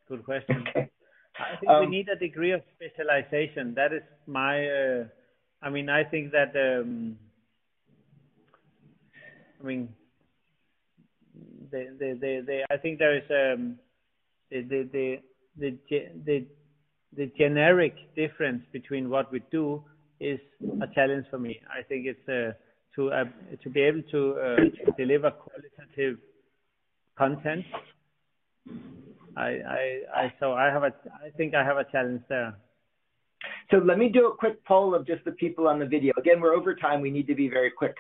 Good 0.09 0.25
question. 0.25 0.65
Okay. 0.69 0.91
I 1.39 1.57
think 1.57 1.71
we 1.71 1.87
Um, 1.87 1.91
need 1.91 2.09
a 2.09 2.17
degree 2.17 2.53
of 2.53 2.63
specialization. 2.77 3.75
That 3.75 3.93
is 3.93 4.03
my. 4.27 4.67
Uh, 4.69 5.05
I 5.63 5.71
mean, 5.71 5.89
I 5.89 6.05
think 6.05 6.33
that. 6.33 6.55
Um, 6.57 7.19
I 9.61 9.63
mean, 9.63 9.89
the 11.71 11.95
the 11.99 12.19
the, 12.21 12.45
the 12.47 12.65
I 12.71 12.77
think 12.79 12.99
there 12.99 13.17
is 13.17 13.25
um, 13.31 13.79
the 14.51 14.63
the 14.63 14.89
the 14.93 15.19
the 15.59 15.79
the 16.25 16.47
the 17.17 17.27
generic 17.39 17.95
difference 18.17 18.63
between 18.73 19.11
what 19.11 19.31
we 19.33 19.43
do 19.51 19.83
is 20.21 20.41
a 20.83 20.87
challenge 20.95 21.27
for 21.31 21.39
me. 21.39 21.61
I 21.69 21.83
think 21.83 22.07
it's 22.07 22.29
uh, 22.29 22.53
to 22.97 23.13
uh, 23.13 23.25
to 23.63 23.71
be 23.71 23.81
able 23.81 24.03
to 24.11 24.39
uh, 24.39 24.57
deliver 24.97 25.31
qualitative 25.31 26.19
content. 27.17 27.65
I, 29.37 29.49
I, 29.49 29.99
I, 30.15 30.33
so 30.41 30.53
I 30.53 30.67
have 30.67 30.83
a, 30.83 30.93
I 31.25 31.31
think 31.37 31.55
I 31.55 31.65
have 31.65 31.77
a 31.77 31.85
challenge 31.85 32.23
there. 32.29 32.55
So 33.71 33.79
let 33.79 33.99
me 33.99 34.09
do 34.09 34.27
a 34.27 34.37
quick 34.37 34.65
poll 34.65 34.95
of 34.95 35.07
just 35.07 35.25
the 35.25 35.33
people 35.33 35.67
on 35.69 35.79
the 35.79 35.87
video. 35.87 36.13
Again, 36.19 36.41
we're 36.41 36.55
over 36.55 36.75
time. 36.75 37.01
We 37.01 37.11
need 37.11 37.27
to 37.29 37.35
be 37.35 37.49
very 37.49 37.71
quick. 37.71 37.95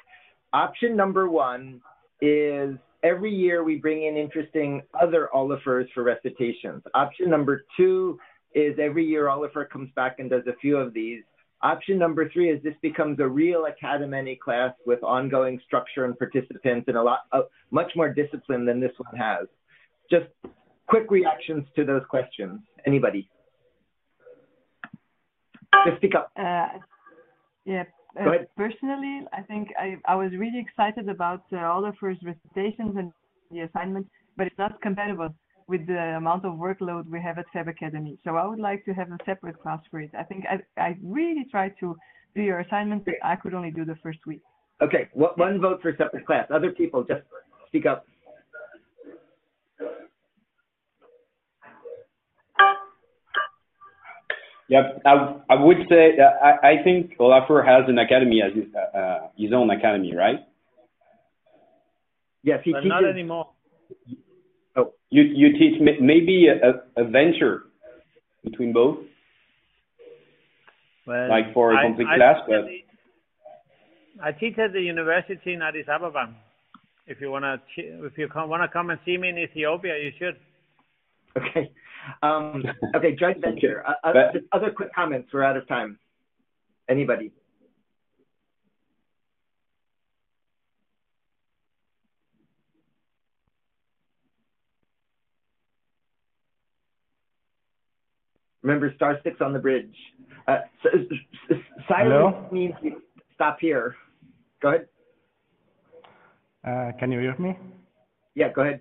Option 0.52 0.96
number 0.96 1.30
one 1.30 1.80
is 2.20 2.76
every 3.02 3.34
year 3.34 3.64
we 3.64 3.76
bring 3.76 4.04
in 4.04 4.16
interesting 4.16 4.82
other 5.00 5.28
Olafurs 5.34 5.86
for 5.94 6.02
recitations. 6.02 6.82
Option 6.94 7.30
number 7.30 7.64
two 7.76 8.18
is 8.54 8.76
every 8.78 9.06
year 9.06 9.26
Olafur 9.26 9.68
comes 9.70 9.90
back 9.94 10.16
and 10.18 10.28
does 10.28 10.42
a 10.46 10.56
few 10.60 10.76
of 10.76 10.92
these. 10.92 11.22
Option 11.62 11.98
number 11.98 12.28
three 12.30 12.50
is 12.50 12.62
this 12.62 12.74
becomes 12.82 13.20
a 13.20 13.28
real 13.28 13.66
Academy 13.66 14.38
class 14.42 14.72
with 14.86 15.02
ongoing 15.02 15.60
structure 15.66 16.04
and 16.04 16.18
participants 16.18 16.86
and 16.88 16.96
a 16.96 17.02
lot, 17.02 17.20
uh, 17.32 17.42
much 17.70 17.92
more 17.94 18.12
discipline 18.12 18.64
than 18.64 18.80
this 18.80 18.92
one 18.96 19.16
has. 19.16 19.46
Just 20.10 20.26
quick 20.90 21.10
reactions 21.10 21.64
to 21.76 21.84
those 21.84 22.02
questions. 22.10 22.60
Anybody? 22.84 23.30
Just 25.86 25.96
speak 25.98 26.14
up. 26.14 26.30
Uh, 26.36 26.66
yeah. 27.64 27.84
Uh, 28.18 28.24
Go 28.24 28.30
ahead. 28.32 28.48
personally, 28.56 29.20
I 29.32 29.42
think 29.42 29.68
I, 29.78 29.96
I 30.04 30.16
was 30.16 30.32
really 30.36 30.58
excited 30.58 31.08
about 31.08 31.44
uh, 31.52 31.58
Olafur's 31.58 32.18
recitations 32.24 32.96
and 32.96 33.12
the 33.52 33.60
assignment, 33.60 34.06
but 34.36 34.48
it's 34.48 34.58
not 34.58 34.82
compatible 34.82 35.32
with 35.68 35.86
the 35.86 36.16
amount 36.16 36.44
of 36.44 36.54
workload 36.54 37.08
we 37.08 37.20
have 37.22 37.38
at 37.38 37.46
Fab 37.52 37.68
Academy. 37.68 38.18
So 38.24 38.34
I 38.34 38.44
would 38.44 38.58
like 38.58 38.84
to 38.86 38.92
have 38.92 39.12
a 39.12 39.18
separate 39.24 39.62
class 39.62 39.80
for 39.90 40.00
it. 40.00 40.10
I 40.18 40.24
think 40.24 40.44
I, 40.50 40.56
I 40.88 40.96
really 41.02 41.46
tried 41.48 41.74
to 41.78 41.96
do 42.34 42.42
your 42.42 42.58
assignment, 42.60 43.04
but 43.04 43.14
I 43.22 43.36
could 43.36 43.54
only 43.54 43.70
do 43.70 43.84
the 43.84 43.96
first 44.02 44.18
week. 44.26 44.42
Okay, 44.82 45.08
what, 45.12 45.38
one 45.38 45.60
vote 45.60 45.80
for 45.80 45.94
separate 45.96 46.26
class. 46.26 46.46
Other 46.52 46.72
people, 46.72 47.04
just 47.04 47.22
speak 47.68 47.86
up. 47.86 48.06
Yep. 54.70 55.02
I, 55.04 55.12
I 55.50 55.54
would 55.64 55.78
say 55.88 56.14
that 56.16 56.32
I, 56.42 56.70
I 56.78 56.82
think 56.84 57.18
Olafur 57.18 57.66
has 57.66 57.88
an 57.88 57.98
academy 57.98 58.40
as 58.40 58.54
his, 58.54 58.66
uh, 58.74 58.96
uh, 58.96 59.18
his 59.36 59.52
own 59.52 59.68
academy, 59.70 60.14
right? 60.14 60.38
Yes, 62.44 62.60
he 62.64 62.72
But 62.72 62.78
teaches. 62.80 62.88
not 62.88 63.04
anymore. 63.04 63.48
Oh. 64.76 64.92
You 65.10 65.22
you 65.22 65.52
teach 65.58 65.80
maybe 66.00 66.46
a, 66.46 66.70
a 67.02 67.04
venture 67.04 67.64
between 68.44 68.72
both, 68.72 68.98
Well, 71.06 71.28
like 71.28 71.52
for 71.52 71.72
a 71.72 71.76
I- 71.78 71.82
complete 71.86 72.06
I 72.08 72.16
class, 72.16 72.36
teach 72.46 72.48
but 72.48 72.62
the- 72.66 72.84
I 74.22 74.32
teach 74.32 74.56
at 74.58 74.72
the 74.72 74.80
university 74.80 75.52
in 75.54 75.62
Addis 75.62 75.88
Ababa. 75.88 76.32
If 77.08 77.20
you 77.20 77.30
wanna, 77.32 77.60
if 77.76 78.16
you 78.16 78.28
come, 78.28 78.48
wanna 78.48 78.68
come 78.68 78.90
and 78.90 79.00
see 79.04 79.16
me 79.16 79.30
in 79.30 79.38
Ethiopia, 79.38 79.94
you 79.98 80.12
should. 80.18 80.36
Okay. 81.36 81.72
Um, 82.22 82.62
okay, 82.96 83.14
joint 83.14 83.40
venture. 83.40 83.84
Uh, 83.86 83.92
uh, 84.04 84.12
But- 84.12 84.32
just 84.32 84.44
other 84.52 84.70
quick 84.70 84.92
comments. 84.94 85.30
We're 85.32 85.42
out 85.42 85.56
of 85.56 85.66
time. 85.68 85.98
Anybody? 86.88 87.32
Remember, 98.62 98.92
star 98.96 99.18
six 99.24 99.40
on 99.40 99.52
the 99.52 99.58
bridge. 99.58 99.94
Uh, 100.46 100.58
silence 100.82 101.24
Hello? 101.88 102.48
means 102.52 102.74
you 102.82 103.00
stop 103.34 103.58
here. 103.60 103.94
Go 104.60 104.68
ahead. 104.68 104.86
Uh, 106.66 106.92
Can 106.98 107.10
you 107.10 107.20
hear 107.20 107.36
me? 107.38 107.56
Yeah, 108.34 108.52
go 108.52 108.62
ahead. 108.62 108.80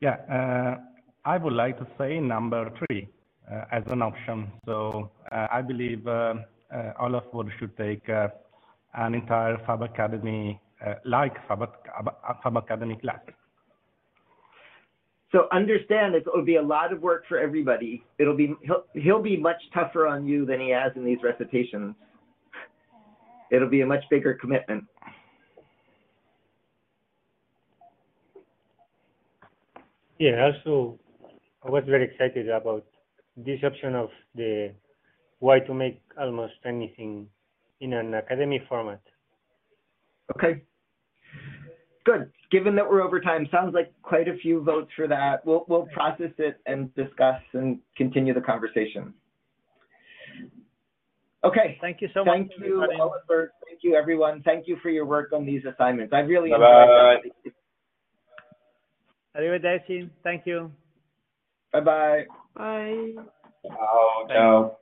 Yeah. 0.00 0.16
uh, 0.30 0.91
I 1.24 1.38
would 1.38 1.52
like 1.52 1.78
to 1.78 1.86
say 1.98 2.18
number 2.18 2.70
three 2.78 3.08
uh, 3.50 3.64
as 3.70 3.84
an 3.86 4.02
option. 4.02 4.50
So 4.66 5.10
uh, 5.30 5.46
I 5.52 5.62
believe 5.62 6.06
uh, 6.06 6.34
uh, 6.74 6.92
all 6.98 7.14
of 7.14 7.24
us 7.34 7.52
should 7.58 7.76
take 7.76 8.08
uh, 8.08 8.28
an 8.94 9.14
entire 9.14 9.58
Fab 9.66 9.82
Academy, 9.82 10.60
uh, 10.84 10.94
like 11.04 11.34
Fab 11.46 11.60
Fab 12.42 12.56
Academy 12.56 12.96
class. 12.96 13.20
So 15.30 15.48
understand 15.50 16.14
it 16.14 16.24
will 16.26 16.44
be 16.44 16.56
a 16.56 16.62
lot 16.62 16.92
of 16.92 17.00
work 17.00 17.24
for 17.28 17.38
everybody. 17.38 18.02
It'll 18.18 18.36
be 18.36 18.54
he'll 18.62 18.84
he'll 18.94 19.22
be 19.22 19.36
much 19.36 19.62
tougher 19.72 20.06
on 20.06 20.26
you 20.26 20.44
than 20.44 20.60
he 20.60 20.70
has 20.70 20.92
in 20.96 21.04
these 21.04 21.18
recitations. 21.22 21.94
It'll 23.50 23.70
be 23.70 23.82
a 23.82 23.86
much 23.86 24.04
bigger 24.10 24.34
commitment. 24.34 24.84
Yeah, 30.18 30.52
also, 30.52 30.98
I 31.64 31.70
was 31.70 31.84
very 31.86 32.04
excited 32.04 32.48
about 32.48 32.84
this 33.36 33.60
option 33.64 33.94
of 33.94 34.10
the 34.34 34.72
why 35.38 35.60
to 35.60 35.74
make 35.74 36.00
almost 36.20 36.54
anything 36.64 37.26
in 37.80 37.92
an 37.92 38.14
academy 38.14 38.60
format. 38.68 39.00
Okay. 40.36 40.62
Good. 42.04 42.30
Given 42.50 42.74
that 42.76 42.88
we're 42.88 43.02
over 43.02 43.20
time, 43.20 43.48
sounds 43.50 43.74
like 43.74 43.92
quite 44.02 44.28
a 44.28 44.36
few 44.36 44.62
votes 44.62 44.90
for 44.96 45.06
that. 45.08 45.44
We'll 45.46 45.64
we'll 45.68 45.86
process 45.86 46.32
it 46.38 46.60
and 46.66 46.94
discuss 46.94 47.40
and 47.52 47.78
continue 47.96 48.34
the 48.34 48.40
conversation. 48.40 49.14
Okay. 51.44 51.78
Thank 51.80 52.00
you 52.00 52.08
so 52.14 52.24
much. 52.24 52.34
Thank 52.34 52.50
you, 52.58 52.82
everybody. 52.82 52.98
Olafur. 52.98 53.48
Thank 53.66 53.80
you, 53.82 53.96
everyone. 53.96 54.42
Thank 54.42 54.68
you 54.68 54.76
for 54.82 54.90
your 54.90 55.06
work 55.06 55.32
on 55.32 55.44
these 55.46 55.62
assignments. 55.64 56.12
I 56.12 56.20
really 56.20 56.50
Bye-bye. 56.50 57.16
enjoyed 57.24 57.52
that. 59.34 59.40
Arrivederci. 59.40 60.10
Thank 60.22 60.46
you. 60.46 60.70
Bye 61.72 61.80
bye. 61.80 62.26
Bye. 62.54 63.12
oh 63.64 64.26
no. 64.28 64.78